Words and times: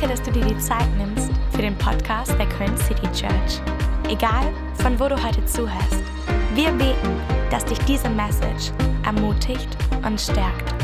Danke, 0.00 0.16
dass 0.16 0.26
du 0.26 0.32
dir 0.32 0.46
die 0.46 0.56
Zeit 0.56 0.88
nimmst 0.96 1.30
für 1.50 1.60
den 1.60 1.76
Podcast 1.76 2.32
der 2.38 2.48
Köln 2.48 2.74
City 2.78 3.06
Church. 3.12 3.60
Egal, 4.08 4.50
von 4.76 4.98
wo 4.98 5.08
du 5.08 5.22
heute 5.22 5.44
zuhörst, 5.44 6.02
wir 6.54 6.70
beten, 6.70 7.20
dass 7.50 7.66
dich 7.66 7.78
diese 7.80 8.08
Message 8.08 8.72
ermutigt 9.04 9.68
und 10.02 10.18
stärkt. 10.18 10.74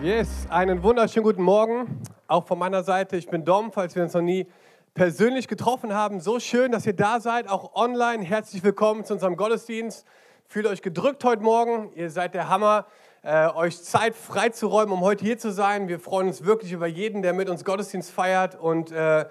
Yes, 0.00 0.46
einen 0.48 0.80
wunderschönen 0.80 1.24
guten 1.24 1.42
Morgen, 1.42 2.00
auch 2.28 2.46
von 2.46 2.56
meiner 2.56 2.84
Seite. 2.84 3.16
Ich 3.16 3.26
bin 3.26 3.44
Dom, 3.44 3.72
falls 3.72 3.96
wir 3.96 4.04
uns 4.04 4.14
noch 4.14 4.22
nie 4.22 4.46
persönlich 4.94 5.48
getroffen 5.48 5.92
haben. 5.92 6.20
So 6.20 6.38
schön, 6.38 6.70
dass 6.70 6.86
ihr 6.86 6.94
da 6.94 7.18
seid, 7.18 7.48
auch 7.48 7.74
online. 7.74 8.22
Herzlich 8.22 8.62
willkommen 8.62 9.04
zu 9.04 9.14
unserem 9.14 9.36
Gottesdienst. 9.36 10.06
Fühlt 10.46 10.66
euch 10.66 10.82
gedrückt 10.82 11.24
heute 11.24 11.42
Morgen. 11.42 11.90
Ihr 11.96 12.10
seid 12.10 12.34
der 12.34 12.48
Hammer 12.48 12.86
äh, 13.22 13.48
euch 13.48 13.82
Zeit 13.82 14.14
freizuräumen, 14.14 14.92
um 14.92 15.00
heute 15.00 15.24
hier 15.24 15.38
zu 15.38 15.50
sein. 15.50 15.88
Wir 15.88 15.98
freuen 15.98 16.28
uns 16.28 16.44
wirklich 16.44 16.72
über 16.72 16.86
jeden, 16.86 17.22
der 17.22 17.32
mit 17.32 17.48
uns 17.48 17.64
Gottesdienst 17.64 18.10
feiert. 18.10 18.54
Und 18.54 18.92
äh, 18.92 19.26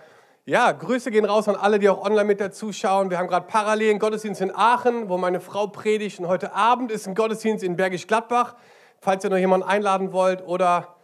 ja, 0.45 0.71
Grüße 0.71 1.11
gehen 1.11 1.25
raus 1.25 1.47
an 1.47 1.55
alle, 1.55 1.79
die 1.79 1.89
auch 1.89 2.03
online 2.03 2.25
mit 2.25 2.41
dazu 2.41 2.71
schauen. 2.71 3.09
Wir 3.09 3.17
haben 3.17 3.27
gerade 3.27 3.47
parallel 3.47 3.91
einen 3.91 3.99
Gottesdienst 3.99 4.41
in 4.41 4.55
Aachen, 4.55 5.09
wo 5.09 5.17
meine 5.17 5.39
Frau 5.39 5.67
predigt. 5.67 6.19
Und 6.19 6.27
heute 6.27 6.53
Abend 6.53 6.91
ist 6.91 7.07
ein 7.07 7.15
Gottesdienst 7.15 7.63
in 7.63 7.75
Bergisch 7.75 8.07
Gladbach. 8.07 8.55
Falls 8.99 9.23
ihr 9.23 9.29
noch 9.29 9.37
jemanden 9.37 9.67
einladen 9.67 10.11
wollt 10.11 10.45
oder 10.45 10.95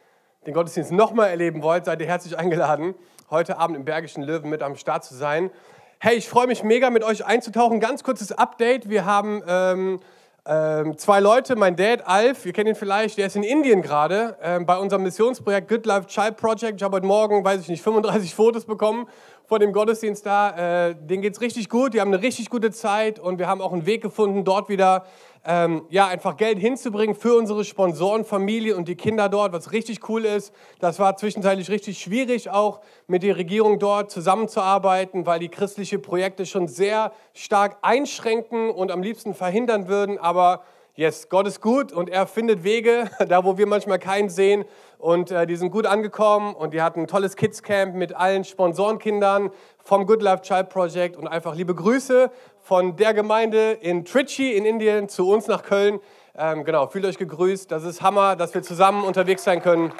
den 0.45 0.53
Gottesdienst 0.53 0.91
nochmal 0.91 1.29
erleben 1.29 1.61
wollt, 1.61 1.85
seid 1.85 2.01
ihr 2.01 2.07
herzlich 2.07 2.37
eingeladen, 2.37 2.95
heute 3.29 3.57
Abend 3.57 3.77
im 3.77 3.85
Bergischen 3.85 4.23
Löwen 4.23 4.49
mit 4.49 4.61
am 4.61 4.75
Start 4.75 5.03
zu 5.03 5.15
sein. 5.15 5.51
Hey, 5.99 6.15
ich 6.15 6.27
freue 6.27 6.47
mich 6.47 6.63
mega, 6.63 6.89
mit 6.89 7.03
euch 7.03 7.25
einzutauchen. 7.25 7.79
Ganz 7.79 8.03
kurzes 8.03 8.33
Update. 8.33 8.89
Wir 8.89 9.05
haben 9.05 9.41
ähm, 9.47 9.99
ähm, 10.45 10.97
zwei 10.97 11.21
Leute, 11.21 11.55
mein 11.55 11.77
Dad, 11.77 12.05
Alf, 12.05 12.45
ihr 12.45 12.51
kennt 12.51 12.67
ihn 12.67 12.75
vielleicht, 12.75 13.17
der 13.17 13.27
ist 13.27 13.37
in 13.37 13.43
Indien 13.43 13.81
gerade 13.81 14.35
ähm, 14.41 14.65
bei 14.65 14.77
unserem 14.77 15.03
Missionsprojekt 15.03 15.69
Good 15.69 15.85
Life 15.85 16.07
Child 16.07 16.35
Project. 16.35 16.73
Ich 16.75 16.83
habe 16.83 16.97
heute 16.97 17.05
Morgen, 17.05 17.45
weiß 17.45 17.61
ich 17.61 17.69
nicht, 17.69 17.81
35 17.81 18.35
Fotos 18.35 18.65
bekommen 18.65 19.07
vor 19.45 19.59
dem 19.59 19.71
Gottesdienst 19.71 20.25
da. 20.25 20.89
Äh, 20.89 20.95
denen 20.95 21.21
geht 21.21 21.35
es 21.35 21.39
richtig 21.39 21.69
gut, 21.69 21.93
die 21.93 22.01
haben 22.01 22.13
eine 22.13 22.21
richtig 22.21 22.49
gute 22.49 22.71
Zeit 22.71 23.19
und 23.19 23.39
wir 23.39 23.47
haben 23.47 23.61
auch 23.61 23.71
einen 23.71 23.85
Weg 23.85 24.01
gefunden, 24.01 24.43
dort 24.43 24.67
wieder 24.67 25.05
ähm, 25.45 25.85
ja, 25.89 26.07
einfach 26.07 26.37
Geld 26.37 26.57
hinzubringen 26.57 27.15
für 27.15 27.35
unsere 27.35 27.65
Sponsoren, 27.65 28.23
Familie 28.23 28.77
und 28.77 28.87
die 28.87 28.95
Kinder 28.95 29.27
dort, 29.27 29.51
was 29.51 29.71
richtig 29.71 30.07
cool 30.09 30.25
ist. 30.25 30.53
Das 30.79 30.99
war 30.99 31.17
zwischenzeitlich 31.17 31.69
richtig 31.69 31.99
schwierig, 31.99 32.49
auch 32.49 32.79
mit 33.07 33.23
der 33.23 33.35
Regierung 33.35 33.79
dort 33.79 34.09
zusammenzuarbeiten, 34.09 35.25
weil 35.25 35.39
die 35.39 35.49
christliche 35.49 35.99
Projekte 35.99 36.45
schon 36.45 36.67
sehr 36.67 37.11
stark 37.33 37.77
einschränken 37.81 38.69
und 38.69 38.91
am 38.91 39.03
liebsten 39.03 39.33
verhindern 39.33 39.87
würden. 39.87 40.17
Aber 40.17 40.63
yes, 40.95 41.29
Gott 41.29 41.47
ist 41.47 41.61
gut 41.61 41.91
und 41.91 42.09
er 42.09 42.27
findet 42.27 42.63
Wege, 42.63 43.09
da 43.27 43.43
wo 43.43 43.57
wir 43.57 43.67
manchmal 43.67 43.99
keinen 43.99 44.29
sehen. 44.29 44.65
Und 44.97 45.31
äh, 45.31 45.45
die 45.45 45.55
sind 45.55 45.71
gut 45.71 45.85
angekommen 45.85 46.53
und 46.55 46.73
die 46.73 46.81
hatten 46.81 47.01
ein 47.01 47.07
tolles 47.07 47.35
Kids 47.35 47.61
Camp 47.61 47.95
mit 47.95 48.15
allen 48.15 48.43
Sponsorenkindern 48.43 49.51
vom 49.79 50.05
Good 50.05 50.21
Life 50.21 50.43
Child 50.43 50.69
Project 50.69 51.17
und 51.17 51.27
einfach 51.27 51.55
liebe 51.55 51.75
Grüße 51.75 52.31
von 52.61 52.95
der 52.95 53.13
Gemeinde 53.13 53.73
in 53.73 54.05
Trichy 54.05 54.53
in 54.53 54.65
Indien 54.65 55.09
zu 55.09 55.29
uns 55.29 55.47
nach 55.47 55.63
Köln. 55.63 55.99
Ähm, 56.35 56.63
genau, 56.63 56.87
fühlt 56.87 57.05
euch 57.05 57.17
gegrüßt. 57.17 57.69
Das 57.69 57.83
ist 57.83 58.01
Hammer, 58.01 58.35
dass 58.35 58.53
wir 58.53 58.63
zusammen 58.63 59.03
unterwegs 59.03 59.43
sein 59.43 59.61
können, 59.61 59.91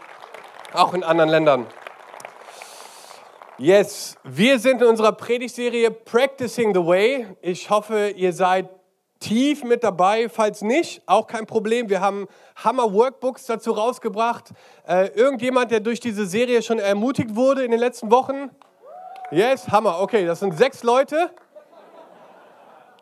auch 0.74 0.94
in 0.94 1.04
anderen 1.04 1.30
Ländern. 1.30 1.68
Yes, 3.58 4.16
wir 4.24 4.58
sind 4.58 4.82
in 4.82 4.88
unserer 4.88 5.12
Predigtserie 5.12 5.92
Practicing 5.92 6.74
the 6.74 6.80
Way. 6.80 7.28
Ich 7.42 7.70
hoffe, 7.70 8.10
ihr 8.10 8.34
seid 8.34 8.68
tief 9.24 9.64
mit 9.64 9.84
dabei. 9.84 10.30
Falls 10.30 10.62
nicht, 10.62 11.02
auch 11.06 11.28
kein 11.28 11.46
Problem. 11.46 11.90
Wir 11.90 12.02
haben 12.02 12.28
Hammer-Workbooks 12.64 13.46
dazu 13.46 13.72
rausgebracht. 13.72 14.52
Äh, 14.88 15.08
irgendjemand, 15.16 15.72
der 15.72 15.80
durch 15.80 16.00
diese 16.00 16.26
Serie 16.26 16.62
schon 16.62 16.80
ermutigt 16.80 17.36
wurde 17.36 17.64
in 17.64 17.72
den 17.72 17.80
letzten 17.80 18.12
Wochen? 18.12 18.52
Yes, 19.32 19.70
Hammer. 19.70 20.02
Okay, 20.02 20.26
das 20.26 20.42
sind 20.42 20.58
sechs 20.58 20.84
Leute. 20.84 21.32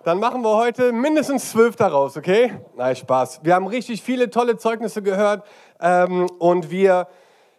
Dann 0.03 0.19
machen 0.19 0.41
wir 0.41 0.56
heute 0.56 0.91
mindestens 0.91 1.51
zwölf 1.51 1.75
daraus, 1.75 2.18
okay? 2.18 2.53
Nein, 2.75 2.96
Spaß. 2.96 3.41
Wir 3.44 3.53
haben 3.53 3.67
richtig 3.67 4.01
viele 4.01 4.29
tolle 4.29 4.57
Zeugnisse 4.57 5.03
gehört 5.03 5.46
ähm, 5.79 6.28
und 6.40 6.72
wir 6.72 7.07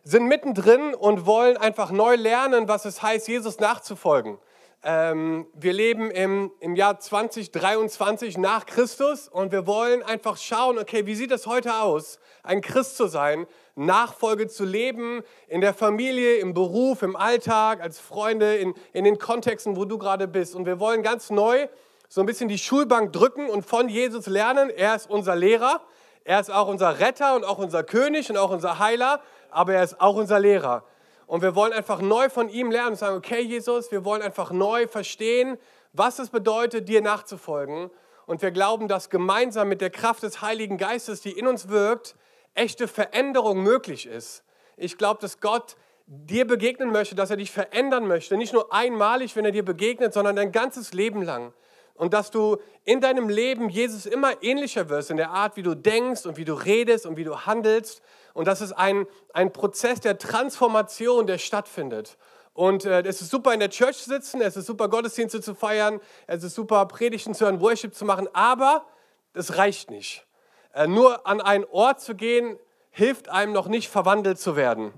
sind 0.03 0.27
mittendrin 0.27 0.95
und 0.95 1.27
wollen 1.27 1.57
einfach 1.57 1.93
neu 1.93 2.17
lernen, 2.17 2.67
was 2.67 2.85
es 2.85 3.03
heißt, 3.03 3.29
Jesus 3.29 3.61
nachzufolgen. 3.61 4.39
Ähm, 4.85 5.47
wir 5.55 5.73
leben 5.73 6.11
im, 6.11 6.51
im 6.59 6.75
Jahr 6.75 6.99
2023 6.99 8.37
nach 8.37 8.67
Christus 8.67 9.29
und 9.29 9.53
wir 9.53 9.65
wollen 9.69 10.03
einfach 10.03 10.37
schauen, 10.37 10.77
okay, 10.77 11.07
wie 11.07 11.15
sieht 11.15 11.31
es 11.31 11.47
heute 11.47 11.75
aus, 11.75 12.19
ein 12.43 12.61
Christ 12.61 12.97
zu 12.97 13.07
sein, 13.07 13.47
Nachfolge 13.77 14.49
zu 14.49 14.65
leben, 14.65 15.23
in 15.47 15.61
der 15.61 15.73
Familie, 15.73 16.39
im 16.39 16.53
Beruf, 16.53 17.03
im 17.03 17.15
Alltag, 17.15 17.81
als 17.81 18.01
Freunde, 18.01 18.57
in, 18.57 18.75
in 18.93 19.05
den 19.05 19.19
Kontexten, 19.19 19.77
wo 19.77 19.85
du 19.85 19.99
gerade 19.99 20.27
bist. 20.27 20.57
Und 20.57 20.67
wir 20.67 20.81
wollen 20.81 21.05
ganz 21.05 21.31
neu 21.31 21.69
so 22.09 22.21
ein 22.21 22.27
bisschen 22.27 22.49
die 22.49 22.59
Schulbank 22.59 23.13
drücken 23.13 23.49
und 23.49 23.65
von 23.65 23.89
Jesus 23.89 24.27
lernen. 24.27 24.69
Er 24.69 24.97
ist 24.97 25.09
unser 25.09 25.37
Lehrer, 25.37 25.81
er 26.25 26.41
ist 26.41 26.51
auch 26.51 26.67
unser 26.67 26.99
Retter 26.99 27.37
und 27.37 27.45
auch 27.45 27.59
unser 27.59 27.85
König 27.85 28.29
und 28.31 28.37
auch 28.37 28.51
unser 28.51 28.81
Heiler, 28.81 29.21
aber 29.51 29.75
er 29.75 29.85
ist 29.85 30.01
auch 30.01 30.17
unser 30.17 30.41
Lehrer. 30.41 30.85
Und 31.27 31.43
wir 31.43 31.55
wollen 31.55 31.73
einfach 31.73 32.01
neu 32.01 32.29
von 32.29 32.49
ihm 32.49 32.71
lernen 32.71 32.91
und 32.91 32.97
sagen, 32.97 33.17
okay 33.17 33.41
Jesus, 33.41 33.91
wir 33.91 34.05
wollen 34.05 34.23
einfach 34.23 34.51
neu 34.51 34.87
verstehen, 34.87 35.59
was 35.93 36.19
es 36.19 36.31
bedeutet, 36.31 36.89
dir 36.89 37.01
nachzufolgen. 37.01 37.91
Und 38.27 38.43
wir 38.43 38.51
glauben, 38.51 38.89
dass 38.89 39.11
gemeinsam 39.11 39.69
mit 39.69 39.81
der 39.81 39.91
Kraft 39.91 40.23
des 40.23 40.43
Heiligen 40.43 40.79
Geistes, 40.79 41.21
die 41.21 41.33
in 41.33 41.47
uns 41.47 41.69
wirkt, 41.69 42.17
echte 42.55 42.89
Veränderung 42.89 43.63
möglich 43.63 44.07
ist. 44.07 44.45
Ich 44.77 44.99
glaube, 44.99 45.21
dass 45.21 45.41
Gott 45.41 45.77
dir 46.07 46.47
begegnen 46.47 46.91
möchte, 46.91 47.15
dass 47.15 47.31
er 47.31 47.37
dich 47.37 47.51
verändern 47.51 48.07
möchte. 48.07 48.37
Nicht 48.37 48.53
nur 48.53 48.73
einmalig, 48.73 49.37
wenn 49.37 49.45
er 49.45 49.53
dir 49.53 49.65
begegnet, 49.65 50.13
sondern 50.13 50.37
dein 50.37 50.53
ganzes 50.53 50.93
Leben 50.93 51.23
lang. 51.23 51.53
Und 51.95 52.15
dass 52.15 52.31
du 52.31 52.57
in 52.85 53.01
deinem 53.01 53.29
Leben 53.29 53.69
Jesus 53.69 54.07
immer 54.07 54.43
ähnlicher 54.43 54.89
wirst 54.89 55.11
in 55.11 55.17
der 55.17 55.31
Art, 55.31 55.57
wie 55.57 55.63
du 55.63 55.75
denkst 55.75 56.27
und 56.27 56.37
wie 56.37 56.45
du 56.45 56.55
redest 56.55 57.07
und 57.07 57.17
wie 57.17 57.25
du 57.25 57.41
handelst. 57.41 58.03
Und 58.35 58.47
das 58.47 58.61
ist 58.61 58.73
ein, 58.73 59.07
ein 59.33 59.53
Prozess 59.53 60.01
der 60.01 60.19
Transformation, 60.19 61.27
der 61.27 61.39
stattfindet. 61.39 62.17
Und 62.55 62.85
äh, 62.85 63.03
es 63.03 63.23
ist 63.23 63.31
super 63.31 63.55
in 63.55 63.61
der 63.61 63.71
Church 63.71 63.99
zu 63.99 64.11
sitzen, 64.11 64.41
es 64.41 64.57
ist 64.57 64.67
super 64.67 64.89
Gottesdienste 64.89 65.41
zu 65.41 65.55
feiern, 65.55 66.01
es 66.27 66.43
ist 66.43 66.55
super 66.55 66.85
Predigten 66.87 67.35
zu 67.35 67.47
hören, 67.47 67.61
Worship 67.61 67.95
zu 67.95 68.05
machen, 68.05 68.29
aber 68.35 68.85
das 69.33 69.57
reicht 69.57 69.91
nicht. 69.91 70.27
Äh, 70.75 70.87
nur 70.87 71.27
an 71.27 71.41
einen 71.41 71.65
Ort 71.65 72.01
zu 72.01 72.15
gehen, 72.15 72.59
hilft 72.91 73.31
einem 73.31 73.53
noch 73.53 73.69
nicht 73.69 73.89
verwandelt 73.89 74.39
zu 74.39 74.55
werden. 74.55 74.93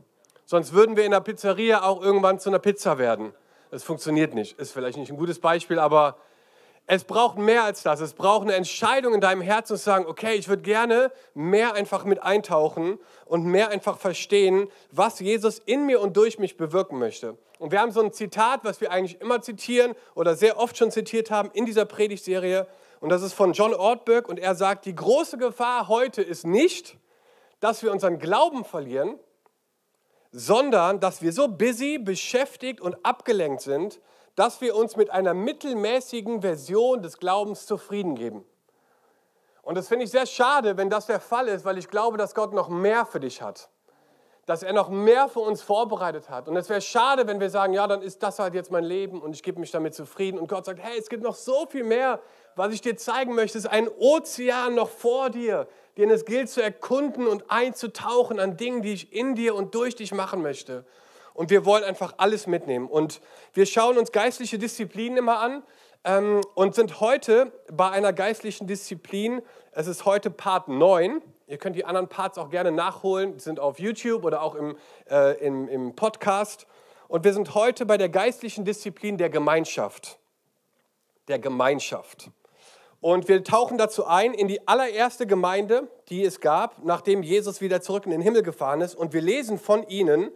Sonst 0.44 0.72
würden 0.72 0.96
wir 0.96 1.04
in 1.04 1.12
der 1.12 1.20
Pizzeria 1.20 1.82
auch 1.82 2.02
irgendwann 2.02 2.38
zu 2.38 2.50
einer 2.50 2.58
Pizza 2.58 2.98
werden. 2.98 3.32
Das 3.70 3.82
funktioniert 3.82 4.34
nicht. 4.34 4.58
Ist 4.58 4.72
vielleicht 4.72 4.98
nicht 4.98 5.10
ein 5.10 5.16
gutes 5.16 5.40
Beispiel, 5.40 5.78
aber 5.78 6.16
es 6.86 7.04
braucht 7.04 7.38
mehr 7.38 7.64
als 7.64 7.82
das. 7.82 8.00
Es 8.00 8.12
braucht 8.12 8.42
eine 8.42 8.54
Entscheidung 8.54 9.14
in 9.14 9.20
deinem 9.20 9.40
Herzen 9.40 9.76
zu 9.76 9.82
sagen, 9.82 10.06
okay, 10.06 10.34
ich 10.34 10.48
würde 10.48 10.62
gerne 10.62 11.10
mehr 11.32 11.74
einfach 11.74 12.04
mit 12.04 12.22
eintauchen 12.22 12.98
und 13.24 13.44
mehr 13.44 13.70
einfach 13.70 13.98
verstehen, 13.98 14.68
was 14.90 15.18
Jesus 15.20 15.60
in 15.60 15.86
mir 15.86 16.00
und 16.00 16.16
durch 16.16 16.38
mich 16.38 16.56
bewirken 16.56 16.98
möchte. 16.98 17.38
Und 17.58 17.72
wir 17.72 17.80
haben 17.80 17.92
so 17.92 18.02
ein 18.02 18.12
Zitat, 18.12 18.64
was 18.64 18.82
wir 18.82 18.90
eigentlich 18.90 19.20
immer 19.22 19.40
zitieren 19.40 19.94
oder 20.14 20.34
sehr 20.36 20.58
oft 20.58 20.76
schon 20.76 20.90
zitiert 20.90 21.30
haben 21.30 21.50
in 21.54 21.64
dieser 21.64 21.86
Predigtserie. 21.86 22.66
Und 23.00 23.08
das 23.08 23.22
ist 23.22 23.32
von 23.32 23.54
John 23.54 23.72
Ortberg 23.72 24.28
und 24.28 24.38
er 24.38 24.54
sagt, 24.54 24.84
die 24.84 24.94
große 24.94 25.38
Gefahr 25.38 25.88
heute 25.88 26.20
ist 26.20 26.44
nicht, 26.46 26.98
dass 27.60 27.82
wir 27.82 27.92
unseren 27.92 28.18
Glauben 28.18 28.64
verlieren, 28.64 29.18
sondern 30.32 31.00
dass 31.00 31.22
wir 31.22 31.32
so 31.32 31.48
busy, 31.48 31.98
beschäftigt 31.98 32.80
und 32.80 32.96
abgelenkt 33.04 33.62
sind, 33.62 34.00
dass 34.34 34.60
wir 34.60 34.74
uns 34.74 34.96
mit 34.96 35.10
einer 35.10 35.34
mittelmäßigen 35.34 36.42
Version 36.42 37.02
des 37.02 37.18
Glaubens 37.18 37.66
zufrieden 37.66 38.14
geben. 38.14 38.44
Und 39.62 39.76
das 39.76 39.88
finde 39.88 40.04
ich 40.04 40.10
sehr 40.10 40.26
schade, 40.26 40.76
wenn 40.76 40.90
das 40.90 41.06
der 41.06 41.20
Fall 41.20 41.48
ist, 41.48 41.64
weil 41.64 41.78
ich 41.78 41.88
glaube, 41.88 42.18
dass 42.18 42.34
Gott 42.34 42.52
noch 42.52 42.68
mehr 42.68 43.06
für 43.06 43.20
dich 43.20 43.40
hat. 43.40 43.70
Dass 44.44 44.62
er 44.62 44.74
noch 44.74 44.90
mehr 44.90 45.28
für 45.28 45.40
uns 45.40 45.62
vorbereitet 45.62 46.28
hat. 46.28 46.48
Und 46.48 46.56
es 46.56 46.68
wäre 46.68 46.82
schade, 46.82 47.26
wenn 47.26 47.40
wir 47.40 47.48
sagen, 47.48 47.72
ja, 47.72 47.86
dann 47.86 48.02
ist 48.02 48.22
das 48.22 48.38
halt 48.38 48.52
jetzt 48.52 48.70
mein 48.70 48.84
Leben 48.84 49.22
und 49.22 49.34
ich 49.34 49.42
gebe 49.42 49.58
mich 49.58 49.70
damit 49.70 49.94
zufrieden. 49.94 50.38
Und 50.38 50.48
Gott 50.48 50.66
sagt, 50.66 50.80
hey, 50.82 50.98
es 50.98 51.08
gibt 51.08 51.22
noch 51.22 51.34
so 51.34 51.64
viel 51.66 51.84
mehr, 51.84 52.20
was 52.56 52.74
ich 52.74 52.82
dir 52.82 52.94
zeigen 52.96 53.34
möchte. 53.34 53.56
Es 53.56 53.64
ist 53.64 53.70
ein 53.70 53.88
Ozean 53.88 54.74
noch 54.74 54.90
vor 54.90 55.30
dir, 55.30 55.66
den 55.96 56.10
es 56.10 56.26
gilt 56.26 56.50
zu 56.50 56.62
erkunden 56.62 57.26
und 57.26 57.50
einzutauchen 57.50 58.38
an 58.38 58.58
Dingen, 58.58 58.82
die 58.82 58.92
ich 58.92 59.14
in 59.14 59.34
dir 59.34 59.54
und 59.54 59.74
durch 59.74 59.94
dich 59.94 60.12
machen 60.12 60.42
möchte 60.42 60.84
und 61.34 61.50
wir 61.50 61.66
wollen 61.66 61.84
einfach 61.84 62.14
alles 62.16 62.46
mitnehmen. 62.46 62.88
Und 62.88 63.20
wir 63.52 63.66
schauen 63.66 63.98
uns 63.98 64.12
geistliche 64.12 64.58
Disziplinen 64.58 65.18
immer 65.18 65.40
an 65.40 65.62
ähm, 66.04 66.40
und 66.54 66.74
sind 66.74 67.00
heute 67.00 67.52
bei 67.70 67.90
einer 67.90 68.12
geistlichen 68.12 68.66
Disziplin. 68.66 69.42
Es 69.72 69.86
ist 69.86 70.06
heute 70.06 70.30
Part 70.30 70.68
9. 70.68 71.20
Ihr 71.46 71.58
könnt 71.58 71.76
die 71.76 71.84
anderen 71.84 72.08
Parts 72.08 72.38
auch 72.38 72.48
gerne 72.48 72.72
nachholen, 72.72 73.34
die 73.34 73.40
sind 73.40 73.60
auf 73.60 73.78
YouTube 73.78 74.24
oder 74.24 74.40
auch 74.42 74.54
im, 74.54 74.78
äh, 75.10 75.36
im, 75.44 75.68
im 75.68 75.94
Podcast. 75.94 76.66
Und 77.08 77.24
wir 77.24 77.34
sind 77.34 77.54
heute 77.54 77.84
bei 77.84 77.98
der 77.98 78.08
geistlichen 78.08 78.64
Disziplin 78.64 79.18
der 79.18 79.28
Gemeinschaft. 79.28 80.18
Der 81.28 81.38
Gemeinschaft. 81.38 82.30
Und 83.00 83.28
wir 83.28 83.44
tauchen 83.44 83.76
dazu 83.76 84.06
ein 84.06 84.32
in 84.32 84.48
die 84.48 84.66
allererste 84.66 85.26
Gemeinde, 85.26 85.88
die 86.08 86.24
es 86.24 86.40
gab, 86.40 86.82
nachdem 86.84 87.22
Jesus 87.22 87.60
wieder 87.60 87.82
zurück 87.82 88.06
in 88.06 88.12
den 88.12 88.22
Himmel 88.22 88.42
gefahren 88.42 88.80
ist. 88.80 88.94
Und 88.94 89.12
wir 89.12 89.20
lesen 89.20 89.58
von 89.58 89.86
ihnen 89.88 90.30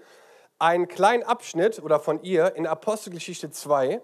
einen 0.58 0.88
kleinen 0.88 1.22
Abschnitt 1.22 1.82
oder 1.82 2.00
von 2.00 2.22
ihr 2.22 2.56
in 2.56 2.66
Apostelgeschichte 2.66 3.50
2. 3.50 4.00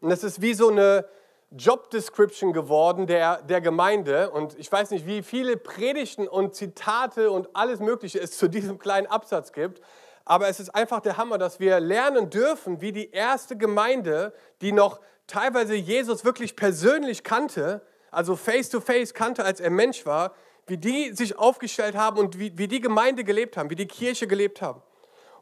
Und 0.00 0.10
das 0.10 0.24
ist 0.24 0.42
wie 0.42 0.54
so 0.54 0.68
eine 0.68 1.06
Job 1.50 1.90
Description 1.90 2.52
geworden 2.52 3.06
der, 3.06 3.42
der 3.42 3.60
Gemeinde. 3.60 4.30
Und 4.30 4.58
ich 4.58 4.70
weiß 4.70 4.90
nicht, 4.90 5.06
wie 5.06 5.22
viele 5.22 5.56
Predigten 5.56 6.26
und 6.26 6.54
Zitate 6.54 7.30
und 7.30 7.48
alles 7.54 7.80
Mögliche 7.80 8.18
es 8.18 8.36
zu 8.36 8.48
diesem 8.48 8.78
kleinen 8.78 9.06
Absatz 9.06 9.52
gibt. 9.52 9.80
Aber 10.24 10.48
es 10.48 10.60
ist 10.60 10.74
einfach 10.74 11.00
der 11.00 11.16
Hammer, 11.16 11.38
dass 11.38 11.60
wir 11.60 11.78
lernen 11.80 12.30
dürfen, 12.30 12.80
wie 12.80 12.92
die 12.92 13.10
erste 13.10 13.56
Gemeinde, 13.56 14.32
die 14.60 14.72
noch 14.72 15.00
teilweise 15.26 15.74
Jesus 15.74 16.24
wirklich 16.24 16.56
persönlich 16.56 17.24
kannte, 17.24 17.82
also 18.10 18.36
face 18.36 18.68
to 18.68 18.80
face 18.80 19.14
kannte, 19.14 19.44
als 19.44 19.60
er 19.60 19.70
Mensch 19.70 20.06
war, 20.06 20.34
wie 20.66 20.78
die 20.78 21.12
sich 21.12 21.38
aufgestellt 21.38 21.96
haben 21.96 22.18
und 22.18 22.38
wie, 22.38 22.56
wie 22.56 22.68
die 22.68 22.80
Gemeinde 22.80 23.24
gelebt 23.24 23.56
haben, 23.56 23.68
wie 23.70 23.76
die 23.76 23.88
Kirche 23.88 24.26
gelebt 24.26 24.62
haben. 24.62 24.82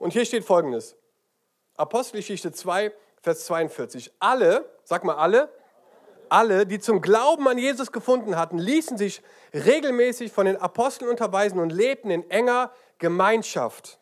Und 0.01 0.15
hier 0.15 0.25
steht 0.25 0.45
folgendes: 0.45 0.97
Apostelgeschichte 1.77 2.51
2, 2.51 2.91
Vers 3.21 3.45
42. 3.45 4.11
Alle, 4.19 4.65
sag 4.83 5.05
mal 5.05 5.17
alle, 5.17 5.51
alle, 6.31 6.67
die 6.67 6.79
zum 6.81 7.03
Glauben 7.03 7.47
an 7.47 7.59
Jesus 7.59 7.93
gefunden 7.93 8.37
hatten, 8.37 8.59
ließen 8.59 8.97
sich 8.97 9.23
regelmäßig 9.53 10.33
von 10.33 10.47
den 10.47 10.57
Aposteln 10.57 11.11
unterweisen 11.11 11.61
und 11.61 11.71
lebten 11.71 12.11
in 12.11 12.29
enger 12.31 12.73
Gemeinschaft. 12.99 13.99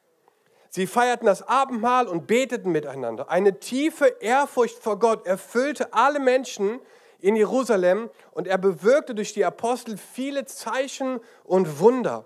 Sie 0.71 0.87
feierten 0.87 1.27
das 1.27 1.43
Abendmahl 1.43 2.07
und 2.07 2.29
beteten 2.29 2.71
miteinander. 2.71 3.29
Eine 3.29 3.59
tiefe 3.59 4.07
Ehrfurcht 4.21 4.79
vor 4.79 5.01
Gott 5.01 5.27
erfüllte 5.27 5.95
alle 5.95 6.21
Menschen 6.21 6.79
in 7.19 7.35
Jerusalem 7.35 8.09
und 8.31 8.47
er 8.47 8.59
bewirkte 8.59 9.17
durch 9.17 9.33
die 9.33 9.45
Apostel 9.45 9.97
viele 9.97 10.45
Zeichen 10.45 11.19
und 11.43 11.81
Wunder. 11.81 12.25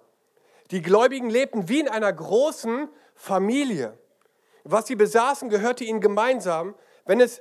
Die 0.72 0.82
Gläubigen 0.82 1.30
lebten 1.30 1.70
wie 1.70 1.80
in 1.80 1.88
einer 1.88 2.12
großen 2.12 2.90
Familie. 3.22 3.96
Was 4.64 4.88
sie 4.88 4.96
besaßen, 4.96 5.48
gehörte 5.48 5.84
ihnen 5.84 6.00
gemeinsam. 6.00 6.74
Wenn 7.04 7.20
es 7.20 7.40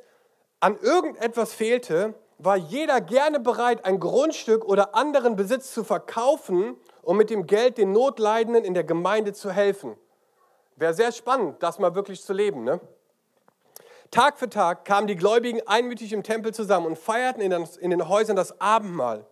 an 0.60 0.78
irgendetwas 0.78 1.54
fehlte, 1.54 2.14
war 2.38 2.56
jeder 2.56 3.02
gerne 3.02 3.40
bereit, 3.40 3.84
ein 3.84 4.00
Grundstück 4.00 4.64
oder 4.64 4.94
anderen 4.94 5.36
Besitz 5.36 5.74
zu 5.74 5.84
verkaufen, 5.84 6.78
um 7.02 7.18
mit 7.18 7.32
dem 7.32 7.48
Geld 7.48 7.80
den 7.80 7.94
Notleidenden 7.94 8.64
in 8.64 8.76
der 8.76 8.84
Gemeinde 8.84 9.34
zu 9.34 9.52
helfen. 9.52 9.98
Wäre 10.76 10.94
sehr 10.94 11.12
spannend, 11.12 11.64
das 11.64 11.80
mal 11.80 11.96
wirklich 11.96 12.22
zu 12.22 12.34
leben. 12.34 12.64
Ne? 12.64 12.80
Tag 14.12 14.38
für 14.38 14.50
Tag 14.50 14.86
kamen 14.86 15.08
die 15.08 15.16
Gläubigen 15.16 15.62
einmütig 15.66 16.14
im 16.14 16.22
Tempel 16.22 16.54
zusammen 16.54 16.86
und 16.86 17.00
feierten 17.00 17.42
in 17.42 17.90
den 17.90 18.08
Häusern 18.08 18.36
das 18.36 18.62
Abendmahl. 18.62 19.26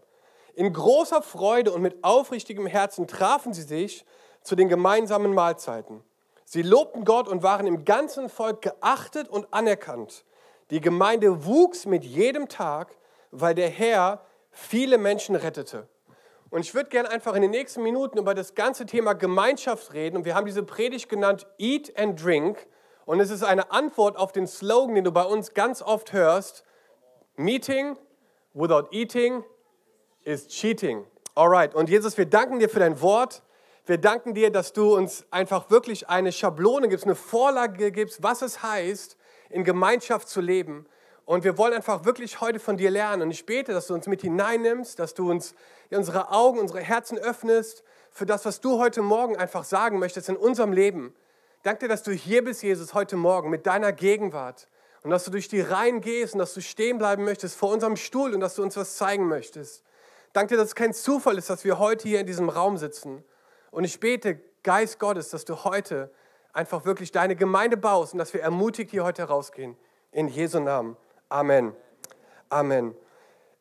In 0.56 0.74
großer 0.74 1.22
Freude 1.22 1.72
und 1.72 1.84
mit 1.84 2.04
aufrichtigem 2.04 2.66
Herzen 2.66 3.06
trafen 3.06 3.54
sie 3.54 3.62
sich 3.62 4.04
zu 4.42 4.56
den 4.56 4.68
gemeinsamen 4.68 5.36
Mahlzeiten. 5.36 6.04
Sie 6.51 6.63
lobten 6.63 7.06
Gott 7.06 7.28
und 7.28 7.44
waren 7.44 7.68
im 7.68 7.86
ganzen 7.86 8.28
Volk 8.28 8.63
geachtet 8.63 9.30
und 9.30 9.54
anerkannt. 9.54 10.25
Die 10.72 10.81
Gemeinde 10.81 11.46
wuchs 11.46 11.86
mit 11.86 12.04
jedem 12.04 12.50
Tag, 12.50 12.98
weil 13.30 13.54
der 13.54 13.69
Herr 13.69 14.25
viele 14.50 14.98
Menschen 14.98 15.36
rettete. 15.36 15.88
Und 16.50 16.62
ich 16.62 16.74
würde 16.74 16.90
gerne 16.90 17.12
einfach 17.12 17.36
in 17.36 17.44
den 17.44 17.51
nächsten 17.51 17.84
Minuten 17.84 18.18
über 18.18 18.34
das 18.34 18.56
ganze 18.56 18.88
Thema 18.88 19.13
Gemeinschaft 19.13 19.94
reden. 19.94 20.18
Und 20.18 20.25
wir 20.25 20.34
haben 20.34 20.48
diese 20.48 20.63
Predigt 20.63 21.07
genannt 21.07 21.46
Eat 21.60 21.96
and 21.96 22.19
Drink. 22.19 22.66
Und 23.06 23.19
es 23.19 23.30
ist 23.30 23.44
eine 23.44 23.69
Antwort 23.69 24.18
auf 24.18 24.31
den 24.31 24.48
Slogan, 24.48 24.96
den 24.96 25.04
du 25.04 25.12
bei 25.12 25.25
uns 25.25 25.54
ganz 25.54 25.84
oft 25.84 26.13
hörst. 26.13 26.63
Meeting 27.36 27.96
without 28.56 28.88
eating 28.90 29.44
is 30.24 30.48
cheating. 30.48 31.06
Alright. 31.36 31.75
Und 31.75 31.90
Jesus, 31.90 32.18
wir 32.18 32.25
danken 32.25 32.57
dir 32.57 32.69
für 32.69 32.80
dein 32.80 33.00
Wort. 33.04 33.44
Wir 33.89 33.97
danken 33.97 34.36
dir, 34.36 34.51
dass 34.51 34.71
du 34.71 34.95
uns 34.95 35.25
einfach 35.31 35.71
wirklich 35.71 36.09
eine 36.09 36.31
Schablone 36.31 36.89
gibst, 36.89 37.06
eine 37.06 37.15
Vorlage 37.15 37.91
gibst, 37.91 38.21
was 38.21 38.44
es 38.44 38.62
heißt, 38.62 39.18
in 39.50 39.63
Gemeinschaft 39.63 40.30
zu 40.30 40.41
leben. 40.41 40.86
Und 41.25 41.44
wir 41.44 41.57
wollen 41.57 41.74
einfach 41.74 42.06
wirklich 42.06 42.39
heute 42.39 42.59
von 42.59 42.77
dir 42.77 42.91
lernen. 42.91 43.24
Und 43.24 43.31
ich 43.31 43.47
bete, 43.47 43.74
dass 43.74 43.88
du 43.88 43.95
uns 43.95 44.06
mit 44.06 44.21
hineinnimmst, 44.21 45.00
dass 45.00 45.15
du 45.15 45.31
uns 45.31 45.56
unsere 45.89 46.30
Augen, 46.30 46.59
unsere 46.59 46.81
Herzen 46.81 47.18
öffnest 47.18 47.83
für 48.12 48.27
das, 48.27 48.45
was 48.45 48.62
du 48.62 48.77
heute 48.77 49.01
Morgen 49.01 49.38
einfach 49.38 49.63
sagen 49.63 49.97
möchtest 49.97 50.30
in 50.30 50.38
unserem 50.38 50.71
Leben. 50.71 51.15
Danke 51.63 51.86
dir, 51.86 51.88
dass 51.88 52.03
du 52.03 52.12
hier 52.12 52.44
bist, 52.44 52.62
Jesus, 52.62 52.94
heute 52.94 53.15
Morgen 53.15 53.50
mit 53.50 53.65
deiner 53.65 53.91
Gegenwart. 53.91 54.68
Und 55.01 55.09
dass 55.09 55.25
du 55.25 55.31
durch 55.31 55.47
die 55.47 55.62
Reihen 55.62 56.01
gehst 56.01 56.36
und 56.36 56.39
dass 56.39 56.53
du 56.53 56.62
stehen 56.62 57.00
bleiben 57.00 57.25
möchtest 57.25 57.56
vor 57.56 57.71
unserem 57.71 57.95
Stuhl 57.95 58.36
und 58.36 58.39
dass 58.39 58.53
du 58.53 58.62
uns 58.62 58.77
was 58.77 58.97
zeigen 58.97 59.27
möchtest. 59.27 59.83
Danke 60.31 60.53
dir, 60.53 60.57
dass 60.57 60.68
es 60.68 60.75
kein 60.75 60.94
Zufall 60.94 61.39
ist, 61.39 61.50
dass 61.50 61.63
wir 61.63 61.80
heute 61.80 62.07
hier 62.07 62.19
in 62.19 62.27
diesem 62.27 62.50
Raum 62.50 62.77
sitzen. 62.77 63.24
Und 63.71 63.83
ich 63.83 64.00
bete, 64.00 64.39
Geist 64.63 65.00
Gottes, 65.00 65.30
dass 65.30 65.45
du 65.45 65.63
heute 65.63 66.12
einfach 66.54 66.86
wirklich 66.86 67.12
deine 67.12 67.36
Gemeinde 67.36 67.77
baust 67.77 68.13
und 68.13 68.19
dass 68.19 68.33
wir 68.33 68.42
ermutigt 68.42 68.92
hier 68.92 69.04
heute 69.04 69.24
rausgehen. 69.24 69.77
In 70.12 70.27
Jesu 70.27 70.60
Namen. 70.60 70.98
Amen. 71.30 71.74
Amen. 72.50 72.95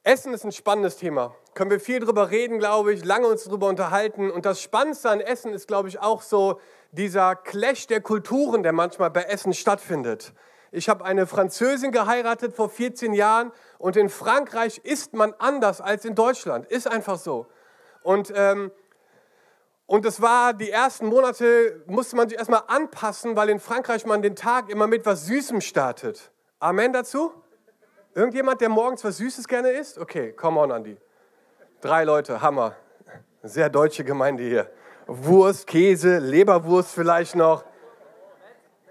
Essen 0.03 0.33
ist 0.33 0.45
ein 0.45 0.53
spannendes 0.53 0.97
Thema. 0.97 1.35
Können 1.55 1.71
wir 1.71 1.81
viel 1.81 2.01
drüber 2.01 2.31
reden, 2.31 2.59
glaube 2.59 2.93
ich, 2.95 3.05
lange 3.05 3.27
uns 3.27 3.45
darüber 3.45 3.69
unterhalten. 3.69 4.31
Und 4.31 4.47
das 4.47 4.63
Spannendste 4.63 5.11
an 5.11 5.21
Essen 5.21 5.53
ist, 5.53 5.69
glaube 5.69 5.89
ich, 5.89 6.01
auch 6.01 6.23
so 6.23 6.61
dieser 6.93 7.37
Clash 7.37 7.87
der 7.87 8.01
Kulturen, 8.01 8.63
der 8.63 8.73
manchmal 8.73 9.11
bei 9.11 9.25
Essen 9.25 9.53
stattfindet. 9.53 10.33
Ich 10.71 10.89
habe 10.89 11.05
eine 11.05 11.27
Französin 11.27 11.93
geheiratet 11.93 12.55
vor 12.55 12.69
14 12.71 13.13
Jahren 13.13 13.53
und 13.79 13.97
in 13.97 14.09
Frankreich 14.09 14.79
isst 14.85 15.15
man 15.15 15.35
anders 15.39 15.81
als 15.81 16.05
in 16.05 16.15
Deutschland. 16.15 16.67
Ist 16.67 16.87
einfach 16.87 17.19
so. 17.19 17.47
Und, 18.03 18.33
ähm, 18.35 18.71
und 19.89 20.05
es 20.05 20.21
war 20.21 20.53
die 20.53 20.71
ersten 20.71 21.07
Monate, 21.07 21.83
musste 21.87 22.15
man 22.15 22.29
sich 22.29 22.37
erstmal 22.37 22.63
anpassen, 22.67 23.37
weil 23.37 23.49
in 23.49 23.59
Frankreich 23.59 24.05
man 24.05 24.21
den 24.21 24.37
Tag 24.37 24.69
immer 24.69 24.87
mit 24.87 25.07
was 25.07 25.25
Süßem 25.25 25.63
startet. 25.63 26.31
Amen 26.59 26.93
dazu? 26.93 27.33
Irgendjemand, 28.15 28.61
der 28.61 28.69
morgens 28.69 29.03
was 29.03 29.17
Süßes 29.17 29.49
gerne 29.49 29.71
isst? 29.71 29.97
Okay, 29.97 30.33
come 30.33 30.61
on, 30.61 30.73
Andi. 30.73 30.99
Drei 31.81 32.05
Leute, 32.05 32.43
Hammer. 32.43 32.77
Sehr 33.43 33.71
deutsche 33.71 34.05
Gemeinde 34.05 34.43
hier. 34.43 34.71
Wurst, 35.07 35.67
Käse, 35.67 36.19
Leberwurst 36.19 36.91
vielleicht 36.91 37.35
noch. 37.35 37.65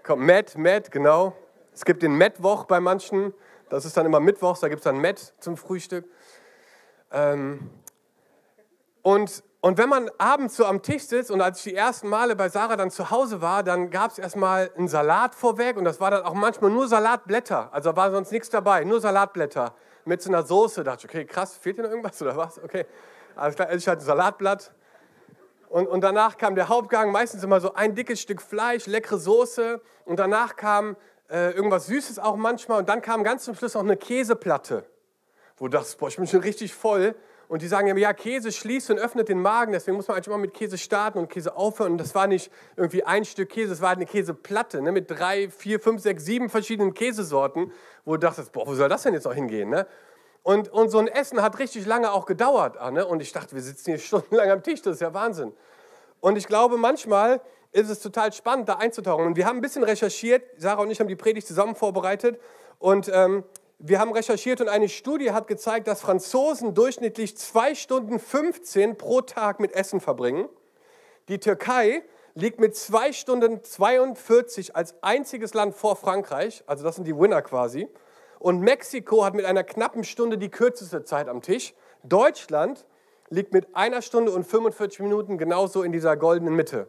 Komm, 0.01 0.25
Matt, 0.25 0.57
Matt, 0.57 0.89
genau. 0.89 1.37
Es 1.75 1.85
gibt 1.85 2.01
den 2.01 2.15
Mettwoch 2.15 2.65
bei 2.65 2.79
manchen. 2.79 3.35
Das 3.69 3.85
ist 3.85 3.95
dann 3.97 4.07
immer 4.07 4.19
Mittwochs, 4.19 4.61
da 4.61 4.67
gibt 4.67 4.79
es 4.79 4.85
dann 4.85 4.99
Matt 4.99 5.35
zum 5.39 5.57
Frühstück. 5.57 6.05
Ähm, 7.11 7.69
und 9.03 9.43
und 9.59 9.77
wenn 9.77 9.89
man 9.89 10.11
abends 10.17 10.55
so 10.55 10.65
am 10.65 10.81
Tisch 10.81 11.03
sitzt 11.03 11.31
und 11.31 11.41
als 11.41 11.57
ich 11.59 11.71
die 11.71 11.75
ersten 11.75 12.07
Male 12.07 12.35
bei 12.35 12.47
Sarah 12.47 12.75
dann 12.75 12.91
zu 12.91 13.09
Hause 13.09 13.41
war, 13.41 13.63
dann 13.63 13.89
gab 13.89 14.11
es 14.11 14.19
erstmal 14.19 14.71
einen 14.77 14.87
Salat 14.87 15.33
vorweg 15.33 15.77
und 15.77 15.83
das 15.83 15.99
war 15.99 16.11
dann 16.11 16.23
auch 16.23 16.35
manchmal 16.35 16.69
nur 16.69 16.87
Salatblätter. 16.87 17.69
Also 17.73 17.95
war 17.95 18.11
sonst 18.11 18.31
nichts 18.31 18.49
dabei, 18.49 18.83
nur 18.83 19.01
Salatblätter 19.01 19.73
mit 20.05 20.21
so 20.21 20.29
einer 20.29 20.43
Soße. 20.43 20.83
Da 20.83 20.91
dachte 20.91 21.07
ich, 21.07 21.13
okay, 21.13 21.25
krass, 21.25 21.57
fehlt 21.57 21.79
dir 21.79 21.83
noch 21.83 21.89
irgendwas 21.89 22.21
oder 22.21 22.37
was? 22.37 22.63
Okay, 22.63 22.85
alles 23.35 23.55
klar, 23.55 23.73
ich 23.73 23.87
hatte 23.87 24.01
ein 24.01 24.05
Salatblatt. 24.05 24.71
Und, 25.69 25.87
und 25.87 26.01
danach 26.01 26.37
kam 26.37 26.55
der 26.55 26.69
Hauptgang, 26.69 27.11
meistens 27.11 27.43
immer 27.43 27.59
so 27.59 27.73
ein 27.73 27.93
dickes 27.93 28.21
Stück 28.21 28.41
Fleisch, 28.41 28.85
leckere 28.85 29.17
Soße. 29.17 29.81
Und 30.05 30.17
danach 30.17 30.55
kam 30.55 30.95
äh, 31.29 31.51
irgendwas 31.51 31.87
Süßes 31.87 32.19
auch 32.19 32.37
manchmal. 32.37 32.79
Und 32.79 32.89
dann 32.89 33.01
kam 33.01 33.23
ganz 33.23 33.43
zum 33.43 33.55
Schluss 33.55 33.73
noch 33.73 33.83
eine 33.83 33.97
Käseplatte. 33.97 34.85
Wo 35.57 35.67
du 35.67 35.77
dachtest, 35.77 35.97
boah, 35.97 36.07
ich 36.07 36.15
bin 36.15 36.27
schon 36.27 36.41
richtig 36.41 36.73
voll. 36.73 37.15
Und 37.47 37.61
die 37.61 37.67
sagen 37.67 37.87
immer, 37.87 37.99
ja, 37.99 38.13
Käse 38.13 38.51
schließt 38.51 38.89
und 38.91 38.99
öffnet 38.99 39.29
den 39.29 39.41
Magen, 39.41 39.71
deswegen 39.71 39.95
muss 39.95 40.07
man 40.07 40.15
eigentlich 40.15 40.27
immer 40.27 40.37
mit 40.37 40.53
Käse 40.53 40.77
starten 40.77 41.17
und 41.17 41.29
Käse 41.29 41.55
aufhören. 41.55 41.93
Und 41.93 41.97
das 41.97 42.13
war 42.13 42.27
nicht 42.27 42.51
irgendwie 42.75 43.03
ein 43.03 43.23
Stück 43.23 43.49
Käse, 43.49 43.71
es 43.71 43.81
war 43.81 43.91
eine 43.91 44.05
Käseplatte 44.05 44.81
ne, 44.81 44.91
mit 44.91 45.09
drei, 45.09 45.49
vier, 45.49 45.79
fünf, 45.79 46.01
sechs, 46.01 46.25
sieben 46.25 46.49
verschiedenen 46.49 46.93
Käsesorten, 46.93 47.71
wo 48.03 48.13
du 48.13 48.19
dachtest, 48.19 48.51
boah, 48.51 48.67
wo 48.67 48.75
soll 48.75 48.89
das 48.89 49.03
denn 49.03 49.13
jetzt 49.13 49.27
auch 49.27 49.33
hingehen? 49.33 49.69
Ne? 49.69 49.87
Und, 50.43 50.69
und 50.69 50.89
so 50.89 50.97
ein 50.97 51.07
Essen 51.07 51.41
hat 51.41 51.57
richtig 51.59 51.85
lange 51.85 52.11
auch 52.11 52.25
gedauert. 52.25 52.77
Ne? 52.91 53.05
Und 53.05 53.21
ich 53.21 53.31
dachte, 53.31 53.55
wir 53.55 53.61
sitzen 53.61 53.91
hier 53.91 53.97
stundenlang 53.99 54.51
am 54.51 54.63
Tisch, 54.63 54.81
das 54.81 54.95
ist 54.95 55.01
ja 55.01 55.13
Wahnsinn. 55.13 55.53
Und 56.19 56.37
ich 56.37 56.47
glaube, 56.47 56.77
manchmal 56.77 57.39
ist 57.71 57.89
es 57.89 57.99
total 57.99 58.33
spannend, 58.33 58.67
da 58.67 58.75
einzutauchen. 58.75 59.25
Und 59.25 59.35
wir 59.37 59.45
haben 59.45 59.57
ein 59.57 59.61
bisschen 59.61 59.83
recherchiert, 59.83 60.43
Sarah 60.57 60.81
und 60.81 60.91
ich 60.91 60.99
haben 60.99 61.07
die 61.07 61.15
Predigt 61.15 61.47
zusammen 61.47 61.75
vorbereitet. 61.75 62.39
Und 62.79 63.09
ähm, 63.13 63.43
wir 63.79 63.99
haben 63.99 64.11
recherchiert 64.11 64.59
und 64.59 64.69
eine 64.69 64.89
Studie 64.89 65.31
hat 65.31 65.47
gezeigt, 65.47 65.87
dass 65.87 66.01
Franzosen 66.01 66.73
durchschnittlich 66.73 67.37
2 67.37 67.75
Stunden 67.75 68.19
15 68.19 68.97
pro 68.97 69.21
Tag 69.21 69.59
mit 69.59 69.71
Essen 69.73 70.01
verbringen. 70.01 70.49
Die 71.29 71.39
Türkei 71.39 72.03
liegt 72.33 72.59
mit 72.59 72.75
2 72.75 73.13
Stunden 73.13 73.63
42 73.63 74.75
als 74.75 74.95
einziges 75.03 75.53
Land 75.53 75.75
vor 75.75 75.95
Frankreich, 75.95 76.63
also 76.65 76.83
das 76.83 76.95
sind 76.95 77.05
die 77.05 77.17
Winner 77.17 77.41
quasi. 77.43 77.87
Und 78.39 78.61
Mexiko 78.61 79.23
hat 79.23 79.35
mit 79.35 79.45
einer 79.45 79.63
knappen 79.63 80.03
Stunde 80.03 80.37
die 80.37 80.49
kürzeste 80.49 81.03
Zeit 81.03 81.27
am 81.27 81.41
Tisch. 81.41 81.73
Deutschland 82.03 82.85
liegt 83.29 83.53
mit 83.53 83.75
einer 83.75 84.01
Stunde 84.01 84.31
und 84.31 84.45
45 84.45 85.01
Minuten 85.01 85.37
genauso 85.37 85.83
in 85.83 85.91
dieser 85.91 86.17
goldenen 86.17 86.55
Mitte. 86.55 86.87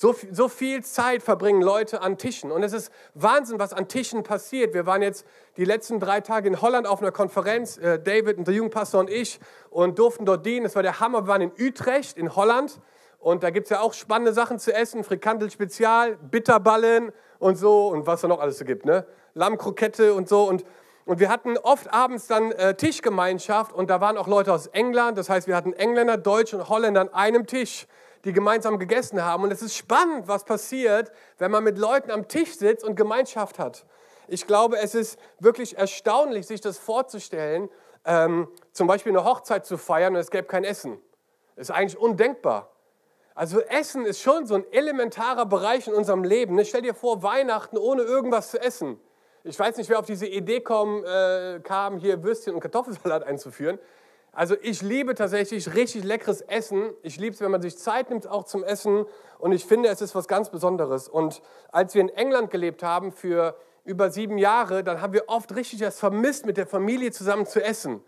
So, 0.00 0.14
so 0.30 0.48
viel 0.48 0.84
Zeit 0.84 1.24
verbringen 1.24 1.60
Leute 1.60 2.02
an 2.02 2.18
Tischen. 2.18 2.52
Und 2.52 2.62
es 2.62 2.72
ist 2.72 2.92
Wahnsinn, 3.14 3.58
was 3.58 3.72
an 3.72 3.88
Tischen 3.88 4.22
passiert. 4.22 4.72
Wir 4.72 4.86
waren 4.86 5.02
jetzt 5.02 5.26
die 5.56 5.64
letzten 5.64 5.98
drei 5.98 6.20
Tage 6.20 6.46
in 6.46 6.62
Holland 6.62 6.86
auf 6.86 7.02
einer 7.02 7.10
Konferenz, 7.10 7.78
äh, 7.78 7.98
David 7.98 8.38
und 8.38 8.46
der 8.46 8.54
Jugendpastor 8.54 9.00
und 9.00 9.10
ich, 9.10 9.40
und 9.70 9.98
durften 9.98 10.24
dort 10.24 10.46
dienen. 10.46 10.66
Es 10.66 10.76
war 10.76 10.84
der 10.84 11.00
Hammer. 11.00 11.22
Wir 11.22 11.26
waren 11.26 11.40
in 11.40 11.52
Utrecht, 11.58 12.16
in 12.16 12.36
Holland. 12.36 12.80
Und 13.18 13.42
da 13.42 13.50
gibt 13.50 13.66
es 13.66 13.70
ja 13.70 13.80
auch 13.80 13.92
spannende 13.92 14.32
Sachen 14.32 14.60
zu 14.60 14.72
essen. 14.72 15.02
Frikandel 15.02 15.50
Spezial, 15.50 16.16
Bitterballen 16.16 17.10
und 17.40 17.56
so 17.56 17.88
und 17.88 18.06
was 18.06 18.20
da 18.20 18.28
noch 18.28 18.38
alles 18.38 18.58
so 18.58 18.64
gibt, 18.64 18.86
ne? 18.86 19.04
Lammkrokette 19.34 20.14
und 20.14 20.28
so 20.28 20.44
und 20.44 20.64
und 21.06 21.20
wir 21.20 21.30
hatten 21.30 21.56
oft 21.56 21.90
abends 21.90 22.26
dann 22.26 22.52
äh, 22.52 22.74
Tischgemeinschaft 22.74 23.72
und 23.72 23.88
da 23.88 23.98
waren 24.02 24.18
auch 24.18 24.26
Leute 24.26 24.52
aus 24.52 24.66
England. 24.66 25.16
Das 25.16 25.30
heißt, 25.30 25.46
wir 25.46 25.56
hatten 25.56 25.72
Engländer, 25.72 26.18
Deutsche 26.18 26.58
und 26.58 26.68
Holländer 26.68 27.00
an 27.00 27.08
einem 27.14 27.46
Tisch, 27.46 27.86
die 28.24 28.32
gemeinsam 28.32 28.78
gegessen 28.78 29.24
haben. 29.24 29.44
Und 29.44 29.52
es 29.52 29.62
ist 29.62 29.76
spannend, 29.76 30.28
was 30.28 30.44
passiert, 30.44 31.12
wenn 31.38 31.50
man 31.50 31.64
mit 31.64 31.78
Leuten 31.78 32.10
am 32.10 32.28
Tisch 32.28 32.56
sitzt 32.56 32.84
und 32.84 32.96
Gemeinschaft 32.96 33.58
hat. 33.58 33.84
Ich 34.26 34.46
glaube, 34.46 34.78
es 34.78 34.94
ist 34.94 35.18
wirklich 35.38 35.78
erstaunlich, 35.78 36.46
sich 36.46 36.60
das 36.60 36.78
vorzustellen, 36.78 37.68
ähm, 38.04 38.48
zum 38.72 38.86
Beispiel 38.86 39.12
eine 39.12 39.24
Hochzeit 39.24 39.66
zu 39.66 39.78
feiern 39.78 40.14
und 40.14 40.20
es 40.20 40.30
gäbe 40.30 40.46
kein 40.46 40.64
Essen. 40.64 41.00
Das 41.56 41.68
ist 41.68 41.74
eigentlich 41.74 41.98
undenkbar. 41.98 42.70
Also 43.34 43.60
Essen 43.60 44.04
ist 44.04 44.20
schon 44.20 44.46
so 44.46 44.56
ein 44.56 44.64
elementarer 44.72 45.46
Bereich 45.46 45.86
in 45.86 45.94
unserem 45.94 46.24
Leben. 46.24 46.56
Ne? 46.56 46.64
Stell 46.64 46.82
dir 46.82 46.94
vor, 46.94 47.22
Weihnachten 47.22 47.78
ohne 47.78 48.02
irgendwas 48.02 48.50
zu 48.50 48.60
essen. 48.60 49.00
Ich 49.44 49.58
weiß 49.58 49.76
nicht, 49.76 49.88
wer 49.88 50.00
auf 50.00 50.06
diese 50.06 50.26
Idee 50.26 50.60
kom, 50.60 51.04
äh, 51.04 51.60
kam, 51.60 51.98
hier 51.98 52.22
Würstchen 52.22 52.54
und 52.54 52.60
Kartoffelsalat 52.60 53.22
einzuführen. 53.22 53.78
Also 54.32 54.56
ich 54.60 54.82
liebe 54.82 55.14
tatsächlich 55.14 55.74
richtig 55.74 56.04
leckeres 56.04 56.42
Essen. 56.42 56.90
Ich 57.02 57.18
liebe 57.18 57.34
es, 57.34 57.40
wenn 57.40 57.50
man 57.50 57.62
sich 57.62 57.76
Zeit 57.76 58.10
nimmt, 58.10 58.26
auch 58.26 58.44
zum 58.44 58.62
Essen. 58.62 59.06
Und 59.38 59.52
ich 59.52 59.64
finde, 59.64 59.88
es 59.88 60.00
ist 60.00 60.14
was 60.14 60.28
ganz 60.28 60.50
Besonderes. 60.50 61.08
Und 61.08 61.42
als 61.72 61.94
wir 61.94 62.02
in 62.02 62.08
England 62.08 62.50
gelebt 62.50 62.82
haben 62.82 63.12
für 63.12 63.56
über 63.84 64.10
sieben 64.10 64.38
Jahre, 64.38 64.84
dann 64.84 65.00
haben 65.00 65.12
wir 65.12 65.24
oft 65.28 65.54
richtig 65.56 65.80
das 65.80 65.98
vermisst, 65.98 66.46
mit 66.46 66.56
der 66.56 66.66
Familie 66.66 67.10
zusammen 67.10 67.46
zu 67.46 67.64
essen. 67.64 68.02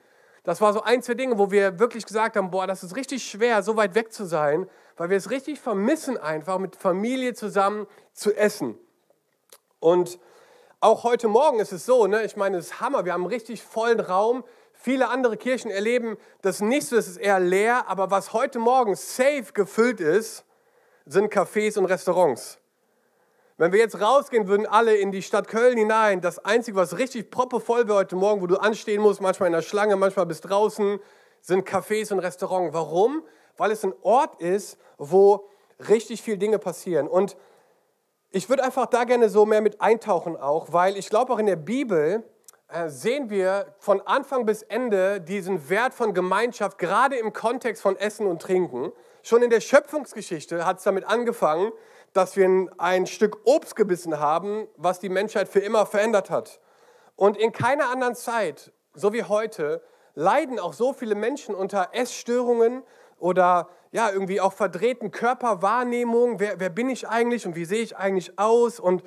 Das 0.45 0.61
war 0.61 0.73
so 0.73 0.83
ein, 0.83 1.03
zwei 1.03 1.15
Dinge, 1.15 1.39
wo 1.39 1.51
wir 1.51 1.79
wirklich 1.79 2.07
gesagt 2.07 2.37
haben, 2.37 2.51
boah, 2.51 2.67
das 2.67 2.83
ist 2.83 2.97
richtig 2.97 3.25
schwer, 3.25 3.63
so 3.63 3.77
weit 3.77 3.95
weg 3.95 4.13
zu 4.13 4.25
sein, 4.25 4.69
weil 4.97 5.11
wir 5.11 5.17
es 5.17 5.31
richtig 5.31 5.61
vermissen, 5.61 6.17
einfach 6.17 6.59
mit 6.59 6.77
Familie 6.77 7.35
zusammen 7.35 7.87
zu 8.13 8.35
essen. 8.35 8.79
Und 9.81 10.19
auch 10.81 11.05
heute 11.05 11.29
Morgen 11.29 11.61
ist 11.61 11.73
es 11.73 11.85
so, 11.85 12.07
ne? 12.07 12.25
ich 12.25 12.37
meine, 12.37 12.59
es 12.59 12.67
ist 12.67 12.81
Hammer, 12.81 13.05
wir 13.05 13.13
haben 13.13 13.23
einen 13.23 13.33
richtig 13.33 13.63
vollen 13.63 14.01
Raum. 14.01 14.45
Viele 14.83 15.11
andere 15.11 15.37
Kirchen 15.37 15.71
erleben 15.71 16.17
das 16.41 16.63
nicht 16.63 16.87
so, 16.87 16.97
es 16.97 17.07
ist 17.07 17.19
eher 17.19 17.39
leer, 17.39 17.87
aber 17.87 18.11
was 18.11 18.33
heute 18.33 18.59
Morgen 18.59 18.95
safe 18.95 19.53
gefüllt 19.53 20.01
ist, 20.01 20.47
sind 21.05 21.31
Cafés 21.31 21.79
und 21.79 21.85
Restaurants. 21.85 22.59
Wenn 23.59 23.73
wir 23.73 23.79
jetzt 23.79 24.01
rausgehen 24.01 24.49
würden, 24.49 24.65
alle 24.65 24.97
in 24.97 25.13
die 25.13 25.21
Stadt 25.21 25.49
Köln 25.49 25.77
hinein, 25.77 26.23
das 26.23 26.39
Einzige, 26.39 26.79
was 26.79 26.97
richtig 26.97 27.31
proppevoll 27.31 27.89
wäre 27.89 27.99
heute 27.99 28.17
Morgen, 28.17 28.41
wo 28.41 28.47
du 28.47 28.57
anstehen 28.57 29.03
musst, 29.03 29.21
manchmal 29.21 29.49
in 29.49 29.53
der 29.53 29.61
Schlange, 29.61 29.97
manchmal 29.97 30.25
bis 30.25 30.41
draußen, 30.41 30.99
sind 31.43 31.69
Cafés 31.69 32.11
und 32.11 32.21
Restaurants. 32.21 32.73
Warum? 32.73 33.23
Weil 33.59 33.73
es 33.73 33.85
ein 33.85 33.93
Ort 34.01 34.41
ist, 34.41 34.79
wo 34.97 35.47
richtig 35.91 36.23
viele 36.23 36.39
Dinge 36.39 36.59
passieren. 36.59 37.07
Und 37.07 37.37
ich 38.31 38.49
würde 38.49 38.65
einfach 38.65 38.87
da 38.87 39.05
gerne 39.05 39.29
so 39.29 39.45
mehr 39.45 39.61
mit 39.61 39.83
eintauchen 39.83 40.39
auch, 40.39 40.73
weil 40.73 40.97
ich 40.97 41.11
glaube 41.11 41.35
auch 41.35 41.39
in 41.39 41.45
der 41.45 41.57
Bibel 41.57 42.25
sehen 42.87 43.31
wir 43.31 43.75
von 43.79 44.01
Anfang 44.03 44.47
bis 44.47 44.63
Ende 44.63 45.21
diesen 45.21 45.69
Wert 45.69 45.95
von 45.95 46.15
Gemeinschaft, 46.15 46.79
gerade 46.79 47.17
im 47.17 47.33
Kontext 47.33 47.83
von 47.83 47.97
Essen 47.97 48.27
und 48.27 48.43
Trinken. 48.43 48.93
Schon 49.23 49.43
in 49.43 49.51
der 49.51 49.61
Schöpfungsgeschichte 49.61 50.65
hat 50.65 50.79
es 50.79 50.85
damit 50.85 51.05
angefangen, 51.05 51.73
dass 52.13 52.37
wir 52.37 52.69
ein 52.79 53.07
Stück 53.07 53.39
Obst 53.45 53.77
gebissen 53.77 54.19
haben, 54.19 54.67
was 54.77 55.01
die 55.01 55.09
Menschheit 55.09 55.49
für 55.49 55.61
immer 55.61 55.87
verändert 55.87 56.31
hat. 56.31 56.61
Und 57.17 57.37
in 57.37 57.53
keiner 57.53 57.91
anderen 57.91 58.15
Zeit, 58.15 58.73
so 58.95 59.13
wie 59.13 59.25
heute, 59.25 59.83
leiden 60.15 60.59
auch 60.59 60.73
so 60.73 60.93
viele 60.93 61.15
Menschen 61.15 61.55
unter 61.55 61.91
Essstörungen 61.93 62.83
oder 63.19 63.69
ja, 63.93 64.11
irgendwie 64.11 64.41
auch 64.41 64.53
verdrehten 64.53 65.11
Körperwahrnehmungen. 65.11 66.41
Wer, 66.41 66.61
wer 66.61 66.71
bin 66.71 66.89
ich 66.89 67.09
eigentlich 67.09 67.47
und 67.47 67.57
wie 67.57 67.65
sehe 67.65 67.83
ich 67.83 67.97
eigentlich 67.97 68.39
aus? 68.39 68.81
Und, 68.81 69.03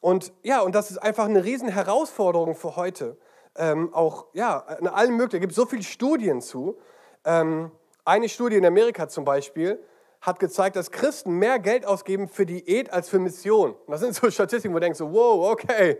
und 0.00 0.32
ja, 0.42 0.60
und 0.60 0.74
das 0.74 0.90
ist 0.90 0.98
einfach 0.98 1.26
eine 1.26 1.44
riesen 1.44 1.68
Herausforderung 1.68 2.54
für 2.54 2.76
heute. 2.76 3.16
Ähm, 3.56 3.92
auch 3.92 4.26
ja, 4.32 4.58
in 4.80 4.86
allen 4.86 5.16
möglichen, 5.16 5.42
es 5.42 5.48
gibt 5.48 5.54
so 5.54 5.66
viele 5.66 5.82
Studien 5.82 6.40
zu. 6.40 6.78
Ähm, 7.24 7.70
eine 8.04 8.28
Studie 8.28 8.56
in 8.56 8.64
Amerika 8.64 9.08
zum 9.08 9.24
Beispiel 9.24 9.82
hat 10.20 10.38
gezeigt, 10.38 10.76
dass 10.76 10.90
Christen 10.90 11.32
mehr 11.32 11.58
Geld 11.58 11.86
ausgeben 11.86 12.28
für 12.28 12.46
Diät 12.46 12.92
als 12.92 13.08
für 13.08 13.18
Mission. 13.18 13.74
Das 13.88 14.00
sind 14.00 14.14
so 14.14 14.30
Statistiken, 14.30 14.74
wo 14.74 14.78
du 14.78 14.84
denkst, 14.84 15.00
wow, 15.00 15.50
okay. 15.50 15.98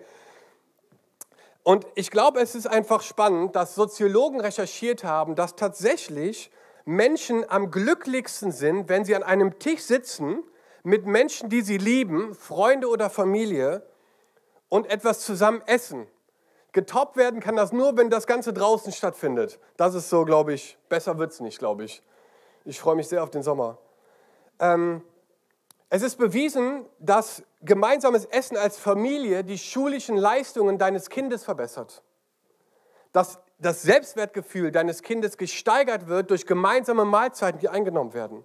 Und 1.62 1.86
ich 1.94 2.10
glaube, 2.10 2.40
es 2.40 2.54
ist 2.54 2.66
einfach 2.66 3.02
spannend, 3.02 3.54
dass 3.54 3.74
Soziologen 3.74 4.40
recherchiert 4.40 5.04
haben, 5.04 5.34
dass 5.34 5.56
tatsächlich 5.56 6.50
Menschen 6.84 7.48
am 7.48 7.70
glücklichsten 7.70 8.50
sind, 8.50 8.88
wenn 8.88 9.04
sie 9.04 9.14
an 9.14 9.22
einem 9.22 9.58
Tisch 9.58 9.82
sitzen 9.82 10.42
mit 10.82 11.06
Menschen, 11.06 11.50
die 11.50 11.60
sie 11.60 11.76
lieben, 11.76 12.34
Freunde 12.34 12.88
oder 12.88 13.10
Familie, 13.10 13.82
und 14.70 14.90
etwas 14.90 15.20
zusammen 15.20 15.62
essen. 15.66 16.06
Getoppt 16.72 17.16
werden 17.16 17.40
kann 17.40 17.56
das 17.56 17.72
nur, 17.72 17.98
wenn 17.98 18.08
das 18.08 18.26
Ganze 18.26 18.54
draußen 18.54 18.92
stattfindet. 18.92 19.58
Das 19.76 19.94
ist 19.94 20.08
so, 20.08 20.24
glaube 20.24 20.54
ich, 20.54 20.78
besser 20.88 21.18
wird 21.18 21.32
es 21.32 21.40
nicht, 21.40 21.58
glaube 21.58 21.84
ich. 21.84 22.02
Ich 22.64 22.80
freue 22.80 22.94
mich 22.94 23.08
sehr 23.08 23.22
auf 23.22 23.30
den 23.30 23.42
Sommer. 23.42 23.76
Ähm, 24.60 25.02
es 25.88 26.02
ist 26.02 26.16
bewiesen, 26.16 26.86
dass 27.00 27.42
gemeinsames 27.62 28.24
Essen 28.26 28.56
als 28.56 28.78
Familie 28.78 29.42
die 29.42 29.58
schulischen 29.58 30.16
Leistungen 30.16 30.78
deines 30.78 31.10
Kindes 31.10 31.44
verbessert. 31.44 32.02
Dass 33.12 33.40
das 33.58 33.82
Selbstwertgefühl 33.82 34.70
deines 34.70 35.02
Kindes 35.02 35.36
gesteigert 35.36 36.06
wird 36.06 36.30
durch 36.30 36.46
gemeinsame 36.46 37.04
Mahlzeiten, 37.04 37.58
die 37.58 37.68
eingenommen 37.68 38.14
werden. 38.14 38.44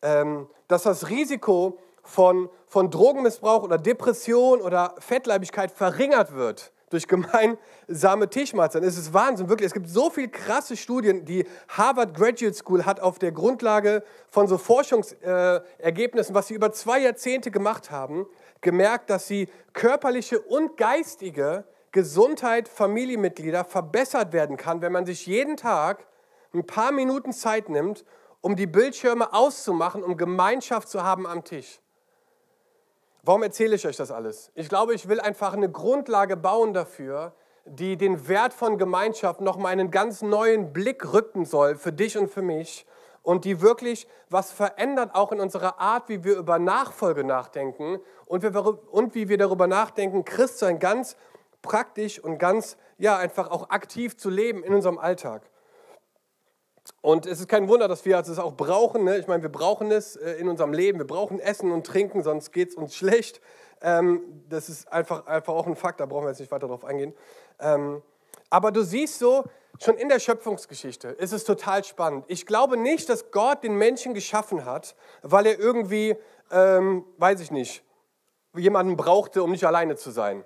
Ähm, 0.00 0.48
dass 0.68 0.84
das 0.84 1.10
Risiko 1.10 1.78
von, 2.06 2.48
von 2.66 2.90
Drogenmissbrauch 2.90 3.62
oder 3.62 3.78
Depression 3.78 4.60
oder 4.60 4.94
Fettleibigkeit 4.98 5.70
verringert 5.70 6.34
wird 6.34 6.72
durch 6.90 7.08
gemeinsame 7.08 8.30
Tischmahlzeiten. 8.30 8.88
Es 8.88 8.96
ist 8.96 9.12
Wahnsinn, 9.12 9.48
wirklich. 9.48 9.66
Es 9.66 9.74
gibt 9.74 9.88
so 9.88 10.08
viele 10.10 10.28
krasse 10.28 10.76
Studien, 10.76 11.24
die 11.24 11.44
Harvard 11.68 12.14
Graduate 12.14 12.54
School 12.54 12.86
hat 12.86 13.00
auf 13.00 13.18
der 13.18 13.32
Grundlage 13.32 14.04
von 14.30 14.46
so 14.46 14.56
Forschungsergebnissen, 14.56 16.34
was 16.34 16.48
sie 16.48 16.54
über 16.54 16.72
zwei 16.72 17.00
Jahrzehnte 17.00 17.50
gemacht 17.50 17.90
haben, 17.90 18.26
gemerkt, 18.60 19.10
dass 19.10 19.26
sie 19.26 19.48
körperliche 19.72 20.40
und 20.40 20.76
geistige 20.76 21.64
Gesundheit 21.90 22.68
Familienmitglieder 22.68 23.64
verbessert 23.64 24.32
werden 24.32 24.56
kann, 24.56 24.80
wenn 24.80 24.92
man 24.92 25.06
sich 25.06 25.26
jeden 25.26 25.56
Tag 25.56 26.06
ein 26.54 26.66
paar 26.66 26.92
Minuten 26.92 27.32
Zeit 27.32 27.68
nimmt, 27.68 28.04
um 28.40 28.54
die 28.54 28.66
Bildschirme 28.66 29.32
auszumachen, 29.32 30.04
um 30.04 30.16
Gemeinschaft 30.16 30.88
zu 30.88 31.02
haben 31.02 31.26
am 31.26 31.42
Tisch. 31.42 31.80
Warum 33.26 33.42
erzähle 33.42 33.74
ich 33.74 33.84
euch 33.84 33.96
das 33.96 34.12
alles? 34.12 34.52
Ich 34.54 34.68
glaube, 34.68 34.94
ich 34.94 35.08
will 35.08 35.18
einfach 35.18 35.52
eine 35.52 35.68
Grundlage 35.68 36.36
bauen 36.36 36.72
dafür, 36.72 37.32
die 37.64 37.96
den 37.96 38.28
Wert 38.28 38.52
von 38.52 38.78
Gemeinschaft 38.78 39.40
nochmal 39.40 39.72
einen 39.72 39.90
ganz 39.90 40.22
neuen 40.22 40.72
Blick 40.72 41.12
rücken 41.12 41.44
soll 41.44 41.74
für 41.74 41.92
dich 41.92 42.16
und 42.16 42.30
für 42.30 42.42
mich 42.42 42.86
und 43.24 43.44
die 43.44 43.60
wirklich 43.60 44.06
was 44.30 44.52
verändert, 44.52 45.16
auch 45.16 45.32
in 45.32 45.40
unserer 45.40 45.80
Art, 45.80 46.08
wie 46.08 46.22
wir 46.22 46.36
über 46.36 46.60
Nachfolge 46.60 47.24
nachdenken 47.24 47.98
und, 48.26 48.44
wie 48.44 49.28
wir 49.28 49.38
darüber 49.38 49.66
nachdenken, 49.66 50.24
Christ 50.24 50.60
sein 50.60 50.78
ganz 50.78 51.16
praktisch 51.62 52.20
und 52.20 52.38
ganz, 52.38 52.76
ja, 52.96 53.18
einfach 53.18 53.50
auch 53.50 53.70
aktiv 53.70 54.16
zu 54.16 54.30
leben 54.30 54.62
in 54.62 54.72
unserem 54.72 55.00
Alltag. 55.00 55.50
Und 57.00 57.26
es 57.26 57.40
ist 57.40 57.48
kein 57.48 57.68
Wunder, 57.68 57.88
dass 57.88 58.04
wir 58.04 58.18
es 58.18 58.38
auch 58.38 58.54
brauchen. 58.54 59.04
Ne? 59.04 59.18
Ich 59.18 59.26
meine, 59.26 59.42
wir 59.42 59.50
brauchen 59.50 59.90
es 59.90 60.16
äh, 60.16 60.32
in 60.32 60.48
unserem 60.48 60.72
Leben. 60.72 60.98
Wir 60.98 61.06
brauchen 61.06 61.40
Essen 61.40 61.72
und 61.72 61.86
Trinken, 61.86 62.22
sonst 62.22 62.52
geht 62.52 62.70
es 62.70 62.74
uns 62.74 62.96
schlecht. 62.96 63.40
Ähm, 63.80 64.20
das 64.48 64.68
ist 64.68 64.90
einfach, 64.92 65.26
einfach 65.26 65.54
auch 65.54 65.66
ein 65.66 65.76
Fakt, 65.76 66.00
da 66.00 66.06
brauchen 66.06 66.24
wir 66.24 66.30
jetzt 66.30 66.40
nicht 66.40 66.52
weiter 66.52 66.68
drauf 66.68 66.84
eingehen. 66.84 67.14
Ähm, 67.60 68.02
aber 68.50 68.70
du 68.72 68.82
siehst 68.82 69.18
so, 69.18 69.44
schon 69.80 69.96
in 69.96 70.08
der 70.08 70.20
Schöpfungsgeschichte 70.20 71.08
ist 71.08 71.32
es 71.32 71.44
total 71.44 71.84
spannend. 71.84 72.24
Ich 72.28 72.46
glaube 72.46 72.76
nicht, 72.76 73.08
dass 73.08 73.30
Gott 73.30 73.62
den 73.62 73.76
Menschen 73.76 74.14
geschaffen 74.14 74.64
hat, 74.64 74.96
weil 75.22 75.46
er 75.46 75.58
irgendwie, 75.58 76.16
ähm, 76.50 77.04
weiß 77.18 77.40
ich 77.40 77.50
nicht, 77.50 77.82
jemanden 78.56 78.96
brauchte, 78.96 79.42
um 79.42 79.50
nicht 79.50 79.66
alleine 79.66 79.96
zu 79.96 80.10
sein 80.10 80.44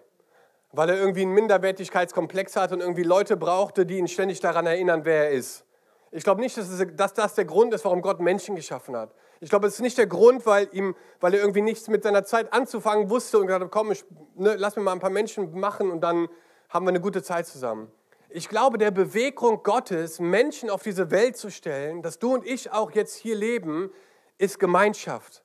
weil 0.73 0.89
er 0.89 0.97
irgendwie 0.97 1.23
einen 1.23 1.33
Minderwertigkeitskomplex 1.33 2.57
hat 2.57 2.73
und 2.73 2.81
irgendwie 2.81 3.03
Leute 3.03 3.37
brauchte, 3.37 3.87
die 3.87 3.99
ihn 3.99 4.09
ständig 4.09 4.41
daran 4.41 4.67
erinnern, 4.67 5.05
wer 5.05 5.25
er 5.25 5.31
ist. 5.31 5.65
Ich 6.13 6.25
glaube 6.25 6.41
nicht, 6.41 6.57
dass, 6.57 7.15
das 7.15 7.35
der 7.35 7.45
Grund 7.45 7.73
ist, 7.73 7.85
warum 7.85 8.03
Gott 8.03 8.19
Menschen 8.21 8.57
geschaffen 8.57 8.97
hat. 8.97 9.15
Ich 9.41 9.49
glaube, 9.49 9.69
es 9.69 9.75
ist 9.75 9.81
nicht 9.81 9.97
der 9.97 10.07
Grund, 10.07 10.45
weil, 10.45 10.69
ihm, 10.73 10.97
weil 11.21 11.35
er 11.35 11.41
irgendwie 11.41 11.63
nichts 11.63 11.89
mit 11.89 12.03
seiner 12.03 12.25
Zeit 12.25 12.53
anzufangen 12.53 13.11
wusste 13.11 13.39
und 13.39 13.47
gesagt 13.47 13.65
hat, 13.65 13.71
komm, 13.71 13.93
ich, 13.93 14.05
ne, 14.35 14.57
lass 14.57 14.77
mir 14.77 14.83
mal 14.83 14.93
ein 14.93 15.01
paar 15.01 15.11
Menschen 15.11 15.59
machen 15.59 15.91
und 15.91 16.01
dann 16.01 16.29
haben 16.69 16.85
wir 16.85 16.91
eine 16.91 17.01
gute 17.01 17.23
Zeit 17.23 17.47
zusammen. 17.47 17.91
Ich 18.29 18.49
glaube, 18.49 18.77
der 18.79 18.91
Bewegung 18.91 19.63
Gottes, 19.63 20.21
Menschen 20.21 20.69
auf 20.69 20.83
diese 20.83 21.11
Welt 21.11 21.37
zu 21.37 21.51
stellen, 21.51 22.03
dass 22.03 22.19
du 22.19 22.35
und 22.35 22.47
ich 22.47 22.71
auch 22.73 22.91
jetzt 22.93 23.17
hier 23.17 23.35
leben, 23.35 23.91
ist 24.39 24.59
Gemeinschaft. 24.59 25.45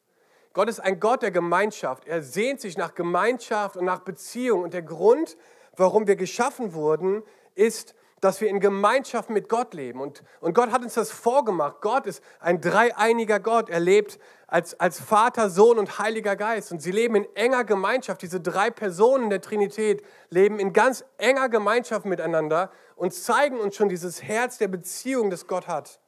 Gott 0.54 0.70
ist 0.70 0.80
ein 0.80 1.00
Gott 1.00 1.22
der 1.22 1.32
Gemeinschaft. 1.32 2.08
Er 2.08 2.22
sehnt 2.22 2.62
sich 2.62 2.78
nach 2.78 2.96
Gemeinschaft 2.96 3.76
und 3.76 3.86
nach 3.86 4.00
Beziehung. 4.00 4.64
Und 4.64 4.74
der 4.74 4.84
Grund, 4.84 5.36
warum 5.76 6.08
wir 6.08 6.16
geschaffen 6.16 6.74
wurden, 6.74 7.24
ist, 7.56 7.96
dass 8.26 8.42
wir 8.42 8.50
in 8.50 8.60
Gemeinschaft 8.60 9.30
mit 9.30 9.50
Gott 9.50 9.76
leben. 9.76 10.02
Und, 10.02 10.24
und 10.42 10.56
Gott 10.56 10.72
hat 10.72 10.82
uns 10.82 10.96
das 10.96 11.12
vorgemacht. 11.12 11.80
Gott 11.82 12.08
ist 12.08 12.24
ein 12.40 12.60
dreieiniger 12.60 13.40
Gott. 13.40 13.70
Er 13.70 13.80
lebt 13.80 14.18
als, 14.48 14.80
als 14.80 15.00
Vater, 15.00 15.52
Sohn 15.52 15.78
und 15.78 16.00
Heiliger 16.00 16.36
Geist. 16.36 16.72
Und 16.72 16.82
sie 16.82 16.90
leben 16.90 17.14
in 17.14 17.28
enger 17.36 17.64
Gemeinschaft. 17.64 18.24
Diese 18.24 18.42
drei 18.42 18.72
Personen 18.72 19.30
der 19.30 19.42
Trinität 19.42 20.04
leben 20.32 20.58
in 20.58 20.74
ganz 20.74 21.06
enger 21.20 21.50
Gemeinschaft 21.50 22.08
miteinander 22.08 22.72
und 22.96 23.14
zeigen 23.14 23.60
uns 23.60 23.76
schon 23.76 23.90
dieses 23.90 24.24
Herz 24.24 24.58
der 24.58 24.70
Beziehung, 24.70 25.30
das 25.30 25.46
Gott 25.46 25.68
hat. 25.68 26.00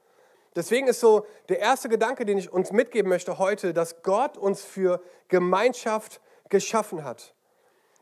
Deswegen 0.55 0.87
ist 0.87 0.99
so 0.99 1.27
der 1.49 1.59
erste 1.59 1.87
Gedanke, 1.87 2.25
den 2.25 2.39
ich 2.39 2.51
uns 2.51 2.71
mitgeben 2.71 3.09
möchte 3.09 3.37
heute, 3.37 3.75
dass 3.75 4.01
Gott 4.01 4.37
uns 4.37 4.63
für 4.63 5.03
Gemeinschaft 5.27 6.19
geschaffen 6.49 7.03
hat. 7.03 7.35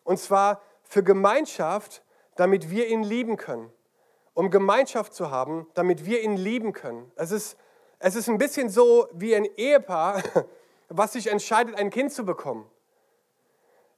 Und 0.05 0.19
zwar 0.19 0.61
für 0.83 1.03
Gemeinschaft, 1.03 2.01
damit 2.37 2.69
wir 2.69 2.87
ihn 2.87 3.03
lieben 3.03 3.35
können. 3.35 3.74
Um 4.35 4.51
Gemeinschaft 4.51 5.15
zu 5.15 5.31
haben, 5.31 5.65
damit 5.73 6.05
wir 6.05 6.21
ihn 6.21 6.37
lieben 6.37 6.71
können. 6.71 7.11
Es 7.15 7.31
ist, 7.31 7.57
es 7.97 8.15
ist 8.15 8.29
ein 8.29 8.37
bisschen 8.37 8.69
so 8.69 9.07
wie 9.13 9.35
ein 9.35 9.45
Ehepaar, 9.57 10.21
was 10.89 11.13
sich 11.13 11.31
entscheidet, 11.31 11.75
ein 11.75 11.89
Kind 11.89 12.11
zu 12.11 12.25
bekommen. 12.25 12.69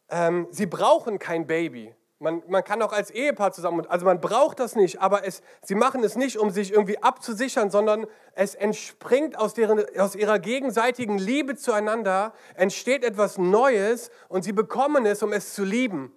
Ähm, 0.09 0.47
sie 0.51 0.65
brauchen 0.65 1.19
kein 1.19 1.47
Baby. 1.47 1.93
Man, 2.19 2.41
man 2.47 2.63
kann 2.63 2.81
auch 2.81 2.93
als 2.93 3.11
Ehepaar 3.11 3.51
zusammen, 3.51 3.85
also 3.85 4.05
man 4.05 4.19
braucht 4.19 4.59
das 4.59 4.75
nicht, 4.75 5.01
aber 5.01 5.27
es, 5.27 5.43
sie 5.61 5.75
machen 5.75 6.03
es 6.03 6.15
nicht, 6.15 6.37
um 6.37 6.49
sich 6.49 6.71
irgendwie 6.71 6.97
abzusichern, 6.97 7.69
sondern 7.69 8.07
es 8.33 8.55
entspringt 8.55 9.37
aus, 9.37 9.53
deren, 9.53 9.85
aus 9.99 10.15
ihrer 10.15 10.39
gegenseitigen 10.39 11.19
Liebe 11.19 11.55
zueinander, 11.55 12.33
entsteht 12.55 13.03
etwas 13.03 13.37
Neues 13.37 14.09
und 14.29 14.43
sie 14.43 14.53
bekommen 14.53 15.05
es, 15.05 15.21
um 15.21 15.31
es 15.31 15.53
zu 15.53 15.63
lieben. 15.63 16.11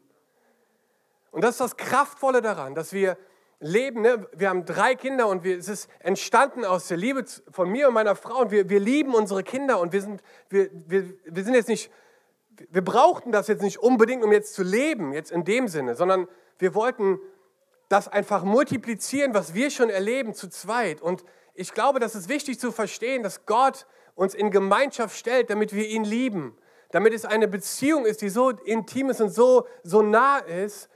Und 1.32 1.44
das 1.44 1.52
ist 1.52 1.60
das 1.60 1.76
Kraftvolle 1.76 2.40
daran, 2.40 2.74
dass 2.74 2.92
wir 2.92 3.18
leben. 3.60 4.00
Ne? 4.00 4.26
Wir 4.32 4.48
haben 4.48 4.64
drei 4.64 4.94
Kinder 4.94 5.28
und 5.28 5.44
wir, 5.44 5.56
es 5.58 5.68
ist 5.68 5.88
entstanden 6.00 6.64
aus 6.64 6.88
der 6.88 6.96
Liebe 6.96 7.24
von 7.50 7.70
mir 7.70 7.88
und 7.88 7.94
meiner 7.94 8.16
Frau 8.16 8.40
und 8.40 8.50
wir, 8.50 8.68
wir 8.68 8.80
lieben 8.80 9.14
unsere 9.14 9.42
Kinder 9.42 9.78
und 9.80 9.92
wir 9.92 10.00
sind, 10.00 10.22
wir, 10.48 10.70
wir, 10.72 11.04
wir 11.24 11.44
sind 11.44 11.54
jetzt 11.54 11.68
nicht, 11.68 11.90
wir 12.70 12.82
brauchten 12.82 13.32
das 13.32 13.48
jetzt 13.48 13.62
nicht 13.62 13.78
unbedingt, 13.78 14.24
um 14.24 14.32
jetzt 14.32 14.54
zu 14.54 14.62
leben, 14.62 15.12
jetzt 15.12 15.30
in 15.30 15.44
dem 15.44 15.68
Sinne, 15.68 15.94
sondern 15.94 16.26
wir 16.58 16.74
wollten 16.74 17.20
das 17.88 18.08
einfach 18.08 18.44
multiplizieren, 18.44 19.34
was 19.34 19.54
wir 19.54 19.70
schon 19.70 19.90
erleben 19.90 20.34
zu 20.34 20.48
zweit. 20.48 21.00
Und 21.00 21.24
ich 21.54 21.74
glaube, 21.74 22.00
das 22.00 22.14
ist 22.14 22.28
wichtig 22.28 22.58
zu 22.58 22.72
verstehen, 22.72 23.22
dass 23.22 23.46
Gott 23.46 23.86
uns 24.14 24.34
in 24.34 24.50
Gemeinschaft 24.50 25.16
stellt, 25.16 25.50
damit 25.50 25.74
wir 25.74 25.86
ihn 25.86 26.04
lieben, 26.04 26.56
damit 26.92 27.12
es 27.12 27.24
eine 27.24 27.48
Beziehung 27.48 28.06
ist, 28.06 28.22
die 28.22 28.28
so 28.28 28.50
intim 28.50 29.10
ist 29.10 29.20
und 29.20 29.30
so, 29.30 29.66
so 29.82 30.02
nah 30.02 30.38
ist, 30.38 30.88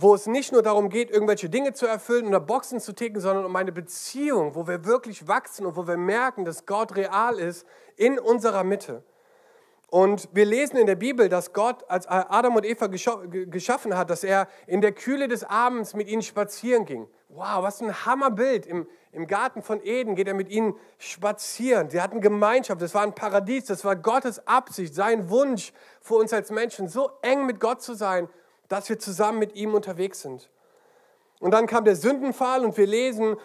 wo 0.00 0.14
es 0.14 0.26
nicht 0.26 0.52
nur 0.52 0.62
darum 0.62 0.90
geht, 0.90 1.10
irgendwelche 1.10 1.48
Dinge 1.48 1.72
zu 1.72 1.84
erfüllen 1.84 2.28
oder 2.28 2.38
Boxen 2.38 2.78
zu 2.78 2.92
ticken, 2.92 3.20
sondern 3.20 3.44
um 3.44 3.56
eine 3.56 3.72
Beziehung, 3.72 4.54
wo 4.54 4.68
wir 4.68 4.84
wirklich 4.84 5.26
wachsen 5.26 5.66
und 5.66 5.74
wo 5.74 5.88
wir 5.88 5.96
merken, 5.96 6.44
dass 6.44 6.66
Gott 6.66 6.94
real 6.94 7.36
ist 7.40 7.66
in 7.96 8.16
unserer 8.20 8.62
Mitte. 8.62 9.02
Und 9.90 10.28
wir 10.32 10.44
lesen 10.44 10.76
in 10.76 10.86
der 10.86 10.94
Bibel, 10.94 11.28
dass 11.28 11.52
Gott, 11.52 11.84
als 11.88 12.06
Adam 12.06 12.54
und 12.54 12.64
Eva 12.64 12.86
geschaffen 12.86 13.96
hat, 13.96 14.10
dass 14.10 14.22
er 14.22 14.46
in 14.68 14.82
der 14.82 14.92
Kühle 14.92 15.26
des 15.26 15.42
Abends 15.42 15.94
mit 15.94 16.06
ihnen 16.06 16.22
spazieren 16.22 16.84
ging. 16.84 17.08
Wow, 17.30 17.64
was 17.64 17.80
ein 17.80 18.06
Hammerbild. 18.06 18.66
Im, 18.66 18.86
Im 19.10 19.26
Garten 19.26 19.62
von 19.62 19.82
Eden 19.82 20.14
geht 20.14 20.28
er 20.28 20.34
mit 20.34 20.48
ihnen 20.48 20.76
spazieren. 20.98 21.90
Sie 21.90 22.00
hatten 22.00 22.20
Gemeinschaft, 22.20 22.80
das 22.80 22.94
war 22.94 23.02
ein 23.02 23.16
Paradies, 23.16 23.64
das 23.64 23.84
war 23.84 23.96
Gottes 23.96 24.46
Absicht, 24.46 24.94
sein 24.94 25.28
Wunsch 25.28 25.72
für 26.00 26.14
uns 26.14 26.32
als 26.32 26.52
Menschen, 26.52 26.86
so 26.86 27.10
eng 27.22 27.46
mit 27.46 27.58
Gott 27.58 27.82
zu 27.82 27.94
sein 27.94 28.28
dass 28.68 28.88
wir 28.88 28.98
zusammen 28.98 29.38
mit 29.38 29.54
ihm 29.54 29.74
unterwegs 29.74 30.20
sind. 30.20 30.50
Und 31.40 31.52
dann 31.52 31.66
kam 31.66 31.84
der 31.84 31.96
Sündenfall 31.96 32.64
und 32.64 32.76
wir 32.76 32.86
lesen 32.86 33.36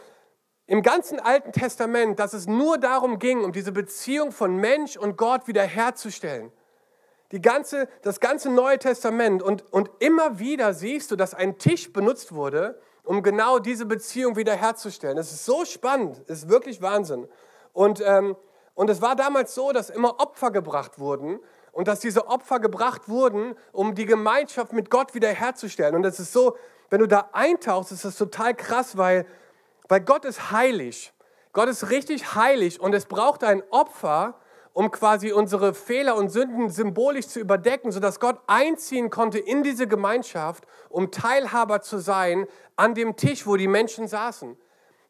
im 0.65 0.82
ganzen 0.82 1.20
Alten 1.20 1.51
Testament, 1.51 2.20
dass 2.20 2.34
es 2.34 2.48
nur 2.48 2.77
darum 2.77 3.20
ging, 3.20 3.44
um 3.44 3.51
diese 3.51 3.72
Beziehung 3.72 4.32
von 4.32 4.56
Mensch 4.56 4.98
und 4.98 5.18
Gott 5.18 5.48
wiederherzustellen. 5.48 6.51
Die 7.32 7.42
ganze, 7.42 7.88
das 8.01 8.20
ganze 8.20 8.50
Neue 8.50 8.80
Testament 8.80 9.42
und, 9.44 9.72
und 9.74 9.89
immer 10.00 10.39
wieder 10.39 10.74
siehst 10.74 11.12
du, 11.12 11.15
dass 11.15 11.34
ein 11.34 11.57
Tisch 11.57 11.92
benutzt 11.92 12.33
wurde, 12.33 12.79
um 13.03 13.24
genau 13.24 13.59
diese 13.59 13.86
Beziehung 13.86 14.36
wiederherzustellen. 14.36 15.18
Das 15.18 15.31
ist 15.31 15.46
so 15.46 15.66
spannend, 15.66 16.22
das 16.27 16.40
ist 16.40 16.50
wirklich 16.50 16.81
Wahnsinn. 16.81 17.27
Und, 17.74 18.01
ähm, 18.05 18.36
und 18.75 18.90
es 18.90 19.01
war 19.01 19.16
damals 19.16 19.53
so, 19.55 19.72
dass 19.72 19.90
immer 19.90 20.20
Opfer 20.20 20.51
gebracht 20.51 21.00
wurden 21.00 21.40
und 21.74 21.88
dass 21.88 22.00
diese 22.00 22.27
Opfer 22.27 22.59
gebracht 22.59 23.09
wurden, 23.09 23.55
um 23.74 23.96
die 23.96 24.05
Gemeinschaft 24.05 24.72
mit 24.72 24.90
Gott 24.90 25.14
wiederherzustellen. 25.14 25.96
Und 25.96 26.05
es 26.05 26.20
ist 26.20 26.31
so, 26.31 26.55
wenn 26.90 27.00
du 27.00 27.07
da 27.07 27.29
eintauchst, 27.33 27.92
ist 27.92 28.05
das 28.05 28.16
total 28.16 28.53
krass, 28.53 28.96
weil, 28.96 29.25
weil 29.90 30.00
Gott 30.00 30.24
ist 30.24 30.51
heilig. 30.51 31.12
Gott 31.51 31.68
ist 31.68 31.90
richtig 31.90 32.36
heilig 32.36 32.79
und 32.79 32.94
es 32.94 33.05
braucht 33.05 33.44
ein 33.44 33.64
Opfer, 33.72 34.40
um 34.74 34.92
quasi 34.92 35.31
unsere 35.31 35.74
Fehler 35.74 36.16
und 36.16 36.29
Sünden 36.29 36.70
symbolisch 36.70 37.27
zu 37.27 37.40
überdecken, 37.40 37.92
sodass 37.92 38.20
Gott 38.20 38.40
einziehen 38.48 39.09
konnte 39.09 39.40
in 39.40 39.64
diese 39.64 39.88
Gemeinschaft, 39.88 40.66
um 40.90 41.12
Teilhaber 41.12 41.81
zu 41.81 42.00
sein 42.00 42.48
an 42.75 42.96
dem 42.96 43.16
Tisch, 43.16 43.46
wo 43.46 43.55
die 43.55 43.68
Menschen 43.68 44.07
saßen. 44.07 44.57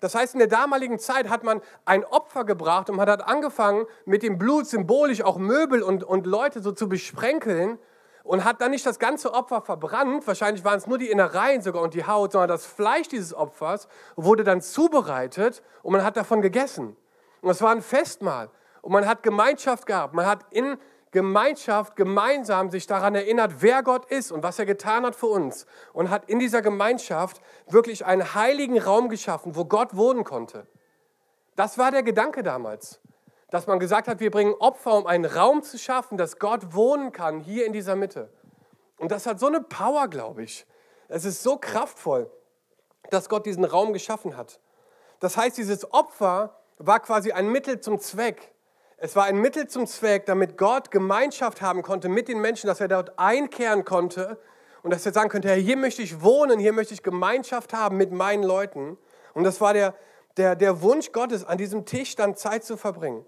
Das 0.04 0.16
heißt, 0.16 0.34
in 0.34 0.40
der 0.40 0.50
damaligen 0.50 1.00
Zeit 1.00 1.30
hat 1.30 1.46
man 1.46 1.62
ein 1.86 2.04
Opfer 2.04 2.44
gebracht 2.44 2.90
und 2.90 2.98
man 2.98 3.10
hat 3.10 3.26
angefangen, 3.26 3.86
mit 4.04 4.22
dem 4.22 4.38
Blut 4.38 4.68
symbolisch 4.68 5.22
auch 5.22 5.38
Möbel 5.38 5.82
und, 5.82 6.04
und 6.04 6.28
Leute 6.28 6.62
so 6.62 6.74
zu 6.74 6.90
besprenkeln 6.90 7.80
und 8.26 8.44
hat 8.44 8.60
dann 8.60 8.72
nicht 8.72 8.86
das 8.86 9.00
ganze 9.00 9.34
Opfer 9.34 9.62
verbrannt, 9.62 10.28
wahrscheinlich 10.28 10.66
waren 10.66 10.78
es 10.78 10.88
nur 10.88 10.98
die 10.98 11.10
Innereien 11.10 11.62
sogar 11.62 11.82
und 11.82 11.94
die 11.94 12.06
Haut, 12.06 12.34
sondern 12.34 12.50
das 12.50 12.66
Fleisch 12.66 13.08
dieses 13.08 13.34
Opfers 13.34 13.88
wurde 14.18 14.44
dann 14.44 14.60
zubereitet 14.60 15.64
und 15.84 15.94
man 15.94 16.04
hat 16.04 16.18
davon 16.18 16.42
gegessen. 16.42 16.98
Und 17.40 17.52
es 17.52 17.62
war 17.62 17.72
ein 17.72 17.82
Festmahl 17.82 18.50
und 18.82 18.92
man 18.92 19.08
hat 19.08 19.24
Gemeinschaft 19.24 19.86
gehabt, 19.86 20.14
man 20.14 20.26
hat 20.26 20.40
in 20.52 20.78
Gemeinschaft 21.14 21.96
gemeinsam 21.96 22.72
sich 22.72 22.88
daran 22.88 23.16
erinnert, 23.16 23.62
wer 23.62 23.84
Gott 23.84 24.06
ist 24.08 24.32
und 24.32 24.44
was 24.44 24.60
er 24.60 24.66
getan 24.66 25.06
hat 25.06 25.16
für 25.16 25.28
uns. 25.28 25.66
Und 25.94 26.10
hat 26.10 26.28
in 26.28 26.40
dieser 26.40 26.62
Gemeinschaft 26.62 27.40
wirklich 27.68 28.06
einen 28.06 28.34
heiligen 28.34 28.80
Raum 28.80 29.08
geschaffen, 29.08 29.56
wo 29.56 29.64
Gott 29.64 29.96
wohnen 29.96 30.24
konnte. 30.24 30.68
Das 31.56 31.78
war 31.78 31.92
der 31.92 32.04
Gedanke 32.04 32.44
damals. 32.44 33.00
Dass 33.52 33.68
man 33.68 33.80
gesagt 33.80 34.08
hat, 34.08 34.20
wir 34.20 34.32
bringen 34.32 34.56
Opfer, 34.56 34.96
um 34.98 35.06
einen 35.06 35.26
Raum 35.26 35.62
zu 35.62 35.78
schaffen, 35.78 36.18
dass 36.18 36.40
Gott 36.40 36.74
wohnen 36.74 37.12
kann, 37.12 37.40
hier 37.40 37.68
in 37.68 37.74
dieser 37.74 37.96
Mitte. 37.96 38.34
Und 38.98 39.12
das 39.12 39.28
hat 39.28 39.40
so 39.40 39.48
eine 39.48 39.62
Power, 39.62 40.08
glaube 40.08 40.44
ich. 40.44 40.66
Es 41.10 41.26
ist 41.26 41.44
so 41.44 41.58
kraftvoll, 41.58 42.32
dass 43.12 43.30
Gott 43.30 43.46
diesen 43.46 43.66
Raum 43.66 43.94
geschaffen 43.94 44.36
hat. 44.36 44.60
Das 45.20 45.38
heißt, 45.38 45.58
dieses 45.58 45.94
Opfer 45.94 46.60
war 46.80 47.00
quasi 47.02 47.32
ein 47.32 47.50
Mittel 47.50 47.80
zum 47.80 48.00
Zweck. 48.00 48.53
Es 49.06 49.18
war 49.18 49.26
ein 49.26 49.36
Mittel 49.36 49.68
zum 49.68 49.86
Zweck, 49.86 50.28
damit 50.28 50.58
Gott 50.58 50.90
Gemeinschaft 50.90 51.62
haben 51.62 51.82
konnte 51.82 52.08
mit 52.08 52.30
den 52.30 52.40
Menschen, 52.40 52.68
dass 52.68 52.80
er 52.80 52.88
dort 52.88 53.20
einkehren 53.20 53.84
konnte 53.84 54.40
und 54.82 54.94
dass 54.94 55.06
er 55.06 55.12
sagen 55.12 55.28
könnte, 55.28 55.50
Herr, 55.50 55.58
hier 55.58 55.76
möchte 55.76 56.02
ich 56.02 56.22
wohnen, 56.22 56.58
hier 56.58 56.72
möchte 56.72 56.94
ich 56.94 57.04
Gemeinschaft 57.04 57.74
haben 57.74 57.98
mit 57.98 58.14
meinen 58.14 58.44
Leuten. 58.44 58.98
Und 59.34 59.44
das 59.44 59.60
war 59.60 59.74
der, 59.74 59.94
der, 60.38 60.56
der 60.56 60.82
Wunsch 60.82 61.12
Gottes, 61.12 61.44
an 61.44 61.58
diesem 61.58 61.84
Tisch 61.84 62.16
dann 62.16 62.38
Zeit 62.38 62.64
zu 62.64 62.78
verbringen. 62.78 63.26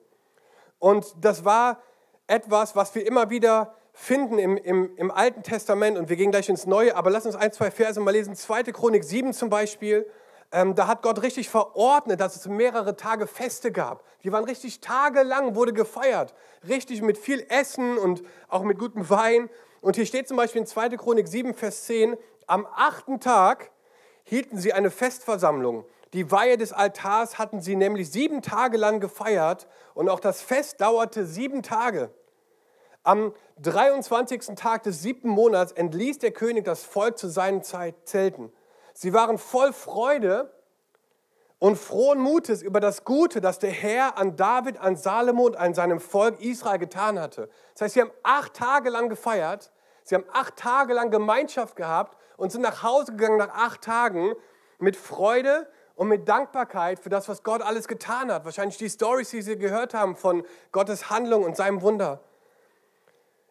Und 0.79 1.13
das 1.19 1.43
war 1.43 1.81
etwas, 2.25 2.77
was 2.77 2.95
wir 2.95 3.05
immer 3.05 3.29
wieder 3.29 3.75
finden 3.91 4.39
im, 4.39 4.55
im, 4.55 4.95
im 4.95 5.11
Alten 5.11 5.43
Testament 5.43 5.97
und 5.97 6.07
wir 6.07 6.15
gehen 6.15 6.31
gleich 6.31 6.47
ins 6.47 6.65
Neue, 6.65 6.95
aber 6.95 7.09
lass 7.09 7.25
uns 7.25 7.35
ein, 7.35 7.51
zwei 7.51 7.69
Verse 7.69 7.99
mal 7.99 8.11
lesen. 8.11 8.33
2. 8.33 8.63
Chronik 8.71 9.03
7 9.03 9.33
zum 9.33 9.49
Beispiel. 9.49 10.09
Ähm, 10.55 10.73
da 10.73 10.87
hat 10.87 11.01
Gott 11.01 11.21
richtig 11.21 11.49
verordnet, 11.49 12.21
dass 12.21 12.37
es 12.37 12.47
mehrere 12.47 12.95
Tage 12.95 13.27
Feste 13.27 13.73
gab. 13.73 14.05
Die 14.23 14.31
waren 14.31 14.45
richtig 14.45 14.79
tagelang, 14.79 15.53
wurde 15.53 15.73
gefeiert. 15.73 16.33
Richtig 16.65 17.01
mit 17.01 17.17
viel 17.17 17.45
Essen 17.49 17.97
und 17.97 18.23
auch 18.47 18.63
mit 18.63 18.79
gutem 18.79 19.09
Wein. 19.09 19.49
Und 19.81 19.97
hier 19.97 20.05
steht 20.05 20.29
zum 20.29 20.37
Beispiel 20.37 20.61
in 20.61 20.65
2. 20.65 20.91
Chronik 20.91 21.27
7, 21.27 21.53
Vers 21.55 21.83
10, 21.87 22.15
am 22.47 22.65
achten 22.73 23.19
Tag 23.19 23.69
hielten 24.23 24.57
sie 24.57 24.71
eine 24.71 24.91
Festversammlung. 24.91 25.83
Die 26.13 26.31
Weihe 26.31 26.55
des 26.55 26.71
Altars 26.71 27.37
hatten 27.37 27.59
sie 27.59 27.75
nämlich 27.75 28.09
sieben 28.09 28.41
Tage 28.41 28.77
lang 28.77 29.01
gefeiert 29.01 29.67
und 29.93 30.07
auch 30.07 30.21
das 30.21 30.41
Fest 30.41 30.79
dauerte 30.79 31.25
sieben 31.25 31.63
Tage. 31.63 32.11
Am 33.03 33.33
23. 33.61 34.55
Tag 34.55 34.83
des 34.83 35.01
siebten 35.01 35.27
Monats 35.27 35.73
entließ 35.73 36.19
der 36.19 36.31
König 36.31 36.63
das 36.63 36.85
Volk 36.85 37.17
zu 37.17 37.27
seinen 37.27 37.61
Zelten. 37.61 38.53
Sie 38.97 39.11
waren 39.11 39.37
voll 39.37 39.73
Freude 39.73 40.49
und 41.59 41.77
frohen 41.77 42.19
Mutes 42.19 42.61
über 42.61 42.79
das 42.79 43.03
Gute, 43.03 43.41
das 43.41 43.59
der 43.59 43.69
Herr 43.69 44.17
an 44.17 44.37
David, 44.37 44.77
an 44.77 44.95
Salomo 44.95 45.45
und 45.45 45.57
an 45.57 45.73
seinem 45.73 45.99
Volk 45.99 46.39
Israel 46.39 46.79
getan 46.79 47.19
hatte. 47.19 47.49
Das 47.73 47.81
heißt, 47.81 47.93
sie 47.95 48.01
haben 48.01 48.11
acht 48.23 48.53
Tage 48.53 48.89
lang 48.89 49.09
gefeiert, 49.09 49.73
sie 50.03 50.15
haben 50.15 50.23
acht 50.31 50.55
Tage 50.55 50.93
lang 50.93 51.11
Gemeinschaft 51.11 51.75
gehabt 51.75 52.17
und 52.37 52.53
sind 52.53 52.61
nach 52.61 52.83
Hause 52.83 53.11
gegangen 53.11 53.37
nach 53.37 53.53
acht 53.53 53.81
Tagen 53.81 54.33
mit 54.79 54.95
Freude 54.95 55.67
und 55.95 56.07
mit 56.07 56.29
Dankbarkeit 56.29 56.97
für 56.97 57.09
das, 57.09 57.27
was 57.27 57.43
Gott 57.43 57.61
alles 57.61 57.89
getan 57.89 58.31
hat. 58.31 58.45
Wahrscheinlich 58.45 58.77
die 58.77 58.89
Stories, 58.89 59.29
die 59.29 59.41
sie 59.41 59.57
gehört 59.57 59.93
haben 59.93 60.15
von 60.15 60.45
Gottes 60.71 61.09
Handlung 61.09 61.43
und 61.43 61.57
seinem 61.57 61.81
Wunder. 61.81 62.21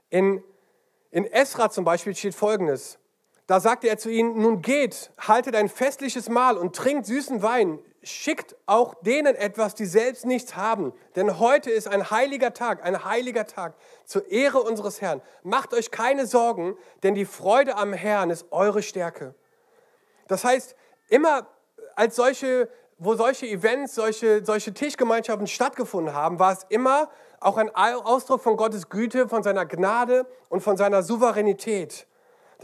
In, 0.08 0.42
in 1.10 1.26
Esra 1.26 1.68
zum 1.68 1.84
Beispiel 1.84 2.14
steht 2.14 2.34
Folgendes. 2.34 2.98
Da 3.46 3.60
sagte 3.60 3.88
er 3.88 3.98
zu 3.98 4.10
ihnen, 4.10 4.40
nun 4.40 4.62
geht, 4.62 5.10
haltet 5.18 5.54
ein 5.54 5.68
festliches 5.68 6.28
Mahl 6.28 6.56
und 6.56 6.74
trinkt 6.74 7.06
süßen 7.06 7.42
Wein, 7.42 7.78
schickt 8.02 8.56
auch 8.66 8.94
denen 9.02 9.34
etwas, 9.34 9.74
die 9.74 9.84
selbst 9.84 10.24
nichts 10.24 10.56
haben. 10.56 10.92
Denn 11.16 11.38
heute 11.38 11.70
ist 11.70 11.86
ein 11.88 12.10
heiliger 12.10 12.54
Tag, 12.54 12.82
ein 12.84 13.04
heiliger 13.04 13.46
Tag 13.46 13.74
zur 14.06 14.30
Ehre 14.30 14.62
unseres 14.62 15.00
Herrn. 15.00 15.20
Macht 15.42 15.74
euch 15.74 15.90
keine 15.90 16.26
Sorgen, 16.26 16.76
denn 17.02 17.14
die 17.14 17.26
Freude 17.26 17.76
am 17.76 17.92
Herrn 17.92 18.30
ist 18.30 18.46
eure 18.50 18.82
Stärke. 18.82 19.34
Das 20.26 20.44
heißt, 20.44 20.74
immer 21.08 21.46
als 21.96 22.16
solche, 22.16 22.70
wo 22.98 23.14
solche 23.14 23.46
Events, 23.46 23.94
solche, 23.94 24.44
solche 24.44 24.72
Tischgemeinschaften 24.72 25.46
stattgefunden 25.46 26.14
haben, 26.14 26.38
war 26.38 26.52
es 26.52 26.64
immer 26.70 27.10
auch 27.40 27.58
ein 27.58 27.74
Ausdruck 27.74 28.40
von 28.40 28.56
Gottes 28.56 28.88
Güte, 28.88 29.28
von 29.28 29.42
seiner 29.42 29.66
Gnade 29.66 30.26
und 30.48 30.62
von 30.62 30.78
seiner 30.78 31.02
Souveränität. 31.02 32.06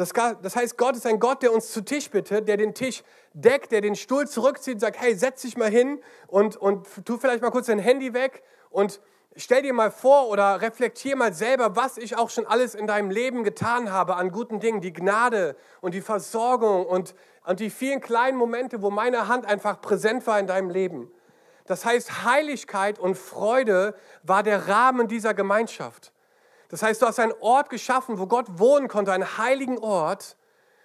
Das, 0.01 0.15
das 0.15 0.57
heißt, 0.57 0.79
Gott 0.79 0.97
ist 0.97 1.07
ein 1.07 1.21
Gott, 1.21 1.43
der 1.43 1.53
uns 1.53 1.73
zu 1.73 1.83
Tisch 1.83 2.11
bittet, 2.11 2.49
der 2.49 2.57
den 2.57 2.73
Tisch 2.73 3.03
deckt, 3.35 3.71
der 3.71 3.83
den 3.83 3.95
Stuhl 3.95 4.27
zurückzieht 4.27 4.75
und 4.75 4.81
sagt, 4.81 4.99
hey, 4.99 5.15
setz 5.15 5.43
dich 5.43 5.59
mal 5.59 5.69
hin 5.69 6.01
und, 6.27 6.57
und 6.57 6.87
tu 7.05 7.19
vielleicht 7.19 7.43
mal 7.43 7.51
kurz 7.51 7.67
dein 7.67 7.79
Handy 7.79 8.15
weg 8.15 8.43
und 8.71 8.99
stell 9.37 9.61
dir 9.61 9.75
mal 9.75 9.91
vor 9.91 10.29
oder 10.29 10.63
reflektier 10.63 11.17
mal 11.17 11.35
selber, 11.35 11.77
was 11.77 11.99
ich 11.99 12.17
auch 12.17 12.31
schon 12.31 12.47
alles 12.47 12.75
in 12.75 12.87
deinem 12.87 13.11
Leben 13.11 13.45
getan 13.45 13.93
habe 13.93 14.17
an 14.17 14.33
guten 14.33 14.59
Dingen, 14.59 14.81
die 14.81 14.95
Gnade 14.95 15.55
und 15.83 15.93
die 15.93 16.01
Versorgung 16.01 16.87
und, 16.87 17.15
und 17.45 17.61
die 17.61 17.69
vielen 17.69 18.01
kleinen 18.01 18.39
Momente, 18.39 18.81
wo 18.81 18.91
meine 18.91 19.29
Hand 19.29 19.45
einfach 19.45 19.83
präsent 19.83 20.27
war 20.27 20.41
in 20.41 20.47
deinem 20.47 20.71
Leben. 20.71 21.13
Das 21.67 21.85
heißt, 21.85 22.25
Heiligkeit 22.25 22.99
und 22.99 23.17
Freude 23.17 23.95
war 24.23 24.43
der 24.43 24.67
Rahmen 24.67 25.09
dieser 25.09 25.35
Gemeinschaft. 25.35 26.13
Das 26.71 26.85
heißt, 26.85 27.03
du 27.03 27.07
hast 27.07 27.19
einen 27.19 27.35
Ort 27.41 27.69
geschaffen, 27.69 28.19
wo 28.19 28.27
Gott 28.27 28.47
wohnen 28.59 28.89
konnte, 28.89 29.13
einen 29.13 29.37
heiligen 29.39 29.79
Ort. 29.79 30.37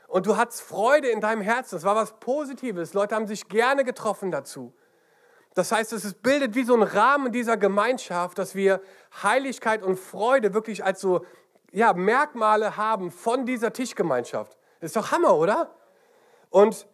Und 0.08 0.26
du 0.26 0.36
hattest 0.36 0.62
Freude 0.62 1.08
in 1.10 1.22
deinem 1.22 1.42
Herzen. 1.42 1.76
Das 1.76 1.84
war 1.84 1.96
was 1.96 2.20
Positives. 2.20 2.94
Leute 2.94 3.16
haben 3.16 3.28
sich 3.28 3.48
gerne 3.48 3.84
getroffen 3.84 4.32
dazu. 4.32 4.74
Das 5.54 5.72
heißt, 5.72 5.94
es 5.94 6.14
bildet 6.16 6.56
wie 6.56 6.64
so 6.64 6.76
ein 6.76 6.84
Rahmen 6.84 7.32
dieser 7.32 7.56
Gemeinschaft, 7.56 8.38
dass 8.38 8.56
wir 8.56 8.82
Heiligkeit 9.24 9.84
und 9.84 9.98
Freude 9.98 10.54
wirklich 10.54 10.84
als 10.84 11.00
so 11.00 11.24
ja, 11.72 11.94
Merkmale 11.94 12.78
haben 12.78 13.12
von 13.12 13.46
dieser 13.46 13.72
Tischgemeinschaft. 13.72 14.58
Ist 14.82 14.96
doch 14.96 15.12
Hammer, 15.12 15.36
oder? 15.36 15.70
Und, 16.50 16.88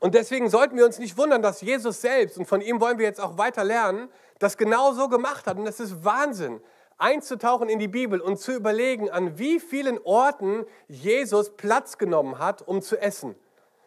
und 0.00 0.14
deswegen 0.14 0.50
sollten 0.50 0.76
wir 0.76 0.84
uns 0.84 0.98
nicht 0.98 1.16
wundern, 1.16 1.42
dass 1.42 1.60
Jesus 1.60 2.00
selbst, 2.00 2.38
und 2.38 2.46
von 2.46 2.60
ihm 2.60 2.80
wollen 2.80 2.98
wir 2.98 3.06
jetzt 3.06 3.20
auch 3.20 3.38
weiter 3.38 3.64
lernen, 3.64 4.10
das 4.38 4.56
genau 4.56 4.92
so 4.92 5.08
gemacht 5.08 5.46
hat. 5.46 5.56
Und 5.56 5.64
das 5.64 5.80
ist 5.80 6.04
Wahnsinn 6.04 6.60
einzutauchen 6.98 7.68
in 7.68 7.78
die 7.78 7.88
Bibel 7.88 8.20
und 8.20 8.38
zu 8.38 8.52
überlegen, 8.52 9.10
an 9.10 9.38
wie 9.38 9.60
vielen 9.60 9.98
Orten 10.04 10.64
Jesus 10.88 11.50
Platz 11.56 11.98
genommen 11.98 12.38
hat, 12.38 12.66
um 12.66 12.82
zu 12.82 13.00
essen. 13.00 13.34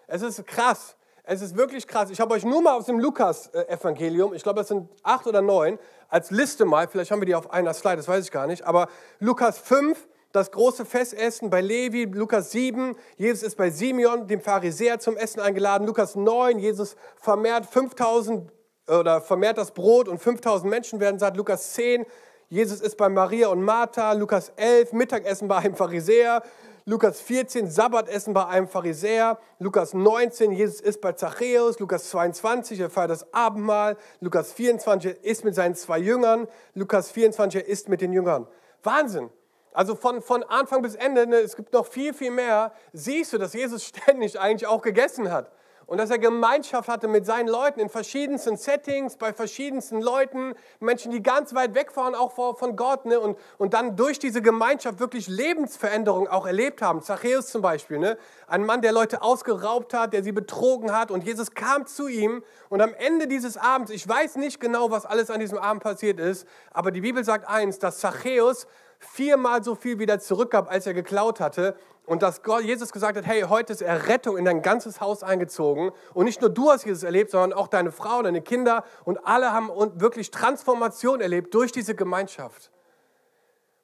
Es 0.08 0.22
ist 0.22 0.46
krass. 0.46 0.96
Es 1.24 1.42
ist 1.42 1.56
wirklich 1.56 1.86
krass. 1.86 2.10
Ich 2.10 2.20
habe 2.20 2.34
euch 2.34 2.44
nur 2.44 2.62
mal 2.62 2.76
aus 2.76 2.88
dem 2.88 3.00
Lukas-Evangelium, 3.00 4.34
ich 4.34 4.42
glaube, 4.42 4.62
das 4.62 4.70
sind 4.70 4.90
acht 5.04 5.28
oder 5.28 5.44
neun, 5.44 5.78
als 6.08 6.32
Liste 6.32 6.66
mal, 6.66 6.88
vielleicht 6.88 7.12
haben 7.12 7.22
wir 7.22 7.28
die 7.28 7.36
auf 7.36 7.52
einer 7.52 7.74
Slide, 7.76 7.98
das 7.98 8.08
weiß 8.08 8.26
ich 8.26 8.32
gar 8.32 8.48
nicht, 8.48 8.64
aber 8.64 8.88
Lukas 9.20 9.60
5, 9.60 10.08
das 10.32 10.52
große 10.52 10.86
Festessen 10.86 11.52
bei 11.52 11.62
Levi, 11.62 12.06
Lukas 12.06 12.50
7, 12.50 12.96
Jesus 13.18 13.44
ist 13.44 13.58
bei 13.58 13.70
Simeon, 13.70 14.28
dem 14.28 14.42
Pharisäer, 14.42 14.98
zum 14.98 15.18
Essen 15.18 15.40
eingeladen, 15.40 15.86
Lukas 15.86 16.16
9, 16.16 16.58
Jesus 16.58 16.96
vermehrt 17.18 17.68
5000 17.68 18.52
oder 18.88 19.22
vermehrt 19.22 19.60
das 19.60 19.72
Brot 19.72 20.08
und 20.08 20.18
5000 20.18 20.68
Menschen 20.68 21.00
werden 21.00 21.20
satt, 21.20 21.38
Lukas 21.38 21.74
10, 21.74 22.08
Jesus 22.52 22.82
ist 22.82 22.98
bei 22.98 23.10
Maria 23.10 23.50
und 23.50 23.62
Martha, 23.62 24.12
Lukas 24.14 24.52
11, 24.56 24.94
Mittagessen 24.94 25.48
bei 25.48 25.58
einem 25.58 25.76
Pharisäer, 25.76 26.42
Lukas 26.84 27.22
14, 27.22 27.70
Sabbatessen 27.70 28.34
bei 28.34 28.48
einem 28.48 28.68
Pharisäer, 28.68 29.38
Lukas 29.60 29.94
19, 29.94 30.54
Jesus 30.54 30.82
ist 30.82 31.00
bei 31.00 31.12
Zachäus, 31.12 31.78
Lukas 31.78 32.10
22, 32.10 32.80
er 32.80 32.90
feiert 32.90 33.12
das 33.12 33.32
Abendmahl, 33.36 33.98
Lukas 34.20 34.52
24, 34.52 35.12
er 35.12 35.24
ist 35.24 35.46
mit 35.46 35.54
seinen 35.54 35.76
zwei 35.76 36.00
Jüngern, 36.00 36.48
Lukas 36.74 37.12
24, 37.12 37.62
er 37.62 37.68
ist 37.68 37.88
mit 37.88 38.02
den 38.02 38.14
Jüngern. 38.14 38.48
Wahnsinn! 38.82 39.30
Also 39.72 39.96
von, 39.96 40.24
von 40.24 40.42
Anfang 40.42 40.82
bis 40.82 40.96
Ende, 40.96 41.28
ne, 41.28 41.36
es 41.36 41.56
gibt 41.56 41.72
noch 41.72 41.86
viel, 41.86 42.16
viel 42.16 42.32
mehr, 42.32 42.74
siehst 42.94 43.32
du, 43.32 43.38
dass 43.38 43.54
Jesus 43.54 43.84
ständig 43.86 44.40
eigentlich 44.40 44.66
auch 44.66 44.82
gegessen 44.82 45.32
hat 45.32 45.52
und 45.90 45.98
dass 45.98 46.12
er 46.12 46.20
Gemeinschaft 46.20 46.88
hatte 46.88 47.08
mit 47.08 47.26
seinen 47.26 47.48
Leuten 47.48 47.80
in 47.80 47.90
verschiedensten 47.90 48.58
Settings, 48.58 49.18
bei 49.18 49.34
verschiedensten 49.34 50.02
Leuten, 50.02 50.54
Menschen, 50.80 51.12
die 51.12 51.24
ganz 51.24 51.56
weit 51.56 51.74
weg 51.74 51.98
waren, 51.98 52.14
auch 52.14 52.32
von 52.32 52.76
Gott, 52.76 53.08
ne? 53.08 53.20
und, 53.20 53.40
und 53.58 53.74
dann 53.74 53.96
durch 53.96 54.20
diese 54.20 54.44
Gemeinschaft 54.44 55.00
wirklich 55.00 55.28
Lebensveränderung 55.28 56.28
auch 56.28 56.46
erlebt 56.46 56.84
haben. 56.84 57.02
Zachäus 57.02 57.48
zum 57.48 57.64
Beispiel, 57.64 57.98
ne? 57.98 58.20
ein 58.46 58.68
Mann, 58.68 58.84
der 58.84 58.92
Leute 58.92 59.24
ausgeraubt 59.24 59.96
hat, 59.96 60.14
der 60.14 60.24
sie 60.24 60.32
betrogen 60.32 60.96
hat, 60.96 61.10
und 61.10 61.24
Jesus 61.24 61.56
kam 61.56 61.88
zu 61.88 62.08
ihm, 62.08 62.44
und 62.70 62.82
am 62.82 62.94
Ende 62.94 63.26
dieses 63.26 63.58
Abends, 63.58 63.90
ich 63.92 64.08
weiß 64.08 64.36
nicht 64.36 64.60
genau, 64.60 64.92
was 64.92 65.08
alles 65.08 65.32
an 65.32 65.40
diesem 65.40 65.58
Abend 65.58 65.82
passiert 65.82 66.20
ist, 66.20 66.48
aber 66.72 66.92
die 66.92 67.02
Bibel 67.02 67.24
sagt 67.24 67.50
eins, 67.50 67.80
dass 67.80 67.98
Zachäus 67.98 68.68
viermal 69.00 69.64
so 69.64 69.76
viel 69.76 69.98
wieder 69.98 70.20
zurückgab, 70.20 70.70
als 70.70 70.86
er 70.86 70.94
geklaut 70.94 71.40
hatte. 71.40 71.76
Und 72.06 72.22
dass 72.24 72.42
Gott, 72.42 72.64
Jesus 72.64 72.92
gesagt 72.92 73.18
hat, 73.18 73.26
hey, 73.26 73.44
heute 73.44 73.72
ist 73.72 73.82
Errettung 73.82 74.38
in 74.38 74.46
dein 74.46 74.62
ganzes 74.62 75.00
Haus 75.00 75.24
eingezogen. 75.24 75.92
Und 76.14 76.26
nicht 76.26 76.42
nur 76.42 76.50
du 76.50 76.70
hast 76.70 76.86
Jesus 76.86 77.04
erlebt, 77.04 77.32
sondern 77.32 77.54
auch 77.54 77.68
deine 77.68 77.92
Frau, 77.92 78.22
deine 78.22 78.42
Kinder. 78.42 78.84
Und 79.06 79.26
alle 79.26 79.54
haben 79.54 79.70
wirklich 80.00 80.32
Transformation 80.32 81.22
erlebt 81.22 81.54
durch 81.54 81.72
diese 81.72 81.96
Gemeinschaft. 81.96 82.72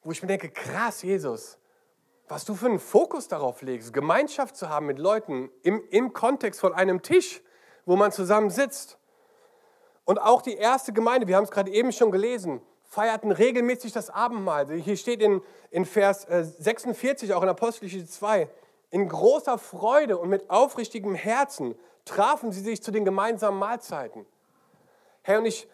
Wo 0.04 0.12
ich 0.12 0.22
mir 0.22 0.28
denke, 0.28 0.50
krass, 0.50 1.04
Jesus, 1.04 1.58
was 2.28 2.46
du 2.46 2.56
für 2.56 2.66
einen 2.66 2.80
Fokus 2.80 3.28
darauf 3.28 3.62
legst, 3.62 3.94
Gemeinschaft 3.94 4.56
zu 4.56 4.70
haben 4.70 4.88
mit 4.88 4.98
Leuten 4.98 5.50
im, 5.62 5.84
im 5.92 6.14
Kontext 6.14 6.60
von 6.60 6.74
einem 6.74 7.02
Tisch, 7.04 7.42
wo 7.86 7.96
man 7.96 8.12
zusammen 8.12 8.50
sitzt. 8.50 8.98
Und 10.04 10.20
auch 10.20 10.42
die 10.42 10.56
erste 10.56 10.94
Gemeinde, 10.94 11.28
wir 11.28 11.36
haben 11.36 11.44
es 11.44 11.52
gerade 11.52 11.72
eben 11.72 11.92
schon 11.92 12.12
gelesen, 12.12 12.62
feierten 12.96 13.32
regelmäßig 13.32 13.92
das 13.92 14.10
Abendmahl. 14.10 14.72
Hier 14.72 14.96
steht 14.96 15.22
in, 15.22 15.42
in 15.70 15.84
Vers 15.84 16.26
46, 16.30 17.30
äh, 17.30 17.34
auch 17.34 17.44
in 17.44 17.50
Apostelgeschichte 17.50 18.10
2, 18.10 18.48
in 18.90 19.10
großer 19.10 19.58
Freude 19.58 20.18
und 20.18 20.30
mit 20.30 20.50
aufrichtigem 20.50 21.14
Herzen 21.14 21.76
trafen 22.06 22.54
sie 22.54 22.62
sich 22.62 22.82
zu 22.82 22.92
den 22.92 23.04
gemeinsamen 23.04 23.60
Mahlzeiten. 23.60 24.26
Herr, 25.24 25.40
und 25.40 25.46
ich 25.46 25.68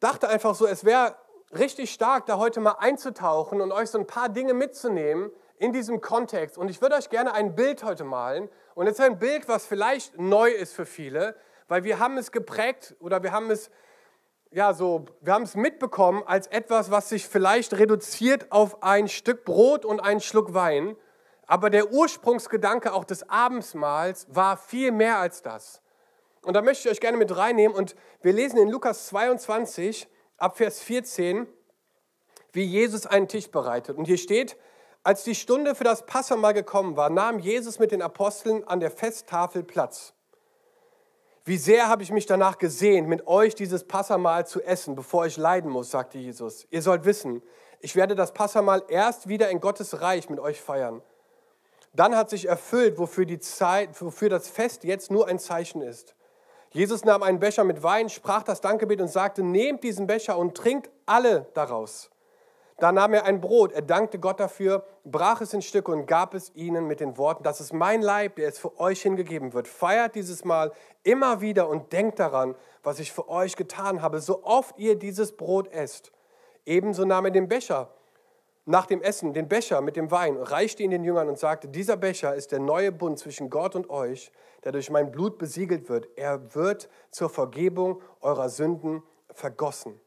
dachte 0.00 0.28
einfach 0.28 0.56
so, 0.56 0.66
es 0.66 0.84
wäre 0.84 1.14
richtig 1.56 1.92
stark, 1.92 2.26
da 2.26 2.38
heute 2.38 2.58
mal 2.58 2.76
einzutauchen 2.80 3.60
und 3.60 3.70
euch 3.70 3.90
so 3.90 3.98
ein 3.98 4.06
paar 4.08 4.28
Dinge 4.28 4.52
mitzunehmen 4.52 5.30
in 5.58 5.72
diesem 5.72 6.00
Kontext. 6.00 6.58
Und 6.58 6.68
ich 6.68 6.82
würde 6.82 6.96
euch 6.96 7.08
gerne 7.08 7.34
ein 7.34 7.54
Bild 7.54 7.84
heute 7.84 8.02
malen. 8.02 8.48
Und 8.74 8.88
es 8.88 8.94
ist 8.94 9.04
ein 9.04 9.20
Bild, 9.20 9.46
was 9.46 9.64
vielleicht 9.64 10.18
neu 10.18 10.50
ist 10.50 10.74
für 10.74 10.86
viele, 10.86 11.36
weil 11.68 11.84
wir 11.84 12.00
haben 12.00 12.18
es 12.18 12.32
geprägt 12.32 12.96
oder 12.98 13.22
wir 13.22 13.30
haben 13.30 13.52
es 13.52 13.70
ja, 14.54 14.72
so, 14.72 15.06
wir 15.20 15.32
haben 15.32 15.42
es 15.42 15.56
mitbekommen 15.56 16.22
als 16.24 16.46
etwas, 16.46 16.92
was 16.92 17.08
sich 17.08 17.26
vielleicht 17.26 17.74
reduziert 17.74 18.52
auf 18.52 18.84
ein 18.84 19.08
Stück 19.08 19.44
Brot 19.44 19.84
und 19.84 19.98
einen 19.98 20.20
Schluck 20.20 20.54
Wein. 20.54 20.96
Aber 21.48 21.70
der 21.70 21.90
Ursprungsgedanke 21.90 22.92
auch 22.92 23.04
des 23.04 23.28
Abendsmahls 23.28 24.28
war 24.30 24.56
viel 24.56 24.92
mehr 24.92 25.18
als 25.18 25.42
das. 25.42 25.82
Und 26.42 26.54
da 26.54 26.62
möchte 26.62 26.88
ich 26.88 26.94
euch 26.94 27.00
gerne 27.00 27.16
mit 27.16 27.36
reinnehmen. 27.36 27.76
Und 27.76 27.96
wir 28.22 28.32
lesen 28.32 28.58
in 28.58 28.68
Lukas 28.68 29.08
22 29.08 30.06
ab 30.36 30.56
Vers 30.56 30.80
14, 30.80 31.48
wie 32.52 32.62
Jesus 32.62 33.06
einen 33.06 33.26
Tisch 33.26 33.50
bereitet. 33.50 33.98
Und 33.98 34.04
hier 34.04 34.18
steht, 34.18 34.56
als 35.02 35.24
die 35.24 35.34
Stunde 35.34 35.74
für 35.74 35.84
das 35.84 36.06
Passamal 36.06 36.54
gekommen 36.54 36.96
war, 36.96 37.10
nahm 37.10 37.40
Jesus 37.40 37.80
mit 37.80 37.90
den 37.90 38.02
Aposteln 38.02 38.62
an 38.62 38.78
der 38.78 38.92
Festtafel 38.92 39.64
Platz. 39.64 40.14
Wie 41.46 41.58
sehr 41.58 41.88
habe 41.88 42.02
ich 42.02 42.10
mich 42.10 42.24
danach 42.24 42.56
gesehnt, 42.56 43.06
mit 43.06 43.26
euch 43.26 43.54
dieses 43.54 43.84
Passamal 43.84 44.46
zu 44.46 44.62
essen, 44.62 44.94
bevor 44.94 45.26
ich 45.26 45.36
leiden 45.36 45.70
muss, 45.70 45.90
sagte 45.90 46.16
Jesus. 46.16 46.66
Ihr 46.70 46.80
sollt 46.80 47.04
wissen, 47.04 47.42
ich 47.80 47.96
werde 47.96 48.14
das 48.14 48.32
Passamal 48.32 48.82
erst 48.88 49.28
wieder 49.28 49.50
in 49.50 49.60
Gottes 49.60 50.00
Reich 50.00 50.30
mit 50.30 50.40
euch 50.40 50.58
feiern. 50.58 51.02
Dann 51.92 52.16
hat 52.16 52.30
sich 52.30 52.48
erfüllt, 52.48 52.98
wofür, 52.98 53.26
die 53.26 53.40
Zeit, 53.40 54.00
wofür 54.00 54.30
das 54.30 54.48
Fest 54.48 54.84
jetzt 54.84 55.10
nur 55.10 55.28
ein 55.28 55.38
Zeichen 55.38 55.82
ist. 55.82 56.14
Jesus 56.70 57.04
nahm 57.04 57.22
einen 57.22 57.40
Becher 57.40 57.62
mit 57.62 57.82
Wein, 57.82 58.08
sprach 58.08 58.42
das 58.42 58.62
Dankgebet 58.62 59.02
und 59.02 59.08
sagte, 59.08 59.42
nehmt 59.42 59.84
diesen 59.84 60.06
Becher 60.06 60.38
und 60.38 60.56
trinkt 60.56 60.90
alle 61.04 61.46
daraus. 61.52 62.10
Da 62.84 62.92
nahm 62.92 63.14
er 63.14 63.24
ein 63.24 63.40
Brot, 63.40 63.72
er 63.72 63.80
dankte 63.80 64.18
Gott 64.18 64.38
dafür, 64.38 64.84
brach 65.06 65.40
es 65.40 65.54
in 65.54 65.62
Stücke 65.62 65.90
und 65.90 66.04
gab 66.04 66.34
es 66.34 66.54
ihnen 66.54 66.86
mit 66.86 67.00
den 67.00 67.16
Worten, 67.16 67.42
das 67.42 67.58
ist 67.62 67.72
mein 67.72 68.02
Leib, 68.02 68.36
der 68.36 68.46
es 68.46 68.58
für 68.58 68.78
euch 68.78 69.00
hingegeben 69.00 69.54
wird. 69.54 69.68
Feiert 69.68 70.14
dieses 70.14 70.44
Mal 70.44 70.70
immer 71.02 71.40
wieder 71.40 71.70
und 71.70 71.94
denkt 71.94 72.18
daran, 72.18 72.54
was 72.82 72.98
ich 72.98 73.10
für 73.10 73.30
euch 73.30 73.56
getan 73.56 74.02
habe, 74.02 74.20
so 74.20 74.44
oft 74.44 74.78
ihr 74.78 74.96
dieses 74.96 75.34
Brot 75.34 75.72
esst. 75.72 76.12
Ebenso 76.66 77.06
nahm 77.06 77.24
er 77.24 77.30
den 77.30 77.48
Becher 77.48 77.88
nach 78.66 78.84
dem 78.84 79.00
Essen, 79.00 79.32
den 79.32 79.48
Becher 79.48 79.80
mit 79.80 79.96
dem 79.96 80.10
Wein, 80.10 80.36
reichte 80.36 80.82
ihn 80.82 80.90
den 80.90 81.04
Jüngern 81.04 81.30
und 81.30 81.38
sagte, 81.38 81.68
dieser 81.68 81.96
Becher 81.96 82.34
ist 82.34 82.52
der 82.52 82.60
neue 82.60 82.92
Bund 82.92 83.18
zwischen 83.18 83.48
Gott 83.48 83.76
und 83.76 83.88
euch, 83.88 84.30
der 84.62 84.72
durch 84.72 84.90
mein 84.90 85.10
Blut 85.10 85.38
besiegelt 85.38 85.88
wird. 85.88 86.06
Er 86.16 86.54
wird 86.54 86.90
zur 87.10 87.30
Vergebung 87.30 88.02
eurer 88.20 88.50
Sünden 88.50 89.02
vergossen. 89.32 89.98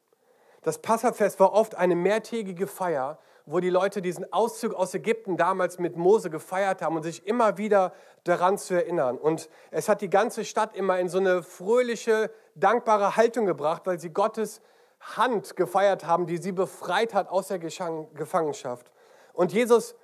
Das 0.68 0.80
Passafest 0.80 1.40
war 1.40 1.54
oft 1.54 1.76
eine 1.76 1.96
mehrtägige 1.96 2.68
Feier, 2.68 3.20
wo 3.46 3.62
die 3.62 3.70
Leute 3.70 4.02
diesen 4.02 4.34
Auszug 4.34 4.74
aus 4.74 4.94
Ägypten 4.94 5.38
damals 5.38 5.80
mit 5.80 5.96
Mose 5.96 6.30
gefeiert 6.30 6.82
haben 6.82 6.98
und 6.98 7.04
sich 7.04 7.26
immer 7.26 7.58
wieder 7.58 7.94
daran 8.26 8.58
zu 8.58 8.74
erinnern. 8.74 9.18
Und 9.18 9.50
es 9.72 9.88
hat 9.88 10.02
die 10.02 10.10
ganze 10.10 10.44
Stadt 10.44 10.76
immer 10.76 11.00
in 11.00 11.08
so 11.08 11.20
eine 11.20 11.42
fröhliche, 11.42 12.30
dankbare 12.56 13.16
Haltung 13.16 13.46
gebracht, 13.46 13.84
weil 13.86 13.98
sie 13.98 14.10
Gottes 14.10 14.60
Hand 15.00 15.56
gefeiert 15.56 16.06
haben, 16.06 16.26
die 16.26 16.36
sie 16.36 16.52
befreit 16.52 17.14
hat 17.14 17.30
aus 17.30 17.48
der 17.48 17.60
Gefangenschaft. 17.60 18.92
Und 19.32 19.54
Jesus 19.54 19.96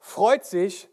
freut 0.00 0.44
sich, 0.44 0.90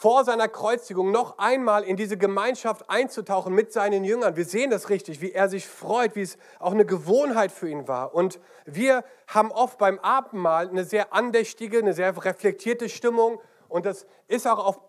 vor 0.00 0.24
seiner 0.24 0.48
Kreuzigung 0.48 1.10
noch 1.10 1.36
einmal 1.36 1.84
in 1.84 1.94
diese 1.94 2.16
Gemeinschaft 2.16 2.88
einzutauchen 2.88 3.52
mit 3.52 3.70
seinen 3.70 4.02
Jüngern. 4.02 4.34
Wir 4.34 4.46
sehen 4.46 4.70
das 4.70 4.88
richtig, 4.88 5.20
wie 5.20 5.32
er 5.32 5.50
sich 5.50 5.68
freut, 5.68 6.16
wie 6.16 6.22
es 6.22 6.38
auch 6.58 6.72
eine 6.72 6.86
Gewohnheit 6.86 7.52
für 7.52 7.68
ihn 7.68 7.86
war. 7.86 8.14
Und 8.14 8.40
wir 8.64 9.04
haben 9.26 9.52
oft 9.52 9.76
beim 9.76 9.98
Abendmahl 9.98 10.70
eine 10.70 10.84
sehr 10.84 11.12
andächtige, 11.12 11.80
eine 11.80 11.92
sehr 11.92 12.16
reflektierte 12.24 12.88
Stimmung. 12.88 13.42
Und 13.68 13.84
das 13.84 14.06
ist 14.26 14.48
auch 14.48 14.64
auf 14.64 14.80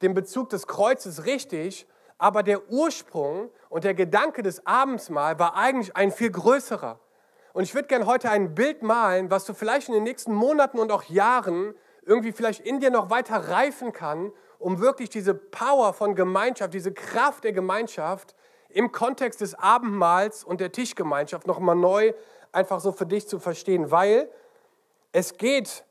den 0.00 0.14
Bezug 0.14 0.48
des 0.48 0.66
Kreuzes 0.66 1.26
richtig. 1.26 1.86
Aber 2.16 2.42
der 2.42 2.70
Ursprung 2.70 3.50
und 3.68 3.84
der 3.84 3.92
Gedanke 3.92 4.42
des 4.42 4.66
Abendsmahl 4.66 5.38
war 5.38 5.54
eigentlich 5.54 5.94
ein 5.96 6.10
viel 6.10 6.30
größerer. 6.30 6.98
Und 7.52 7.64
ich 7.64 7.74
würde 7.74 7.88
gerne 7.88 8.06
heute 8.06 8.30
ein 8.30 8.54
Bild 8.54 8.82
malen, 8.82 9.30
was 9.30 9.44
du 9.44 9.52
vielleicht 9.52 9.88
in 9.88 9.94
den 9.94 10.04
nächsten 10.04 10.32
Monaten 10.32 10.78
und 10.78 10.90
auch 10.92 11.04
Jahren 11.04 11.74
irgendwie 12.06 12.32
vielleicht 12.32 12.60
in 12.60 12.80
dir 12.80 12.90
noch 12.90 13.10
weiter 13.10 13.36
reifen 13.36 13.92
kann 13.92 14.32
um 14.58 14.80
wirklich 14.80 15.10
diese 15.10 15.34
Power 15.34 15.92
von 15.92 16.14
Gemeinschaft, 16.14 16.74
diese 16.74 16.92
Kraft 16.92 17.44
der 17.44 17.52
Gemeinschaft 17.52 18.34
im 18.68 18.92
Kontext 18.92 19.40
des 19.40 19.54
Abendmahls 19.54 20.44
und 20.44 20.60
der 20.60 20.72
Tischgemeinschaft 20.72 21.46
nochmal 21.46 21.76
neu 21.76 22.12
einfach 22.52 22.80
so 22.80 22.92
für 22.92 23.06
dich 23.06 23.28
zu 23.28 23.38
verstehen, 23.38 23.90
weil 23.90 24.30
es 25.12 25.36
geht 25.36 25.84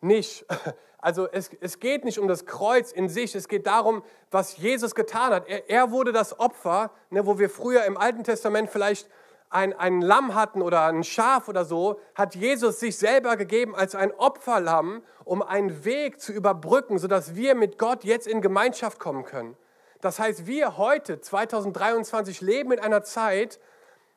nicht, 0.00 0.44
also 0.98 1.28
es, 1.30 1.50
es 1.60 1.78
geht 1.78 2.04
nicht 2.04 2.18
um 2.18 2.28
das 2.28 2.46
Kreuz 2.46 2.92
in 2.92 3.08
sich, 3.08 3.34
es 3.34 3.48
geht 3.48 3.66
darum, 3.66 4.02
was 4.30 4.56
Jesus 4.56 4.94
getan 4.94 5.32
hat. 5.32 5.48
Er, 5.48 5.68
er 5.70 5.90
wurde 5.90 6.12
das 6.12 6.38
Opfer, 6.38 6.90
ne, 7.10 7.26
wo 7.26 7.38
wir 7.38 7.50
früher 7.50 7.84
im 7.84 7.96
Alten 7.96 8.24
Testament 8.24 8.70
vielleicht 8.70 9.08
ein, 9.50 9.72
ein 9.72 10.00
Lamm 10.00 10.34
hatten 10.34 10.62
oder 10.62 10.86
ein 10.86 11.04
Schaf 11.04 11.48
oder 11.48 11.64
so, 11.64 12.00
hat 12.14 12.34
Jesus 12.34 12.80
sich 12.80 12.98
selber 12.98 13.36
gegeben 13.36 13.74
als 13.74 13.94
ein 13.94 14.12
Opferlamm, 14.12 15.02
um 15.24 15.42
einen 15.42 15.84
Weg 15.84 16.20
zu 16.20 16.32
überbrücken, 16.32 16.98
sodass 16.98 17.34
wir 17.34 17.54
mit 17.54 17.78
Gott 17.78 18.04
jetzt 18.04 18.26
in 18.26 18.40
Gemeinschaft 18.40 18.98
kommen 18.98 19.24
können. 19.24 19.56
Das 20.00 20.18
heißt, 20.18 20.46
wir 20.46 20.76
heute, 20.76 21.20
2023, 21.20 22.40
leben 22.40 22.72
in 22.72 22.80
einer 22.80 23.02
Zeit, 23.02 23.58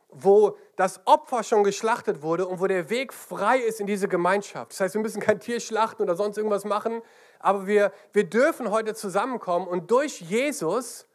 wo 0.10 0.58
das 0.76 1.02
Opfer 1.06 1.44
schon 1.44 1.64
geschlachtet 1.64 2.22
wurde 2.22 2.48
und 2.48 2.60
wo 2.60 2.68
der 2.68 2.90
Weg 2.90 3.14
frei 3.14 3.60
ist 3.60 3.80
in 3.80 3.88
diese 3.88 4.08
Gemeinschaft. 4.08 4.72
Das 4.72 4.80
heißt, 4.80 4.96
wir 4.96 5.02
müssen 5.02 5.22
kein 5.22 5.40
Tier 5.40 5.60
schlachten 5.60 6.02
oder 6.02 6.16
sonst 6.16 6.38
irgendwas 6.38 6.66
machen, 6.66 7.02
aber 7.40 7.68
wir, 7.68 7.92
wir 8.12 8.24
dürfen 8.24 8.72
heute 8.72 8.96
zusammenkommen 8.96 9.68
und 9.68 9.92
durch 9.92 10.20
Jesus 10.22 11.06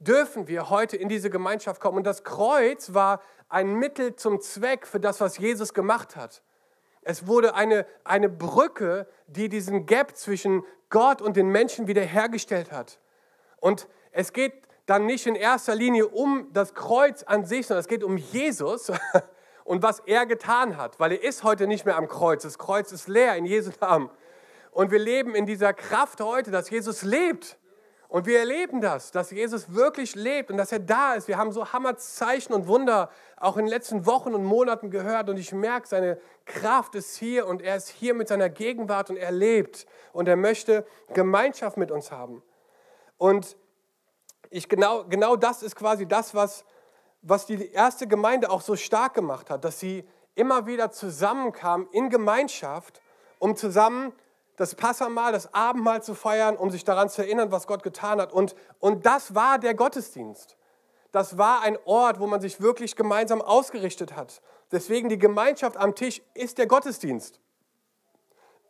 dürfen 0.00 0.48
wir 0.48 0.70
heute 0.70 0.96
in 0.96 1.08
diese 1.08 1.30
Gemeinschaft 1.30 1.80
kommen. 1.80 1.98
Und 1.98 2.04
das 2.04 2.24
Kreuz 2.24 2.94
war 2.94 3.20
ein 3.48 3.74
Mittel 3.74 4.16
zum 4.16 4.40
Zweck 4.40 4.86
für 4.86 4.98
das, 4.98 5.20
was 5.20 5.38
Jesus 5.38 5.74
gemacht 5.74 6.16
hat. 6.16 6.42
Es 7.02 7.26
wurde 7.26 7.54
eine, 7.54 7.86
eine 8.04 8.28
Brücke, 8.28 9.06
die 9.26 9.48
diesen 9.48 9.86
Gap 9.86 10.16
zwischen 10.16 10.64
Gott 10.88 11.22
und 11.22 11.36
den 11.36 11.48
Menschen 11.48 11.86
wiederhergestellt 11.86 12.72
hat. 12.72 12.98
Und 13.58 13.88
es 14.12 14.32
geht 14.32 14.54
dann 14.86 15.06
nicht 15.06 15.26
in 15.26 15.34
erster 15.34 15.74
Linie 15.74 16.08
um 16.08 16.48
das 16.52 16.74
Kreuz 16.74 17.22
an 17.22 17.44
sich, 17.44 17.66
sondern 17.66 17.80
es 17.80 17.88
geht 17.88 18.02
um 18.02 18.16
Jesus 18.16 18.90
und 19.64 19.82
was 19.82 20.00
er 20.00 20.26
getan 20.26 20.76
hat, 20.76 20.98
weil 20.98 21.12
er 21.12 21.22
ist 21.22 21.44
heute 21.44 21.66
nicht 21.66 21.86
mehr 21.86 21.96
am 21.96 22.08
Kreuz. 22.08 22.42
Das 22.42 22.58
Kreuz 22.58 22.90
ist 22.90 23.06
leer 23.06 23.36
in 23.36 23.44
Jesu 23.44 23.70
Namen. 23.80 24.10
Und 24.72 24.90
wir 24.90 24.98
leben 24.98 25.34
in 25.34 25.46
dieser 25.46 25.72
Kraft 25.72 26.20
heute, 26.20 26.50
dass 26.50 26.70
Jesus 26.70 27.02
lebt. 27.02 27.58
Und 28.10 28.26
wir 28.26 28.40
erleben 28.40 28.80
das, 28.80 29.12
dass 29.12 29.30
Jesus 29.30 29.72
wirklich 29.72 30.16
lebt 30.16 30.50
und 30.50 30.56
dass 30.56 30.72
er 30.72 30.80
da 30.80 31.14
ist. 31.14 31.28
Wir 31.28 31.38
haben 31.38 31.52
so 31.52 31.72
Hammerzeichen 31.72 32.52
und 32.52 32.66
Wunder 32.66 33.08
auch 33.36 33.56
in 33.56 33.66
den 33.66 33.70
letzten 33.70 34.04
Wochen 34.04 34.34
und 34.34 34.44
Monaten 34.44 34.90
gehört 34.90 35.28
und 35.30 35.36
ich 35.36 35.52
merke, 35.52 35.86
seine 35.86 36.20
Kraft 36.44 36.96
ist 36.96 37.16
hier 37.16 37.46
und 37.46 37.62
er 37.62 37.76
ist 37.76 37.88
hier 37.88 38.14
mit 38.14 38.26
seiner 38.26 38.48
Gegenwart 38.48 39.10
und 39.10 39.16
er 39.16 39.30
lebt 39.30 39.86
und 40.12 40.26
er 40.26 40.34
möchte 40.34 40.84
Gemeinschaft 41.14 41.76
mit 41.76 41.92
uns 41.92 42.10
haben. 42.10 42.42
Und 43.16 43.56
ich 44.50 44.68
genau, 44.68 45.04
genau 45.04 45.36
das 45.36 45.62
ist 45.62 45.76
quasi 45.76 46.04
das, 46.04 46.34
was, 46.34 46.64
was 47.22 47.46
die 47.46 47.70
erste 47.70 48.08
Gemeinde 48.08 48.50
auch 48.50 48.60
so 48.60 48.74
stark 48.74 49.14
gemacht 49.14 49.50
hat, 49.50 49.64
dass 49.64 49.78
sie 49.78 50.04
immer 50.34 50.66
wieder 50.66 50.90
zusammenkam 50.90 51.88
in 51.92 52.10
Gemeinschaft, 52.10 53.00
um 53.38 53.54
zusammen 53.54 54.12
das 54.60 54.74
Passamal, 54.74 55.32
das 55.32 55.54
Abendmahl 55.54 56.02
zu 56.02 56.14
feiern, 56.14 56.54
um 56.54 56.68
sich 56.68 56.84
daran 56.84 57.08
zu 57.08 57.22
erinnern, 57.22 57.50
was 57.50 57.66
Gott 57.66 57.82
getan 57.82 58.20
hat. 58.20 58.30
Und, 58.30 58.54
und 58.78 59.06
das 59.06 59.34
war 59.34 59.58
der 59.58 59.72
Gottesdienst. 59.72 60.58
Das 61.12 61.38
war 61.38 61.62
ein 61.62 61.78
Ort, 61.86 62.20
wo 62.20 62.26
man 62.26 62.42
sich 62.42 62.60
wirklich 62.60 62.94
gemeinsam 62.94 63.40
ausgerichtet 63.40 64.16
hat. 64.16 64.42
Deswegen 64.70 65.08
die 65.08 65.16
Gemeinschaft 65.16 65.78
am 65.78 65.94
Tisch 65.94 66.20
ist 66.34 66.58
der 66.58 66.66
Gottesdienst. 66.66 67.40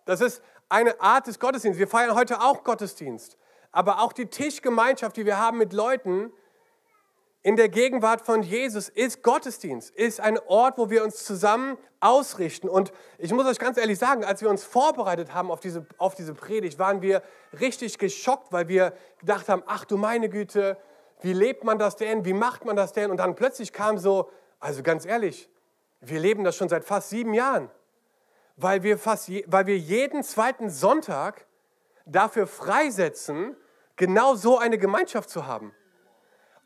Das 0.04 0.20
ist 0.20 0.42
eine 0.68 1.00
Art 1.00 1.26
des 1.26 1.40
Gottesdienstes. 1.40 1.80
Wir 1.80 1.88
feiern 1.88 2.14
heute 2.14 2.40
auch 2.40 2.62
Gottesdienst. 2.62 3.36
Aber 3.72 4.00
auch 4.00 4.12
die 4.12 4.26
Tischgemeinschaft, 4.26 5.16
die 5.16 5.26
wir 5.26 5.38
haben 5.38 5.58
mit 5.58 5.72
Leuten, 5.72 6.32
in 7.42 7.56
der 7.56 7.70
Gegenwart 7.70 8.20
von 8.20 8.42
Jesus 8.42 8.90
ist 8.90 9.22
Gottesdienst, 9.22 9.94
ist 9.94 10.20
ein 10.20 10.38
Ort, 10.46 10.76
wo 10.76 10.90
wir 10.90 11.02
uns 11.02 11.24
zusammen 11.24 11.78
ausrichten. 12.00 12.68
Und 12.68 12.92
ich 13.18 13.32
muss 13.32 13.46
euch 13.46 13.58
ganz 13.58 13.78
ehrlich 13.78 13.98
sagen, 13.98 14.24
als 14.24 14.42
wir 14.42 14.50
uns 14.50 14.62
vorbereitet 14.62 15.32
haben 15.32 15.50
auf 15.50 15.60
diese, 15.60 15.86
auf 15.96 16.14
diese 16.14 16.34
Predigt, 16.34 16.78
waren 16.78 17.00
wir 17.00 17.22
richtig 17.58 17.96
geschockt, 17.96 18.52
weil 18.52 18.68
wir 18.68 18.92
gedacht 19.18 19.48
haben, 19.48 19.62
ach 19.66 19.86
du 19.86 19.96
meine 19.96 20.28
Güte, 20.28 20.76
wie 21.22 21.32
lebt 21.32 21.64
man 21.64 21.78
das 21.78 21.96
denn, 21.96 22.24
wie 22.26 22.34
macht 22.34 22.66
man 22.66 22.76
das 22.76 22.92
denn? 22.92 23.10
Und 23.10 23.16
dann 23.16 23.34
plötzlich 23.34 23.72
kam 23.72 23.96
so, 23.96 24.30
also 24.58 24.82
ganz 24.82 25.06
ehrlich, 25.06 25.48
wir 26.00 26.20
leben 26.20 26.44
das 26.44 26.56
schon 26.56 26.68
seit 26.68 26.84
fast 26.84 27.08
sieben 27.08 27.32
Jahren, 27.32 27.70
weil 28.56 28.82
wir, 28.82 28.98
fast, 28.98 29.30
weil 29.46 29.66
wir 29.66 29.78
jeden 29.78 30.22
zweiten 30.22 30.68
Sonntag 30.68 31.46
dafür 32.04 32.46
freisetzen, 32.46 33.56
genau 33.96 34.34
so 34.34 34.58
eine 34.58 34.78
Gemeinschaft 34.78 35.30
zu 35.30 35.46
haben. 35.46 35.74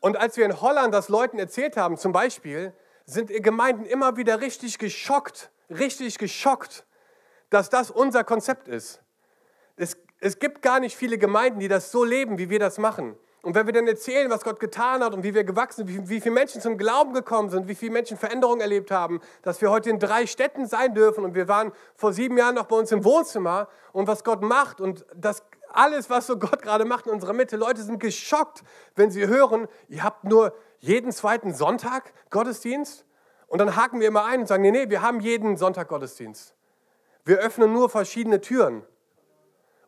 Und 0.05 0.17
als 0.17 0.37
wir 0.37 0.45
in 0.45 0.61
Holland 0.61 0.93
das 0.93 1.09
Leuten 1.09 1.39
erzählt 1.39 1.77
haben, 1.77 1.97
zum 1.97 2.11
Beispiel, 2.11 2.73
sind 3.07 3.31
Gemeinden 3.41 3.85
immer 3.85 4.17
wieder 4.17 4.39
richtig 4.39 4.77
geschockt, 4.77 5.49
richtig 5.67 6.19
geschockt, 6.19 6.85
dass 7.49 7.71
das 7.71 7.89
unser 7.89 8.23
Konzept 8.23 8.67
ist. 8.67 9.01
Es, 9.77 9.97
es 10.19 10.37
gibt 10.37 10.61
gar 10.61 10.79
nicht 10.79 10.95
viele 10.95 11.17
Gemeinden, 11.17 11.59
die 11.59 11.67
das 11.67 11.91
so 11.91 12.03
leben, 12.03 12.37
wie 12.37 12.51
wir 12.51 12.59
das 12.59 12.77
machen. 12.77 13.17
Und 13.41 13.55
wenn 13.55 13.65
wir 13.65 13.73
dann 13.73 13.87
erzählen, 13.87 14.29
was 14.29 14.43
Gott 14.43 14.59
getan 14.59 15.03
hat 15.03 15.15
und 15.15 15.23
wie 15.23 15.33
wir 15.33 15.43
gewachsen 15.43 15.87
sind, 15.87 16.07
wie, 16.07 16.07
wie 16.17 16.21
viele 16.21 16.35
Menschen 16.35 16.61
zum 16.61 16.77
Glauben 16.77 17.13
gekommen 17.13 17.49
sind, 17.49 17.67
wie 17.67 17.73
viele 17.73 17.91
Menschen 17.91 18.15
Veränderungen 18.15 18.61
erlebt 18.61 18.91
haben, 18.91 19.21
dass 19.41 19.59
wir 19.59 19.71
heute 19.71 19.89
in 19.89 19.97
drei 19.97 20.27
Städten 20.27 20.67
sein 20.67 20.93
dürfen 20.93 21.23
und 21.23 21.33
wir 21.33 21.47
waren 21.47 21.71
vor 21.95 22.13
sieben 22.13 22.37
Jahren 22.37 22.53
noch 22.53 22.67
bei 22.67 22.75
uns 22.75 22.91
im 22.91 23.03
Wohnzimmer 23.03 23.69
und 23.91 24.07
was 24.07 24.23
Gott 24.23 24.43
macht 24.43 24.81
und 24.81 25.03
das 25.15 25.43
alles, 25.77 26.09
was 26.09 26.27
so 26.27 26.37
Gott 26.37 26.61
gerade 26.61 26.85
macht 26.85 27.07
in 27.07 27.13
unserer 27.13 27.33
Mitte. 27.33 27.57
Leute 27.57 27.81
sind 27.83 27.99
geschockt, 27.99 28.63
wenn 28.95 29.11
sie 29.11 29.27
hören, 29.27 29.67
ihr 29.87 30.03
habt 30.03 30.23
nur 30.23 30.53
jeden 30.79 31.11
zweiten 31.11 31.53
Sonntag 31.53 32.13
Gottesdienst. 32.29 33.05
Und 33.47 33.59
dann 33.59 33.75
haken 33.75 33.99
wir 33.99 34.07
immer 34.07 34.25
ein 34.25 34.41
und 34.41 34.47
sagen, 34.47 34.63
nee, 34.63 34.71
nee, 34.71 34.89
wir 34.89 35.01
haben 35.01 35.19
jeden 35.19 35.57
Sonntag 35.57 35.87
Gottesdienst. 35.87 36.55
Wir 37.23 37.37
öffnen 37.37 37.73
nur 37.73 37.89
verschiedene 37.89 38.41
Türen. 38.41 38.83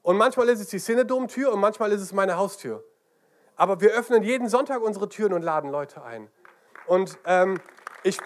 Und 0.01 0.17
manchmal 0.17 0.49
ist 0.49 0.59
es 0.59 0.67
die 0.67 0.79
Synodom-Tür 0.79 1.51
und 1.51 1.59
manchmal 1.59 1.91
ist 1.91 2.01
es 2.01 2.13
meine 2.13 2.37
Haustür. 2.37 2.83
Aber 3.55 3.81
wir 3.81 3.91
öffnen 3.91 4.23
jeden 4.23 4.47
Sonntag 4.47 4.81
unsere 4.81 5.09
Türen 5.09 5.33
und 5.33 5.41
laden 5.41 5.69
Leute 5.69 6.03
ein. 6.03 6.29
Und 6.85 7.17
ähm, 7.25 7.59
ich, 8.03 8.19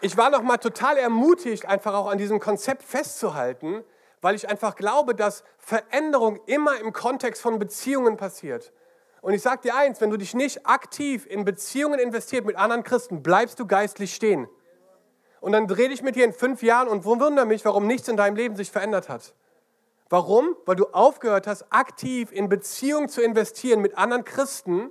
ich 0.00 0.16
war 0.16 0.30
noch 0.30 0.42
mal 0.42 0.56
total 0.56 0.96
ermutigt, 0.96 1.66
einfach 1.66 1.94
auch 1.94 2.08
an 2.08 2.18
diesem 2.18 2.40
Konzept 2.40 2.82
festzuhalten, 2.82 3.84
weil 4.22 4.34
ich 4.34 4.48
einfach 4.48 4.76
glaube, 4.76 5.14
dass 5.14 5.44
Veränderung 5.58 6.40
immer 6.46 6.80
im 6.80 6.94
Kontext 6.94 7.42
von 7.42 7.58
Beziehungen 7.58 8.16
passiert. 8.16 8.72
Und 9.20 9.34
ich 9.34 9.42
sage 9.42 9.62
dir 9.62 9.76
eins, 9.76 10.00
wenn 10.00 10.10
du 10.10 10.16
dich 10.16 10.34
nicht 10.34 10.66
aktiv 10.66 11.26
in 11.26 11.44
Beziehungen 11.44 11.98
investiert 11.98 12.46
mit 12.46 12.56
anderen 12.56 12.82
Christen, 12.82 13.22
bleibst 13.22 13.60
du 13.60 13.66
geistlich 13.66 14.14
stehen. 14.14 14.48
Und 15.40 15.52
dann 15.52 15.66
dreh 15.66 15.88
dich 15.88 16.02
mit 16.02 16.16
dir 16.16 16.24
in 16.24 16.32
fünf 16.32 16.62
Jahren 16.62 16.88
und 16.88 17.04
wundere 17.04 17.46
mich, 17.46 17.64
warum 17.64 17.86
nichts 17.86 18.08
in 18.08 18.16
deinem 18.16 18.36
Leben 18.36 18.56
sich 18.56 18.70
verändert 18.70 19.08
hat. 19.08 19.34
Warum? 20.08 20.56
Weil 20.66 20.76
du 20.76 20.86
aufgehört 20.86 21.46
hast, 21.46 21.64
aktiv 21.70 22.30
in 22.32 22.48
Beziehungen 22.48 23.08
zu 23.08 23.22
investieren 23.22 23.80
mit 23.80 23.98
anderen 23.98 24.24
Christen, 24.24 24.90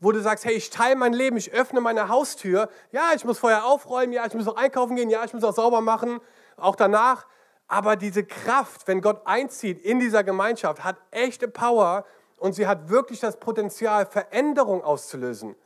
wo 0.00 0.10
du 0.10 0.20
sagst, 0.20 0.44
hey, 0.44 0.54
ich 0.54 0.70
teile 0.70 0.96
mein 0.96 1.12
Leben, 1.12 1.36
ich 1.36 1.52
öffne 1.52 1.80
meine 1.80 2.08
Haustür. 2.08 2.68
Ja, 2.90 3.10
ich 3.14 3.24
muss 3.24 3.38
vorher 3.38 3.64
aufräumen, 3.64 4.12
ja, 4.12 4.26
ich 4.26 4.34
muss 4.34 4.48
auch 4.48 4.56
einkaufen 4.56 4.96
gehen, 4.96 5.10
ja, 5.10 5.24
ich 5.24 5.32
muss 5.32 5.44
auch 5.44 5.54
sauber 5.54 5.80
machen, 5.80 6.20
auch 6.56 6.74
danach. 6.74 7.26
Aber 7.72 7.96
diese 7.96 8.22
Kraft, 8.22 8.86
wenn 8.86 9.00
Gott 9.00 9.22
einzieht 9.24 9.82
in 9.82 9.98
dieser 9.98 10.22
Gemeinschaft, 10.22 10.84
hat 10.84 10.98
echte 11.10 11.48
Power 11.48 12.04
und 12.36 12.52
sie 12.52 12.66
hat 12.66 12.90
wirklich 12.90 13.18
das 13.18 13.40
Potenzial, 13.40 14.04
Veränderung 14.04 14.84
auszulösen. 14.84 15.56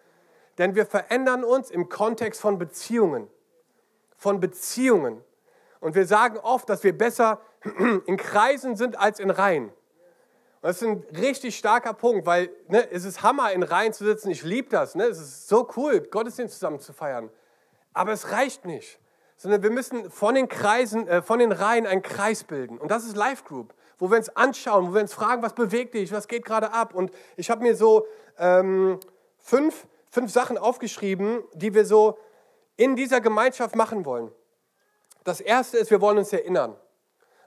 Denn 0.56 0.76
wir 0.76 0.86
verändern 0.86 1.42
uns 1.42 1.68
im 1.68 1.88
Kontext 1.88 2.40
von 2.40 2.58
Beziehungen. 2.58 3.26
Von 4.16 4.38
Beziehungen. 4.38 5.20
Und 5.80 5.96
wir 5.96 6.06
sagen 6.06 6.38
oft, 6.38 6.68
dass 6.68 6.84
wir 6.84 6.96
besser 6.96 7.40
in 8.06 8.16
Kreisen 8.16 8.76
sind 8.76 8.96
als 8.96 9.18
in 9.18 9.30
Reihen. 9.30 9.64
Und 9.64 9.72
das 10.62 10.82
ist 10.82 10.86
ein 10.86 11.04
richtig 11.20 11.58
starker 11.58 11.92
Punkt, 11.92 12.24
weil 12.24 12.50
ne, 12.68 12.88
es 12.88 13.04
ist 13.04 13.24
Hammer, 13.24 13.50
in 13.50 13.64
Reihen 13.64 13.92
zu 13.92 14.04
sitzen. 14.04 14.30
Ich 14.30 14.44
liebe 14.44 14.68
das. 14.68 14.94
Ne? 14.94 15.06
Es 15.06 15.18
ist 15.18 15.48
so 15.48 15.68
cool, 15.76 16.02
Gottesdienst 16.02 16.54
zusammen 16.54 16.78
zu 16.78 16.92
feiern. 16.92 17.30
Aber 17.94 18.12
es 18.12 18.30
reicht 18.30 18.64
nicht, 18.64 19.00
sondern 19.36 19.62
wir 19.62 19.70
müssen 19.70 20.10
von 20.10 20.34
den 20.34 20.48
Kreisen, 20.48 21.06
äh, 21.08 21.22
von 21.22 21.38
den 21.38 21.52
Reihen 21.52 21.86
einen 21.86 22.02
Kreis 22.02 22.44
bilden. 22.44 22.78
Und 22.78 22.90
das 22.90 23.04
ist 23.04 23.16
Life 23.16 23.44
Group, 23.44 23.74
wo 23.98 24.10
wir 24.10 24.16
uns 24.16 24.28
anschauen, 24.30 24.88
wo 24.88 24.94
wir 24.94 25.02
uns 25.02 25.12
fragen, 25.12 25.42
was 25.42 25.54
bewegt 25.54 25.94
dich, 25.94 26.12
was 26.12 26.28
geht 26.28 26.44
gerade 26.44 26.72
ab. 26.72 26.94
Und 26.94 27.10
ich 27.36 27.50
habe 27.50 27.62
mir 27.62 27.76
so 27.76 28.06
ähm, 28.38 28.98
fünf, 29.38 29.86
fünf 30.10 30.32
Sachen 30.32 30.58
aufgeschrieben, 30.58 31.42
die 31.54 31.74
wir 31.74 31.84
so 31.84 32.18
in 32.76 32.96
dieser 32.96 33.20
Gemeinschaft 33.20 33.76
machen 33.76 34.04
wollen. 34.04 34.30
Das 35.24 35.40
erste 35.40 35.78
ist, 35.78 35.90
wir 35.90 36.00
wollen 36.00 36.18
uns 36.18 36.32
erinnern. 36.32 36.76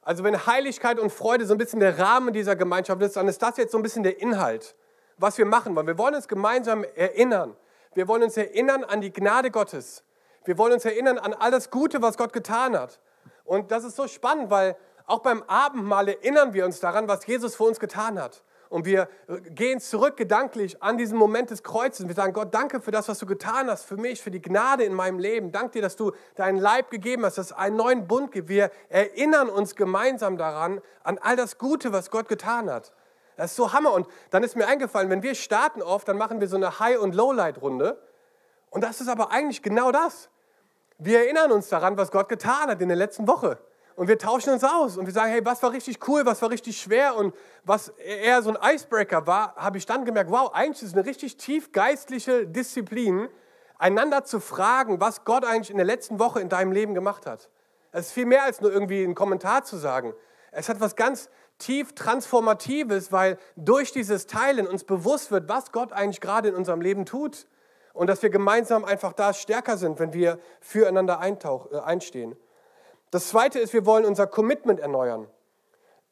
Also 0.02 0.24
wenn 0.24 0.46
Heiligkeit 0.46 1.00
und 1.00 1.12
Freude 1.12 1.46
so 1.46 1.54
ein 1.54 1.58
bisschen 1.58 1.80
der 1.80 2.00
Rahmen 2.00 2.34
dieser 2.34 2.56
Gemeinschaft 2.56 3.02
ist, 3.02 3.16
dann 3.16 3.28
ist 3.28 3.42
das 3.42 3.58
jetzt 3.58 3.72
so 3.72 3.78
ein 3.78 3.84
bisschen 3.84 4.04
der 4.04 4.20
Inhalt, 4.20 4.76
was 5.18 5.38
wir 5.38 5.46
machen 5.46 5.76
wollen. 5.76 5.88
Wir 5.88 5.98
wollen 5.98 6.16
uns 6.16 6.28
gemeinsam 6.28 6.84
erinnern. 6.96 7.56
Wir 7.94 8.08
wollen 8.08 8.24
uns 8.24 8.38
erinnern 8.38 8.84
an 8.84 9.02
die 9.02 9.12
Gnade 9.12 9.52
Gottes. 9.52 10.04
Wir 10.50 10.58
wollen 10.58 10.74
uns 10.74 10.84
erinnern 10.84 11.20
an 11.20 11.36
alles 11.36 11.70
Gute, 11.70 12.02
was 12.02 12.18
Gott 12.18 12.34
getan 12.34 12.76
hat. 12.76 13.00
Und 13.44 13.70
das 13.70 13.84
ist 13.84 13.96
so 13.96 14.08
spannend, 14.08 14.50
weil 14.50 14.76
auch 15.06 15.20
beim 15.20 15.44
Abendmahl 15.44 16.08
erinnern 16.08 16.56
wir 16.56 16.66
uns 16.66 16.80
daran, 16.80 17.08
was 17.08 17.28
Jesus 17.28 17.56
für 17.56 17.66
uns 17.66 17.80
getan 17.80 18.20
hat. 18.20 18.44
Und 18.68 18.84
wir 18.84 19.08
gehen 19.52 19.80
zurück 19.80 20.18
gedanklich 20.18 20.82
an 20.82 20.98
diesen 20.98 21.20
Moment 21.20 21.52
des 21.52 21.62
Kreuzes. 21.62 22.08
Wir 22.08 22.16
sagen, 22.16 22.34
Gott, 22.34 22.52
danke 22.52 22.82
für 22.82 22.90
das, 22.90 23.08
was 23.08 23.20
du 23.20 23.28
getan 23.28 23.70
hast, 23.70 23.86
für 23.86 23.98
mich, 23.98 24.24
für 24.24 24.32
die 24.32 24.42
Gnade 24.42 24.86
in 24.86 24.94
meinem 24.96 25.20
Leben. 25.20 25.52
Danke 25.52 25.74
dir, 25.74 25.82
dass 25.84 25.96
du 25.96 26.14
deinen 26.34 26.58
Leib 26.58 26.90
gegeben 26.90 27.26
hast, 27.26 27.38
dass 27.38 27.52
es 27.52 27.54
einen 27.54 27.76
neuen 27.76 28.08
Bund 28.08 28.32
gibt. 28.32 28.50
Wir 28.50 28.72
erinnern 28.90 29.52
uns 29.52 29.76
gemeinsam 29.76 30.36
daran, 30.36 30.82
an 31.04 31.20
all 31.20 31.36
das 31.36 31.60
Gute, 31.60 31.94
was 31.94 32.10
Gott 32.10 32.28
getan 32.28 32.72
hat. 32.72 32.92
Das 33.38 33.52
ist 33.52 33.56
so 33.56 33.72
Hammer. 33.72 33.94
Und 33.94 34.08
dann 34.32 34.42
ist 34.42 34.56
mir 34.56 34.66
eingefallen, 34.66 35.12
wenn 35.12 35.22
wir 35.22 35.36
starten 35.36 35.84
oft, 35.84 36.08
dann 36.08 36.18
machen 36.18 36.40
wir 36.40 36.48
so 36.48 36.56
eine 36.56 36.80
High- 36.80 36.98
und 36.98 37.14
Lowlight-Runde. 37.14 38.02
Und 38.72 38.84
das 38.84 39.00
ist 39.00 39.10
aber 39.10 39.32
eigentlich 39.32 39.62
genau 39.62 39.92
das. 39.92 40.28
Wir 41.02 41.20
erinnern 41.20 41.54
uns 41.54 41.70
daran, 41.70 41.96
was 41.96 42.12
Gott 42.12 42.28
getan 42.28 42.70
hat 42.70 42.82
in 42.82 42.90
der 42.90 42.98
letzten 42.98 43.26
Woche. 43.26 43.58
Und 43.96 44.10
wir 44.10 44.18
tauschen 44.18 44.52
uns 44.52 44.66
aus 44.66 44.98
und 44.98 45.06
wir 45.06 45.14
sagen, 45.14 45.32
hey, 45.32 45.46
was 45.46 45.64
war 45.64 45.72
richtig 45.72 46.06
cool, 46.10 46.26
was 46.26 46.42
war 46.42 46.50
richtig 46.50 46.80
schwer 46.80 47.16
und 47.16 47.34
was 47.64 47.88
eher 47.90 48.42
so 48.42 48.54
ein 48.54 48.76
Icebreaker 48.76 49.26
war, 49.26 49.56
habe 49.56 49.78
ich 49.78 49.86
dann 49.86 50.04
gemerkt, 50.04 50.30
wow, 50.30 50.52
eigentlich 50.54 50.82
ist 50.84 50.90
es 50.90 50.94
eine 50.94 51.06
richtig 51.06 51.38
tief 51.38 51.72
geistliche 51.72 52.46
Disziplin, 52.46 53.30
einander 53.78 54.26
zu 54.26 54.42
fragen, 54.42 55.00
was 55.00 55.24
Gott 55.24 55.46
eigentlich 55.46 55.72
in 55.72 55.78
der 55.78 55.86
letzten 55.86 56.20
Woche 56.20 56.42
in 56.42 56.50
deinem 56.50 56.74
Leben 56.74 56.94
gemacht 56.94 57.26
hat. 57.26 57.50
Es 57.94 58.08
ist 58.08 58.12
viel 58.12 58.26
mehr 58.26 58.44
als 58.44 58.60
nur 58.60 58.72
irgendwie 58.72 59.04
einen 59.04 59.16
Kommentar 59.16 59.64
zu 59.64 59.78
sagen. 59.78 60.14
Es 60.52 60.68
hat 60.68 60.82
was 60.82 60.98
ganz 60.98 61.30
tief 61.60 61.94
Transformatives, 61.94 63.14
weil 63.14 63.38
durch 63.56 63.94
dieses 63.94 64.28
Teilen 64.28 64.68
uns 64.68 64.84
bewusst 64.84 65.32
wird, 65.32 65.48
was 65.48 65.72
Gott 65.72 65.94
eigentlich 65.94 66.20
gerade 66.20 66.50
in 66.50 66.56
unserem 66.56 66.82
Leben 66.82 67.06
tut. 67.06 67.48
Und 68.00 68.08
dass 68.08 68.24
wir 68.24 68.30
gemeinsam 68.30 68.86
einfach 68.86 69.12
da 69.12 69.34
stärker 69.34 69.76
sind, 69.76 70.00
wenn 70.00 70.14
wir 70.14 70.40
füreinander 70.62 71.20
äh, 71.22 71.80
einstehen. 71.80 72.38
Das 73.12 73.28
Zweite 73.28 73.60
ist, 73.60 73.74
wir 73.74 73.86
wollen 73.86 74.06
unser 74.06 74.26
Commitment 74.26 74.80
erneuern. 74.80 75.28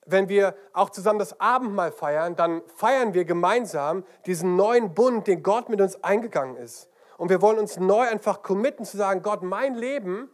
Wenn 0.06 0.28
wir 0.28 0.54
auch 0.74 0.90
zusammen 0.90 1.18
das 1.18 1.40
Abendmahl 1.40 1.94
feiern, 1.94 2.36
dann 2.36 2.62
feiern 2.76 3.14
wir 3.14 3.24
gemeinsam 3.24 4.04
diesen 4.26 4.58
neuen 4.58 4.96
Bund, 4.96 5.28
den 5.28 5.44
Gott 5.44 5.70
mit 5.70 5.80
uns 5.80 6.04
eingegangen 6.04 6.58
ist. 6.58 6.90
Und 7.18 7.30
wir 7.30 7.42
wollen 7.42 7.58
uns 7.58 7.80
neu 7.80 8.06
einfach 8.06 8.44
committen 8.44 8.84
zu 8.84 8.98
sagen, 8.98 9.22
Gott, 9.22 9.42
mein 9.42 9.74
Leben 9.74 10.30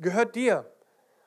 gehört 0.00 0.34
dir. 0.34 0.68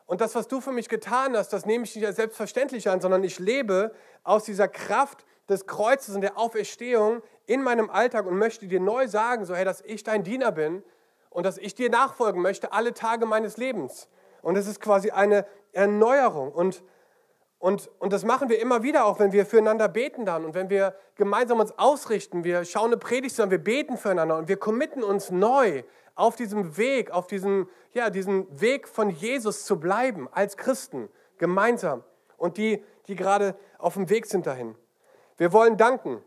Und 0.07 0.19
das, 0.19 0.35
was 0.35 0.49
du 0.49 0.59
für 0.59 0.73
mich 0.73 0.89
getan 0.89 1.37
hast, 1.37 1.53
das 1.53 1.65
nehme 1.65 1.85
ich 1.85 1.95
nicht 1.95 2.05
als 2.05 2.17
selbstverständlich 2.17 2.89
an, 2.89 2.99
sondern 2.99 3.23
ich 3.23 3.39
lebe 3.39 3.93
aus 4.25 4.43
dieser 4.43 4.67
Kraft 4.67 5.25
des 5.47 5.67
Kreuzes 5.67 6.15
und 6.15 6.21
der 6.21 6.37
Auferstehung 6.37 7.21
in 7.49 7.63
meinem 7.63 7.89
Alltag 7.89 8.27
und 8.27 8.37
möchte 8.37 8.67
dir 8.67 8.79
neu 8.79 9.07
sagen, 9.07 9.43
so 9.43 9.55
hey, 9.55 9.65
dass 9.65 9.81
ich 9.81 10.03
dein 10.03 10.23
Diener 10.23 10.51
bin 10.51 10.83
und 11.31 11.47
dass 11.47 11.57
ich 11.57 11.73
dir 11.73 11.89
nachfolgen 11.89 12.43
möchte 12.43 12.73
alle 12.73 12.93
Tage 12.93 13.25
meines 13.25 13.57
Lebens. 13.57 14.07
Und 14.43 14.55
es 14.55 14.67
ist 14.67 14.79
quasi 14.79 15.09
eine 15.09 15.47
Erneuerung. 15.71 16.51
Und, 16.51 16.83
und, 17.57 17.89
und 17.97 18.13
das 18.13 18.23
machen 18.23 18.49
wir 18.49 18.61
immer 18.61 18.83
wieder, 18.83 19.05
auch 19.05 19.17
wenn 19.17 19.31
wir 19.31 19.47
füreinander 19.47 19.87
beten 19.87 20.25
dann 20.25 20.45
und 20.45 20.53
wenn 20.53 20.69
wir 20.69 20.93
gemeinsam 21.15 21.59
uns 21.59 21.71
ausrichten. 21.79 22.43
Wir 22.43 22.65
schauen 22.65 22.91
eine 22.91 22.97
Predigt 22.97 23.39
an, 23.39 23.49
wir 23.49 23.63
beten 23.63 23.97
füreinander 23.97 24.37
und 24.37 24.47
wir 24.47 24.57
committen 24.57 25.03
uns 25.03 25.31
neu 25.31 25.81
auf 26.13 26.35
diesem 26.35 26.77
Weg, 26.77 27.09
auf 27.09 27.25
diesem, 27.25 27.67
ja, 27.93 28.11
diesem 28.11 28.45
Weg 28.61 28.87
von 28.87 29.09
Jesus 29.09 29.65
zu 29.65 29.79
bleiben, 29.79 30.29
als 30.31 30.55
Christen, 30.55 31.09
gemeinsam. 31.39 32.03
Und 32.37 32.57
die, 32.57 32.83
die 33.07 33.15
gerade 33.15 33.55
auf 33.79 33.95
dem 33.95 34.07
Weg 34.11 34.27
sind 34.27 34.45
dahin. 34.45 34.75
Wir 35.37 35.51
wollen 35.51 35.77
danken. 35.77 36.21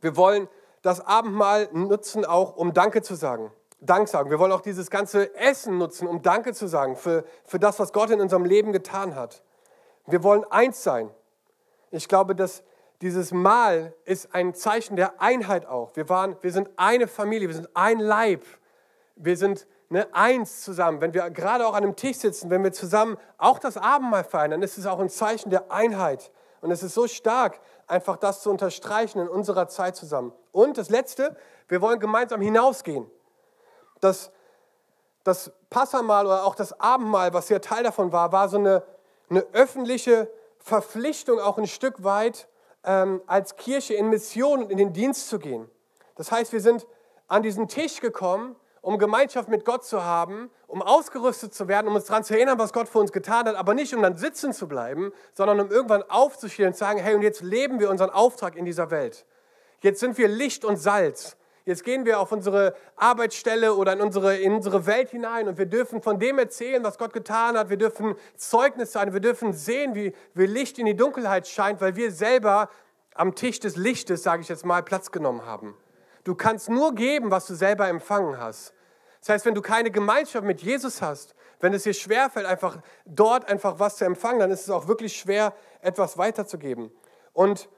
Wir 0.00 0.16
wollen 0.16 0.48
das 0.82 1.00
Abendmahl 1.00 1.68
nutzen, 1.72 2.24
auch 2.24 2.56
um 2.56 2.72
Danke 2.72 3.02
zu 3.02 3.14
sagen. 3.14 3.52
Dank 3.80 4.08
sagen. 4.08 4.30
Wir 4.30 4.38
wollen 4.38 4.52
auch 4.52 4.60
dieses 4.60 4.90
ganze 4.90 5.34
Essen 5.36 5.78
nutzen, 5.78 6.08
um 6.08 6.22
Danke 6.22 6.52
zu 6.52 6.66
sagen 6.66 6.96
für, 6.96 7.24
für 7.44 7.58
das, 7.58 7.78
was 7.78 7.92
Gott 7.92 8.10
in 8.10 8.20
unserem 8.20 8.44
Leben 8.44 8.72
getan 8.72 9.14
hat. 9.14 9.42
Wir 10.06 10.22
wollen 10.22 10.44
eins 10.50 10.82
sein. 10.82 11.10
Ich 11.90 12.08
glaube, 12.08 12.34
dass 12.34 12.62
dieses 13.00 13.32
Mahl 13.32 13.94
ist 14.04 14.34
ein 14.34 14.54
Zeichen 14.54 14.96
der 14.96 15.20
Einheit 15.20 15.66
auch. 15.66 15.94
Wir, 15.94 16.08
waren, 16.08 16.36
wir 16.40 16.50
sind 16.50 16.70
eine 16.76 17.06
Familie, 17.06 17.48
wir 17.48 17.54
sind 17.54 17.68
ein 17.74 18.00
Leib. 18.00 18.44
Wir 19.14 19.36
sind 19.36 19.66
ne, 19.88 20.08
eins 20.12 20.62
zusammen. 20.62 21.00
Wenn 21.00 21.14
wir 21.14 21.30
gerade 21.30 21.66
auch 21.66 21.74
an 21.74 21.84
einem 21.84 21.94
Tisch 21.94 22.16
sitzen, 22.16 22.50
wenn 22.50 22.64
wir 22.64 22.72
zusammen 22.72 23.16
auch 23.36 23.60
das 23.60 23.76
Abendmahl 23.76 24.24
feiern, 24.24 24.50
dann 24.50 24.62
ist 24.62 24.78
es 24.78 24.86
auch 24.86 24.98
ein 24.98 25.08
Zeichen 25.08 25.50
der 25.50 25.70
Einheit. 25.70 26.32
Und 26.60 26.70
es 26.70 26.82
ist 26.82 26.94
so 26.94 27.06
stark, 27.06 27.60
einfach 27.86 28.16
das 28.16 28.42
zu 28.42 28.50
unterstreichen 28.50 29.20
in 29.20 29.28
unserer 29.28 29.68
Zeit 29.68 29.96
zusammen. 29.96 30.32
Und 30.52 30.78
das 30.78 30.90
Letzte, 30.90 31.36
wir 31.68 31.80
wollen 31.80 32.00
gemeinsam 32.00 32.40
hinausgehen 32.40 33.10
das, 34.00 34.30
das 35.24 35.52
Passamal 35.70 36.26
oder 36.26 36.44
auch 36.44 36.54
das 36.54 36.78
Abendmahl, 36.80 37.32
was 37.32 37.48
ja 37.48 37.58
Teil 37.58 37.82
davon 37.82 38.12
war, 38.12 38.32
war 38.32 38.48
so 38.48 38.58
eine, 38.58 38.82
eine 39.28 39.44
öffentliche 39.52 40.30
Verpflichtung, 40.58 41.40
auch 41.40 41.58
ein 41.58 41.66
Stück 41.66 42.04
weit 42.04 42.48
ähm, 42.84 43.22
als 43.26 43.56
Kirche 43.56 43.94
in 43.94 44.08
Mission 44.08 44.64
und 44.64 44.70
in 44.70 44.78
den 44.78 44.92
Dienst 44.92 45.28
zu 45.28 45.38
gehen. 45.38 45.70
Das 46.16 46.32
heißt, 46.32 46.52
wir 46.52 46.60
sind 46.60 46.86
an 47.26 47.42
diesen 47.42 47.68
Tisch 47.68 48.00
gekommen, 48.00 48.56
um 48.80 48.98
Gemeinschaft 48.98 49.48
mit 49.48 49.64
Gott 49.64 49.84
zu 49.84 50.04
haben, 50.04 50.50
um 50.68 50.82
ausgerüstet 50.82 51.54
zu 51.54 51.66
werden, 51.66 51.88
um 51.88 51.94
uns 51.94 52.04
daran 52.04 52.22
zu 52.22 52.34
erinnern, 52.34 52.58
was 52.58 52.72
Gott 52.72 52.88
für 52.88 52.98
uns 52.98 53.10
getan 53.10 53.46
hat, 53.46 53.56
aber 53.56 53.74
nicht 53.74 53.94
um 53.94 54.02
dann 54.02 54.16
sitzen 54.16 54.52
zu 54.52 54.68
bleiben, 54.68 55.12
sondern 55.32 55.58
um 55.60 55.70
irgendwann 55.70 56.02
aufzustehen 56.04 56.68
und 56.68 56.74
zu 56.74 56.80
sagen, 56.80 57.00
hey, 57.00 57.14
und 57.14 57.22
jetzt 57.22 57.42
leben 57.42 57.80
wir 57.80 57.90
unseren 57.90 58.10
Auftrag 58.10 58.54
in 58.54 58.66
dieser 58.66 58.90
Welt. 58.90 59.24
Jetzt 59.80 60.00
sind 60.00 60.18
wir 60.18 60.28
Licht 60.28 60.64
und 60.64 60.76
Salz. 60.76 61.36
Jetzt 61.64 61.84
gehen 61.84 62.04
wir 62.04 62.20
auf 62.20 62.32
unsere 62.32 62.74
Arbeitsstelle 62.96 63.74
oder 63.74 63.94
in 63.94 64.00
unsere, 64.00 64.36
in 64.36 64.54
unsere 64.54 64.86
Welt 64.86 65.10
hinein 65.10 65.48
und 65.48 65.58
wir 65.58 65.66
dürfen 65.66 66.02
von 66.02 66.18
dem 66.18 66.38
erzählen, 66.38 66.82
was 66.84 66.98
Gott 66.98 67.12
getan 67.12 67.58
hat. 67.58 67.70
Wir 67.70 67.76
dürfen 67.76 68.14
Zeugnis 68.36 68.92
sein. 68.92 69.12
Wir 69.12 69.20
dürfen 69.20 69.52
sehen, 69.52 69.94
wie, 69.94 70.14
wie 70.34 70.46
Licht 70.46 70.78
in 70.78 70.86
die 70.86 70.96
Dunkelheit 70.96 71.46
scheint, 71.46 71.80
weil 71.80 71.96
wir 71.96 72.10
selber 72.10 72.70
am 73.14 73.34
Tisch 73.34 73.60
des 73.60 73.76
Lichtes, 73.76 74.22
sage 74.22 74.42
ich 74.42 74.48
jetzt 74.48 74.64
mal, 74.64 74.82
Platz 74.82 75.10
genommen 75.10 75.44
haben. 75.44 75.74
Du 76.24 76.34
kannst 76.34 76.70
nur 76.70 76.94
geben, 76.94 77.30
was 77.30 77.46
du 77.46 77.54
selber 77.54 77.88
empfangen 77.88 78.38
hast. 78.38 78.72
Das 79.20 79.30
heißt, 79.30 79.46
wenn 79.46 79.54
du 79.54 79.62
keine 79.62 79.90
Gemeinschaft 79.90 80.44
mit 80.44 80.62
Jesus 80.62 81.02
hast, 81.02 81.34
wenn 81.60 81.74
es 81.74 81.82
dir 81.82 81.94
schwerfällt, 81.94 82.46
einfach 82.46 82.78
dort 83.04 83.48
einfach 83.48 83.78
was 83.78 83.96
zu 83.96 84.04
empfangen, 84.04 84.38
dann 84.38 84.50
ist 84.50 84.62
es 84.62 84.70
auch 84.70 84.86
wirklich 84.86 85.16
schwer, 85.16 85.54
etwas 85.80 86.16
weiterzugeben. 86.18 86.90
Und 87.32 87.68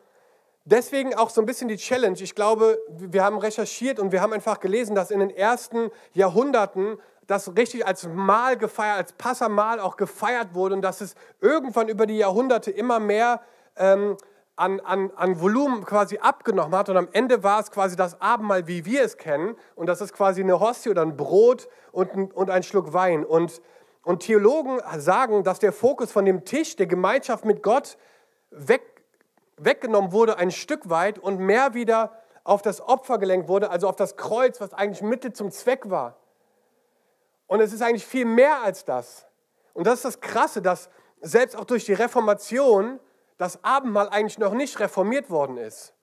Deswegen 0.66 1.14
auch 1.14 1.30
so 1.30 1.40
ein 1.40 1.46
bisschen 1.46 1.68
die 1.68 1.78
Challenge. 1.78 2.18
Ich 2.20 2.34
glaube, 2.34 2.78
wir 2.88 3.24
haben 3.24 3.38
recherchiert 3.38 3.98
und 3.98 4.12
wir 4.12 4.20
haben 4.20 4.32
einfach 4.32 4.60
gelesen, 4.60 4.94
dass 4.94 5.10
in 5.10 5.18
den 5.18 5.30
ersten 5.30 5.90
Jahrhunderten 6.12 6.98
das 7.26 7.56
richtig 7.56 7.86
als 7.86 8.06
Mahl 8.06 8.56
gefeiert, 8.56 8.98
als 8.98 9.12
Passamal 9.14 9.80
auch 9.80 9.96
gefeiert 9.96 10.54
wurde 10.54 10.74
und 10.74 10.82
dass 10.82 11.00
es 11.00 11.14
irgendwann 11.40 11.88
über 11.88 12.06
die 12.06 12.18
Jahrhunderte 12.18 12.70
immer 12.70 13.00
mehr 13.00 13.40
ähm, 13.76 14.16
an, 14.60 14.78
an, 14.80 15.10
an 15.16 15.40
Volumen 15.40 15.86
quasi 15.86 16.18
abgenommen 16.18 16.74
hat 16.74 16.90
und 16.90 16.96
am 16.98 17.08
Ende 17.12 17.42
war 17.42 17.60
es 17.60 17.70
quasi 17.70 17.96
das 17.96 18.20
Abendmahl, 18.20 18.66
wie 18.66 18.84
wir 18.84 19.02
es 19.02 19.16
kennen 19.16 19.56
und 19.74 19.86
das 19.86 20.02
ist 20.02 20.12
quasi 20.12 20.42
eine 20.42 20.60
Hostie 20.60 20.90
oder 20.90 21.00
ein 21.00 21.16
Brot 21.16 21.66
und 21.92 22.12
ein, 22.12 22.30
und 22.30 22.50
ein 22.50 22.62
Schluck 22.62 22.92
Wein 22.92 23.24
und, 23.24 23.62
und 24.02 24.20
Theologen 24.20 24.78
sagen, 24.98 25.44
dass 25.44 25.60
der 25.60 25.72
Fokus 25.72 26.12
von 26.12 26.26
dem 26.26 26.44
Tisch 26.44 26.76
der 26.76 26.86
Gemeinschaft 26.86 27.46
mit 27.46 27.62
Gott 27.62 27.96
weg 28.50 28.82
weggenommen 29.56 30.12
wurde 30.12 30.38
ein 30.38 30.50
Stück 30.50 30.88
weit 30.88 31.18
und 31.18 31.38
mehr 31.38 31.74
wieder 31.74 32.12
auf 32.44 32.62
das 32.62 32.80
Opfer 32.80 33.18
gelenkt 33.18 33.48
wurde, 33.48 33.70
also 33.70 33.88
auf 33.88 33.96
das 33.96 34.16
Kreuz, 34.16 34.58
was 34.60 34.72
eigentlich 34.72 35.02
Mittel 35.02 35.34
zum 35.34 35.50
Zweck 35.50 35.90
war. 35.90 36.16
Und 37.46 37.60
es 37.60 37.72
ist 37.74 37.82
eigentlich 37.82 38.06
viel 38.06 38.24
mehr 38.24 38.62
als 38.62 38.86
das. 38.86 39.26
Und 39.74 39.86
das 39.86 39.96
ist 39.96 40.04
das 40.06 40.20
Krasse, 40.20 40.62
dass 40.62 40.88
selbst 41.20 41.56
auch 41.56 41.64
durch 41.64 41.84
die 41.84 41.92
Reformation 41.92 42.98
das 43.40 43.64
Abendmahl 43.64 44.10
eigentlich 44.10 44.38
noch 44.38 44.52
nicht 44.52 44.78
reformiert 44.80 45.30
worden 45.30 45.56
ist. 45.56 45.94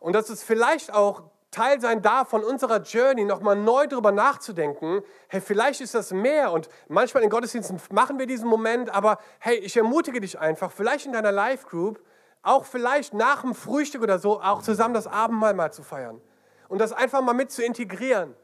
Und 0.00 0.14
dass 0.14 0.30
es 0.30 0.42
vielleicht 0.42 0.94
auch 0.94 1.24
Teil 1.50 1.78
sein 1.78 2.00
darf 2.00 2.30
von 2.30 2.42
unserer 2.42 2.80
Journey, 2.80 3.26
nochmal 3.26 3.54
neu 3.54 3.86
darüber 3.86 4.12
nachzudenken, 4.12 5.02
hey, 5.28 5.42
vielleicht 5.42 5.82
ist 5.82 5.94
das 5.94 6.10
mehr 6.12 6.52
und 6.52 6.70
manchmal 6.88 7.22
in 7.22 7.28
Gottesdiensten 7.28 7.78
machen 7.92 8.18
wir 8.18 8.26
diesen 8.26 8.48
Moment, 8.48 8.88
aber 8.94 9.18
hey, 9.40 9.56
ich 9.56 9.76
ermutige 9.76 10.22
dich 10.22 10.38
einfach, 10.38 10.72
vielleicht 10.72 11.04
in 11.04 11.12
deiner 11.12 11.32
Life 11.32 11.66
Group, 11.66 12.02
auch 12.40 12.64
vielleicht 12.64 13.12
nach 13.12 13.42
dem 13.42 13.54
Frühstück 13.54 14.00
oder 14.02 14.18
so, 14.18 14.40
auch 14.40 14.62
zusammen 14.62 14.94
das 14.94 15.06
Abendmahl 15.06 15.52
mal 15.52 15.74
zu 15.74 15.82
feiern 15.82 16.22
und 16.68 16.78
das 16.80 16.94
einfach 16.94 17.20
mal 17.20 17.34
mit 17.34 17.50
zu 17.50 17.62
integrieren, 17.62 18.34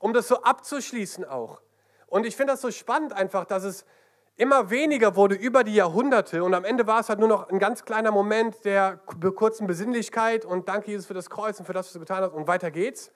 um 0.00 0.12
das 0.12 0.26
so 0.26 0.42
abzuschließen 0.42 1.24
auch. 1.24 1.60
Und 2.08 2.26
ich 2.26 2.34
finde 2.34 2.54
das 2.54 2.60
so 2.60 2.72
spannend 2.72 3.12
einfach, 3.12 3.44
dass 3.44 3.62
es 3.62 3.84
immer 4.36 4.70
weniger 4.70 5.16
wurde 5.16 5.34
über 5.34 5.62
die 5.64 5.74
Jahrhunderte 5.74 6.42
und 6.42 6.54
am 6.54 6.64
Ende 6.64 6.86
war 6.86 7.00
es 7.00 7.08
halt 7.08 7.20
nur 7.20 7.28
noch 7.28 7.48
ein 7.48 7.58
ganz 7.58 7.84
kleiner 7.84 8.10
Moment 8.10 8.64
der 8.64 8.96
kurzen 8.96 9.66
Besinnlichkeit 9.66 10.44
und 10.44 10.68
danke 10.68 10.90
Jesus 10.90 11.06
für 11.06 11.14
das 11.14 11.30
Kreuz 11.30 11.60
und 11.60 11.66
für 11.66 11.72
das, 11.72 11.86
was 11.86 11.92
du 11.92 12.00
getan 12.00 12.22
hast 12.22 12.32
und 12.32 12.48
weiter 12.48 12.70
geht's. 12.70 13.12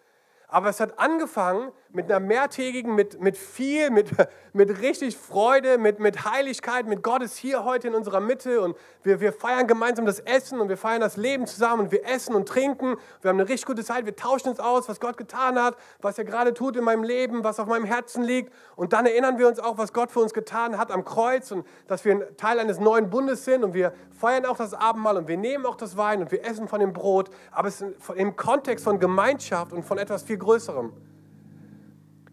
Aber 0.50 0.70
es 0.70 0.80
hat 0.80 0.98
angefangen 0.98 1.72
mit 1.92 2.10
einer 2.10 2.20
mehrtägigen, 2.20 2.94
mit, 2.94 3.20
mit 3.20 3.36
viel, 3.36 3.90
mit, 3.90 4.10
mit 4.54 4.80
richtig 4.80 5.16
Freude, 5.16 5.76
mit, 5.76 6.00
mit 6.00 6.24
Heiligkeit, 6.24 6.86
mit 6.86 7.02
Gott 7.02 7.22
ist 7.22 7.36
hier 7.36 7.64
heute 7.64 7.88
in 7.88 7.94
unserer 7.94 8.20
Mitte 8.20 8.62
und 8.62 8.76
wir, 9.02 9.20
wir 9.20 9.34
feiern 9.34 9.66
gemeinsam 9.66 10.06
das 10.06 10.20
Essen 10.20 10.60
und 10.60 10.70
wir 10.70 10.78
feiern 10.78 11.00
das 11.00 11.18
Leben 11.18 11.46
zusammen 11.46 11.84
und 11.84 11.92
wir 11.92 12.06
essen 12.06 12.34
und 12.34 12.48
trinken. 12.48 12.96
Wir 13.20 13.28
haben 13.28 13.38
eine 13.38 13.48
richtig 13.48 13.66
gute 13.66 13.84
Zeit, 13.84 14.06
wir 14.06 14.16
tauschen 14.16 14.48
uns 14.48 14.58
aus, 14.58 14.88
was 14.88 15.00
Gott 15.00 15.18
getan 15.18 15.60
hat, 15.60 15.76
was 16.00 16.16
er 16.18 16.24
gerade 16.24 16.54
tut 16.54 16.76
in 16.76 16.84
meinem 16.84 17.02
Leben, 17.02 17.44
was 17.44 17.60
auf 17.60 17.66
meinem 17.66 17.84
Herzen 17.84 18.22
liegt. 18.22 18.52
Und 18.74 18.94
dann 18.94 19.04
erinnern 19.04 19.38
wir 19.38 19.48
uns 19.48 19.58
auch, 19.58 19.76
was 19.76 19.92
Gott 19.92 20.10
für 20.10 20.20
uns 20.20 20.32
getan 20.32 20.78
hat 20.78 20.90
am 20.90 21.04
Kreuz 21.04 21.50
und 21.50 21.66
dass 21.88 22.06
wir 22.06 22.12
ein 22.12 22.36
Teil 22.38 22.58
eines 22.58 22.80
neuen 22.80 23.10
Bundes 23.10 23.44
sind 23.44 23.64
und 23.64 23.74
wir 23.74 23.92
feiern 24.18 24.46
auch 24.46 24.56
das 24.56 24.72
Abendmahl 24.72 25.18
und 25.18 25.28
wir 25.28 25.36
nehmen 25.36 25.66
auch 25.66 25.76
das 25.76 25.96
Wein 25.98 26.22
und 26.22 26.32
wir 26.32 26.44
essen 26.44 26.68
von 26.68 26.80
dem 26.80 26.94
Brot. 26.94 27.28
Aber 27.50 27.68
es 27.68 27.82
ist 27.82 27.94
im 28.14 28.34
Kontext 28.36 28.84
von 28.84 28.98
Gemeinschaft 28.98 29.72
und 29.72 29.84
von 29.84 29.98
etwas 29.98 30.22
viel 30.22 30.37
viel 30.38 30.46
Größerem. 30.46 30.92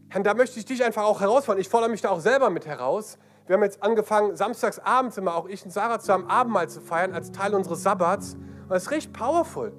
Herr, 0.10 0.24
da 0.24 0.34
möchte 0.34 0.60
ich 0.60 0.66
dich 0.66 0.84
einfach 0.84 1.04
auch 1.04 1.20
herausfordern. 1.22 1.60
Ich 1.60 1.70
fordere 1.70 1.90
mich 1.90 2.02
da 2.02 2.10
auch 2.10 2.20
selber 2.20 2.50
mit 2.50 2.66
heraus. 2.66 3.18
Wir 3.48 3.56
haben 3.56 3.64
jetzt 3.64 3.84
angefangen, 3.84 4.36
samstags 4.36 4.80
abends 4.80 5.18
immer 5.18 5.36
auch 5.36 5.48
ich 5.48 5.64
und 5.66 5.72
Sarah 5.72 6.00
zusammen 6.00 6.30
Abendmahl 6.30 6.70
zu 6.70 6.82
feiern 6.82 7.14
als 7.14 7.32
Teil 7.32 7.54
unseres 7.54 7.84
Sabbats. 7.84 8.36
Und 8.68 8.76
es 8.76 8.84
ist 8.84 8.92
richtig 8.92 9.14
powerful, 9.14 9.74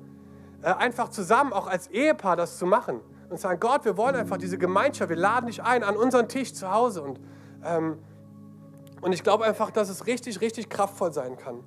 äh, 0.63 0.73
einfach 0.73 1.09
zusammen 1.09 1.53
auch 1.53 1.67
als 1.67 1.89
Ehepaar 1.89 2.37
das 2.37 2.59
zu 2.59 2.67
machen 2.67 3.01
und 3.29 3.41
sagen, 3.41 3.59
Gott, 3.59 3.85
wir 3.85 3.97
wollen 3.97 4.15
einfach 4.15 4.37
diese 4.37 4.59
Gemeinschaft, 4.59 5.09
wir 5.11 5.17
laden 5.17 5.47
dich 5.47 5.63
ein 5.63 5.83
an 5.83 5.97
unseren 5.97 6.29
Tisch 6.29 6.53
zu 6.53 6.71
Hause. 6.71 7.03
Und, 7.03 7.21
ähm, 7.65 7.99
und 9.01 9.13
ich 9.13 9.25
glaube 9.25 9.45
einfach, 9.45 9.71
dass 9.71 9.89
es 9.89 10.07
richtig, 10.07 10.41
richtig 10.41 10.69
kraftvoll 10.69 11.13
sein 11.13 11.37
kann. 11.37 11.65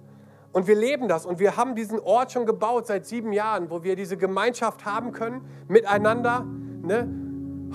Und 0.51 0.67
wir 0.67 0.75
leben 0.75 1.07
das 1.07 1.25
und 1.25 1.39
wir 1.39 1.57
haben 1.57 1.75
diesen 1.75 1.99
Ort 1.99 2.31
schon 2.31 2.45
gebaut 2.45 2.87
seit 2.87 3.05
sieben 3.05 3.33
Jahren, 3.33 3.69
wo 3.69 3.83
wir 3.83 3.95
diese 3.95 4.17
Gemeinschaft 4.17 4.83
haben 4.83 5.11
können, 5.11 5.41
miteinander, 5.67 6.45
ne? 6.81 7.07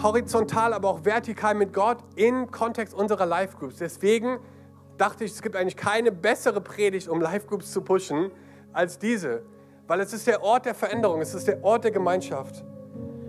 horizontal, 0.03 0.73
aber 0.73 0.89
auch 0.89 1.05
vertikal 1.05 1.55
mit 1.55 1.73
Gott 1.73 1.99
im 2.17 2.51
Kontext 2.51 2.95
unserer 2.95 3.27
Life 3.27 3.57
Groups. 3.57 3.77
Deswegen 3.77 4.41
dachte 4.97 5.25
ich, 5.25 5.33
es 5.33 5.43
gibt 5.43 5.55
eigentlich 5.55 5.77
keine 5.77 6.11
bessere 6.11 6.61
Predigt, 6.61 7.09
um 7.09 7.21
Life 7.21 7.47
Groups 7.47 7.71
zu 7.71 7.81
pushen, 7.81 8.33
als 8.73 8.99
diese. 8.99 9.43
Weil 9.87 10.01
es 10.01 10.13
ist 10.13 10.27
der 10.27 10.43
Ort 10.43 10.67
der 10.67 10.75
Veränderung, 10.75 11.21
es 11.21 11.35
ist 11.35 11.47
der 11.47 11.63
Ort 11.63 11.85
der 11.85 11.93
Gemeinschaft. 11.93 12.65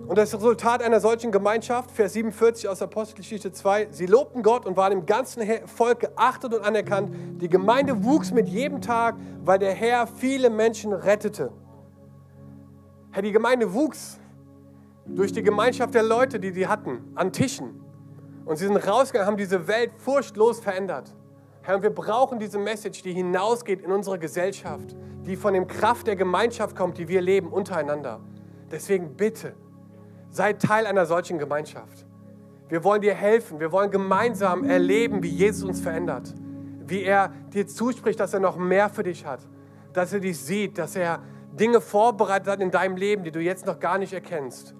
Und 0.07 0.19
das 0.19 0.35
Resultat 0.35 0.83
einer 0.83 0.99
solchen 0.99 1.31
Gemeinschaft, 1.31 1.89
Vers 1.89 2.13
47 2.13 2.69
aus 2.69 2.81
Apostelgeschichte 2.81 3.51
2, 3.51 3.87
sie 3.89 4.05
lobten 4.05 4.43
Gott 4.43 4.67
und 4.67 4.77
waren 4.77 4.91
im 4.91 5.05
ganzen 5.07 5.43
Volk 5.67 6.01
geachtet 6.01 6.53
und 6.53 6.63
anerkannt. 6.63 7.41
Die 7.41 7.49
Gemeinde 7.49 8.03
wuchs 8.03 8.31
mit 8.31 8.47
jedem 8.47 8.81
Tag, 8.81 9.15
weil 9.43 9.57
der 9.57 9.73
Herr 9.73 10.05
viele 10.05 10.51
Menschen 10.51 10.93
rettete. 10.93 11.51
Herr, 13.11 13.23
die 13.23 13.31
Gemeinde 13.31 13.73
wuchs 13.73 14.19
durch 15.07 15.31
die 15.31 15.41
Gemeinschaft 15.41 15.95
der 15.95 16.03
Leute, 16.03 16.39
die 16.39 16.51
sie 16.51 16.67
hatten, 16.67 16.99
an 17.15 17.31
Tischen. 17.31 17.81
Und 18.45 18.57
sie 18.57 18.67
sind 18.67 18.77
rausgegangen, 18.77 19.27
haben 19.27 19.37
diese 19.37 19.67
Welt 19.67 19.91
furchtlos 19.97 20.59
verändert. 20.59 21.15
Herr, 21.63 21.77
und 21.77 21.81
wir 21.81 21.89
brauchen 21.89 22.37
diese 22.37 22.59
Message, 22.59 23.01
die 23.01 23.11
hinausgeht 23.11 23.81
in 23.81 23.91
unsere 23.91 24.19
Gesellschaft, 24.19 24.95
die 25.25 25.35
von 25.35 25.55
dem 25.55 25.65
Kraft 25.65 26.05
der 26.05 26.15
Gemeinschaft 26.15 26.75
kommt, 26.75 26.99
die 26.99 27.07
wir 27.07 27.21
leben 27.21 27.47
untereinander. 27.51 28.19
Deswegen 28.69 29.15
bitte, 29.15 29.55
Sei 30.35 30.51
Teil 30.51 30.85
einer 30.85 31.05
solchen 31.05 31.39
Gemeinschaft. 31.39 32.05
Wir 32.67 32.83
wollen 32.83 33.01
dir 33.01 33.13
helfen. 33.13 33.61
Wir 33.61 33.71
wollen 33.71 33.89
gemeinsam 33.89 34.65
erleben, 34.65 35.23
wie 35.23 35.29
Jesus 35.29 35.63
uns 35.63 35.79
verändert. 35.79 36.35
Wie 36.85 37.03
er 37.03 37.31
dir 37.53 37.65
zuspricht, 37.67 38.19
dass 38.19 38.33
er 38.33 38.41
noch 38.41 38.57
mehr 38.57 38.89
für 38.89 39.03
dich 39.03 39.25
hat. 39.25 39.39
Dass 39.93 40.11
er 40.11 40.19
dich 40.19 40.37
sieht, 40.37 40.77
dass 40.77 40.97
er 40.97 41.21
Dinge 41.53 41.79
vorbereitet 41.79 42.49
hat 42.49 42.59
in 42.59 42.69
deinem 42.69 42.97
Leben, 42.97 43.23
die 43.23 43.31
du 43.31 43.39
jetzt 43.39 43.65
noch 43.65 43.79
gar 43.79 43.97
nicht 43.97 44.11
erkennst. 44.11 44.75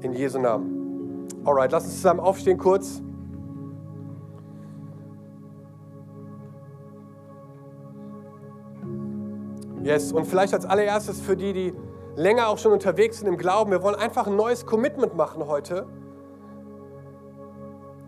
In 0.00 0.14
Jesu 0.14 0.38
Namen. 0.38 1.28
Alright, 1.44 1.70
lass 1.70 1.84
uns 1.84 1.96
zusammen 1.96 2.20
aufstehen 2.20 2.56
kurz. 2.56 3.02
Yes, 9.82 10.10
und 10.10 10.24
vielleicht 10.24 10.54
als 10.54 10.64
allererstes 10.64 11.20
für 11.20 11.36
die, 11.36 11.52
die 11.52 11.74
länger 12.16 12.48
auch 12.48 12.58
schon 12.58 12.72
unterwegs 12.72 13.18
sind 13.18 13.28
im 13.28 13.36
Glauben. 13.36 13.70
Wir 13.70 13.82
wollen 13.82 13.96
einfach 13.96 14.26
ein 14.26 14.36
neues 14.36 14.66
Commitment 14.66 15.16
machen 15.16 15.46
heute, 15.46 15.86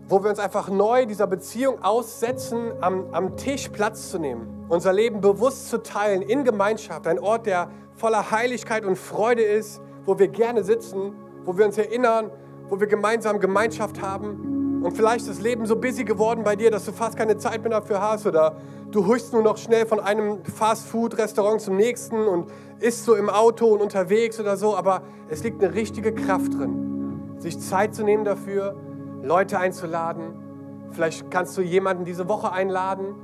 wo 0.07 0.23
wir 0.23 0.29
uns 0.29 0.39
einfach 0.39 0.69
neu 0.69 1.05
dieser 1.05 1.27
Beziehung 1.27 1.81
aussetzen, 1.83 2.71
am, 2.81 3.13
am 3.13 3.35
Tisch 3.35 3.69
Platz 3.69 4.09
zu 4.11 4.19
nehmen, 4.19 4.65
unser 4.69 4.93
Leben 4.93 5.19
bewusst 5.19 5.69
zu 5.69 5.83
teilen 5.83 6.21
in 6.21 6.43
Gemeinschaft, 6.43 7.07
ein 7.07 7.19
Ort, 7.19 7.45
der 7.45 7.69
voller 7.95 8.31
Heiligkeit 8.31 8.85
und 8.85 8.97
Freude 8.97 9.41
ist, 9.43 9.81
wo 10.05 10.17
wir 10.17 10.29
gerne 10.29 10.63
sitzen, 10.63 11.13
wo 11.43 11.57
wir 11.57 11.65
uns 11.65 11.77
erinnern, 11.77 12.31
wo 12.69 12.79
wir 12.79 12.87
gemeinsam 12.87 13.39
Gemeinschaft 13.39 14.01
haben. 14.01 14.56
Und 14.81 14.95
vielleicht 14.95 15.21
ist 15.21 15.29
das 15.29 15.41
Leben 15.41 15.65
so 15.65 15.75
busy 15.75 16.03
geworden 16.03 16.43
bei 16.43 16.55
dir, 16.55 16.69
dass 16.69 16.85
du 16.85 16.91
fast 16.91 17.17
keine 17.17 17.37
Zeit 17.37 17.61
mehr 17.61 17.71
dafür 17.71 18.01
hast 18.01 18.27
oder 18.27 18.55
du 18.91 19.05
huschst 19.07 19.33
nur 19.33 19.41
noch 19.41 19.57
schnell 19.57 19.85
von 19.85 19.99
einem 19.99 20.43
Fast-Food-Restaurant 20.45 21.61
zum 21.61 21.75
nächsten 21.75 22.27
und 22.27 22.51
isst 22.79 23.03
so 23.03 23.15
im 23.15 23.29
Auto 23.29 23.67
und 23.67 23.81
unterwegs 23.81 24.39
oder 24.39 24.55
so, 24.55 24.77
aber 24.77 25.01
es 25.29 25.43
liegt 25.43 25.63
eine 25.63 25.73
richtige 25.73 26.13
Kraft 26.13 26.53
drin, 26.53 27.35
sich 27.39 27.59
Zeit 27.59 27.95
zu 27.95 28.03
nehmen 28.03 28.23
dafür, 28.23 28.75
Leute 29.23 29.59
einzuladen. 29.59 30.87
Vielleicht 30.91 31.29
kannst 31.31 31.57
du 31.57 31.61
jemanden 31.61 32.05
diese 32.05 32.29
Woche 32.29 32.51
einladen. 32.51 33.15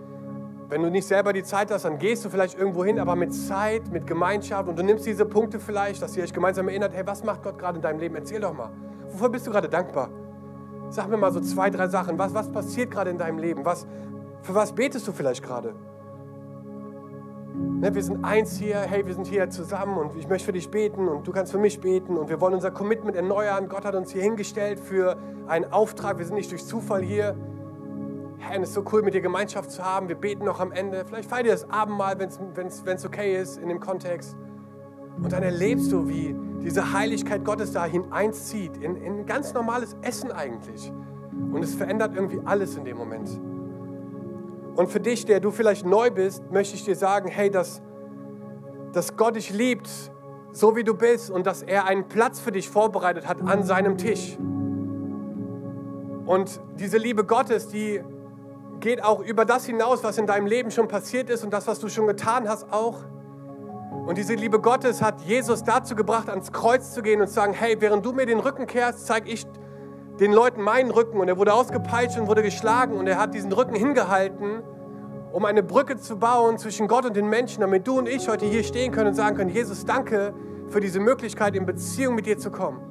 Wenn 0.69 0.81
du 0.81 0.89
nicht 0.89 1.07
selber 1.07 1.33
die 1.33 1.43
Zeit 1.43 1.69
hast, 1.69 1.85
dann 1.85 1.99
gehst 1.99 2.25
du 2.25 2.29
vielleicht 2.29 2.57
irgendwo 2.57 2.83
hin, 2.83 2.99
aber 2.99 3.15
mit 3.15 3.33
Zeit, 3.33 3.91
mit 3.91 4.07
Gemeinschaft 4.07 4.67
und 4.67 4.77
du 4.77 4.83
nimmst 4.83 5.05
diese 5.05 5.25
Punkte 5.25 5.59
vielleicht, 5.59 6.01
dass 6.01 6.17
ihr 6.17 6.23
euch 6.23 6.33
gemeinsam 6.33 6.67
erinnert, 6.67 6.93
hey, 6.95 7.05
was 7.05 7.23
macht 7.23 7.43
Gott 7.43 7.59
gerade 7.59 7.75
in 7.75 7.83
deinem 7.83 7.99
Leben? 7.99 8.15
Erzähl 8.15 8.39
doch 8.39 8.53
mal. 8.53 8.71
Wofür 9.11 9.29
bist 9.29 9.45
du 9.45 9.51
gerade 9.51 9.69
dankbar? 9.69 10.09
Sag 10.93 11.09
mir 11.09 11.17
mal 11.17 11.31
so 11.31 11.39
zwei, 11.39 11.71
drei 11.71 11.87
Sachen. 11.87 12.19
Was, 12.19 12.35
was 12.35 12.51
passiert 12.51 12.91
gerade 12.91 13.09
in 13.09 13.17
deinem 13.17 13.39
Leben? 13.39 13.65
Was, 13.65 13.87
für 14.43 14.53
was 14.53 14.73
betest 14.73 15.07
du 15.07 15.11
vielleicht 15.11 15.41
gerade? 15.41 15.73
Ne, 17.55 17.95
wir 17.95 18.03
sind 18.03 18.23
eins 18.23 18.57
hier, 18.57 18.77
hey, 18.77 19.03
wir 19.03 19.15
sind 19.15 19.25
hier 19.25 19.49
zusammen 19.49 19.97
und 19.97 20.15
ich 20.15 20.27
möchte 20.27 20.45
für 20.45 20.53
dich 20.53 20.69
beten 20.69 21.07
und 21.07 21.27
du 21.27 21.31
kannst 21.31 21.51
für 21.51 21.57
mich 21.57 21.81
beten 21.81 22.15
und 22.15 22.29
wir 22.29 22.39
wollen 22.39 22.53
unser 22.53 22.69
Commitment 22.69 23.15
erneuern. 23.15 23.69
Gott 23.69 23.85
hat 23.85 23.95
uns 23.95 24.11
hier 24.11 24.21
hingestellt 24.21 24.79
für 24.79 25.17
einen 25.47 25.73
Auftrag. 25.73 26.19
Wir 26.19 26.25
sind 26.27 26.35
nicht 26.35 26.51
durch 26.51 26.63
Zufall 26.63 27.01
hier. 27.01 27.35
Herr, 28.37 28.61
es 28.61 28.69
ist 28.69 28.75
so 28.75 28.85
cool, 28.91 29.01
mit 29.01 29.15
dir 29.15 29.21
Gemeinschaft 29.21 29.71
zu 29.71 29.83
haben. 29.83 30.09
Wir 30.09 30.15
beten 30.15 30.45
noch 30.45 30.59
am 30.59 30.71
Ende. 30.71 31.05
Vielleicht 31.07 31.27
feier 31.27 31.41
dir 31.41 31.53
das 31.53 31.67
Abendmahl, 31.71 32.19
wenn 32.19 32.67
es 32.67 33.05
okay 33.05 33.41
ist 33.41 33.57
in 33.57 33.67
dem 33.67 33.79
Kontext. 33.79 34.37
Und 35.21 35.31
dann 35.31 35.43
erlebst 35.43 35.91
du, 35.91 36.07
wie 36.07 36.35
diese 36.63 36.93
Heiligkeit 36.93 37.43
Gottes 37.43 37.71
da 37.71 37.85
hineinzieht 37.85 38.77
in, 38.77 38.95
in 38.95 39.25
ganz 39.25 39.53
normales 39.53 39.95
Essen 40.01 40.31
eigentlich. 40.31 40.91
Und 41.51 41.63
es 41.63 41.75
verändert 41.75 42.15
irgendwie 42.15 42.39
alles 42.45 42.75
in 42.75 42.85
dem 42.85 42.97
Moment. 42.97 43.29
Und 44.75 44.89
für 44.89 44.99
dich, 44.99 45.25
der 45.25 45.39
du 45.39 45.51
vielleicht 45.51 45.85
neu 45.85 46.09
bist, 46.09 46.49
möchte 46.51 46.75
ich 46.75 46.83
dir 46.83 46.95
sagen, 46.95 47.27
hey, 47.29 47.51
dass, 47.51 47.81
dass 48.91 49.15
Gott 49.15 49.35
dich 49.35 49.51
liebt, 49.51 49.89
so 50.51 50.75
wie 50.75 50.83
du 50.83 50.93
bist 50.93 51.29
und 51.29 51.45
dass 51.45 51.63
er 51.63 51.85
einen 51.85 52.07
Platz 52.07 52.39
für 52.39 52.51
dich 52.51 52.69
vorbereitet 52.69 53.27
hat 53.27 53.41
an 53.41 53.63
seinem 53.63 53.97
Tisch. 53.97 54.37
Und 56.25 56.61
diese 56.79 56.97
Liebe 56.97 57.25
Gottes, 57.25 57.67
die 57.67 58.01
geht 58.79 59.03
auch 59.03 59.19
über 59.19 59.45
das 59.45 59.65
hinaus, 59.65 60.03
was 60.03 60.17
in 60.17 60.27
deinem 60.27 60.47
Leben 60.47 60.71
schon 60.71 60.87
passiert 60.87 61.29
ist 61.29 61.43
und 61.43 61.51
das, 61.51 61.67
was 61.67 61.79
du 61.79 61.89
schon 61.89 62.07
getan 62.07 62.47
hast, 62.47 62.71
auch. 62.71 62.99
Und 64.05 64.17
diese 64.17 64.33
Liebe 64.33 64.59
Gottes 64.59 65.01
hat 65.01 65.21
Jesus 65.21 65.63
dazu 65.63 65.95
gebracht, 65.95 66.29
ans 66.29 66.51
Kreuz 66.51 66.93
zu 66.93 67.01
gehen 67.01 67.21
und 67.21 67.27
zu 67.27 67.33
sagen, 67.35 67.53
hey, 67.53 67.77
während 67.79 68.05
du 68.05 68.11
mir 68.11 68.25
den 68.25 68.39
Rücken 68.39 68.67
kehrst, 68.67 69.07
zeige 69.07 69.29
ich 69.29 69.47
den 70.19 70.33
Leuten 70.33 70.61
meinen 70.61 70.91
Rücken 70.91 71.19
und 71.19 71.29
er 71.29 71.37
wurde 71.37 71.53
ausgepeitscht 71.53 72.19
und 72.19 72.27
wurde 72.27 72.43
geschlagen 72.43 72.97
und 72.97 73.07
er 73.07 73.17
hat 73.17 73.33
diesen 73.33 73.51
Rücken 73.53 73.75
hingehalten, 73.75 74.61
um 75.31 75.45
eine 75.45 75.63
Brücke 75.63 75.97
zu 75.97 76.17
bauen 76.17 76.57
zwischen 76.57 76.87
Gott 76.89 77.05
und 77.05 77.15
den 77.15 77.29
Menschen, 77.29 77.61
damit 77.61 77.87
du 77.87 77.97
und 77.97 78.09
ich 78.09 78.27
heute 78.27 78.45
hier 78.45 78.63
stehen 78.63 78.91
können 78.91 79.09
und 79.09 79.15
sagen 79.15 79.37
können, 79.37 79.49
Jesus, 79.49 79.85
danke 79.85 80.33
für 80.67 80.81
diese 80.81 80.99
Möglichkeit, 80.99 81.55
in 81.55 81.65
Beziehung 81.65 82.15
mit 82.15 82.25
dir 82.25 82.37
zu 82.37 82.51
kommen. 82.51 82.81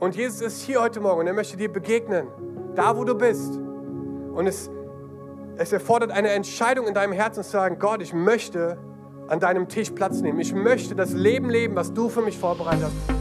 Und 0.00 0.16
Jesus 0.16 0.40
ist 0.40 0.62
hier 0.62 0.80
heute 0.80 1.00
Morgen 1.00 1.20
und 1.20 1.26
er 1.26 1.34
möchte 1.34 1.56
dir 1.56 1.70
begegnen, 1.70 2.28
da 2.74 2.96
wo 2.96 3.04
du 3.04 3.14
bist. 3.14 3.56
Und 4.34 4.46
es, 4.46 4.70
es 5.56 5.72
erfordert 5.72 6.10
eine 6.10 6.30
Entscheidung 6.30 6.86
in 6.86 6.94
deinem 6.94 7.12
Herzen 7.12 7.44
zu 7.44 7.50
sagen, 7.50 7.78
Gott, 7.78 8.02
ich 8.02 8.12
möchte 8.12 8.78
an 9.28 9.40
deinem 9.40 9.68
Tisch 9.68 9.90
Platz 9.90 10.20
nehmen. 10.20 10.40
Ich 10.40 10.52
möchte 10.54 10.94
das 10.94 11.12
Leben 11.12 11.50
leben, 11.50 11.76
was 11.76 11.92
du 11.92 12.08
für 12.08 12.22
mich 12.22 12.36
vorbereitet 12.38 12.84
hast. 12.84 13.16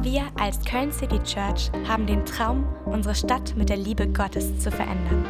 Wir 0.00 0.22
als 0.40 0.64
Köln 0.64 0.92
City 0.92 1.18
Church 1.22 1.70
haben 1.86 2.06
den 2.06 2.24
Traum, 2.24 2.64
unsere 2.86 3.14
Stadt 3.14 3.54
mit 3.56 3.68
der 3.68 3.76
Liebe 3.76 4.06
Gottes 4.06 4.58
zu 4.58 4.70
verändern. 4.70 5.24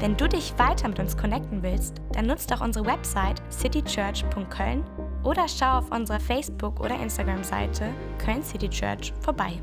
Wenn 0.00 0.16
du 0.16 0.28
dich 0.28 0.52
weiter 0.58 0.88
mit 0.88 0.98
uns 0.98 1.16
connecten 1.16 1.62
willst, 1.62 2.00
dann 2.12 2.26
nutzt 2.26 2.50
doch 2.50 2.60
unsere 2.60 2.86
Website 2.86 3.40
citychurch.köln 3.50 4.84
oder 5.22 5.46
schau 5.48 5.78
auf 5.78 5.90
unserer 5.90 6.20
Facebook- 6.20 6.80
oder 6.80 7.00
Instagram-Seite 7.00 7.84
Köln 8.18 8.42
City 8.42 8.68
Church 8.68 9.12
vorbei. 9.20 9.60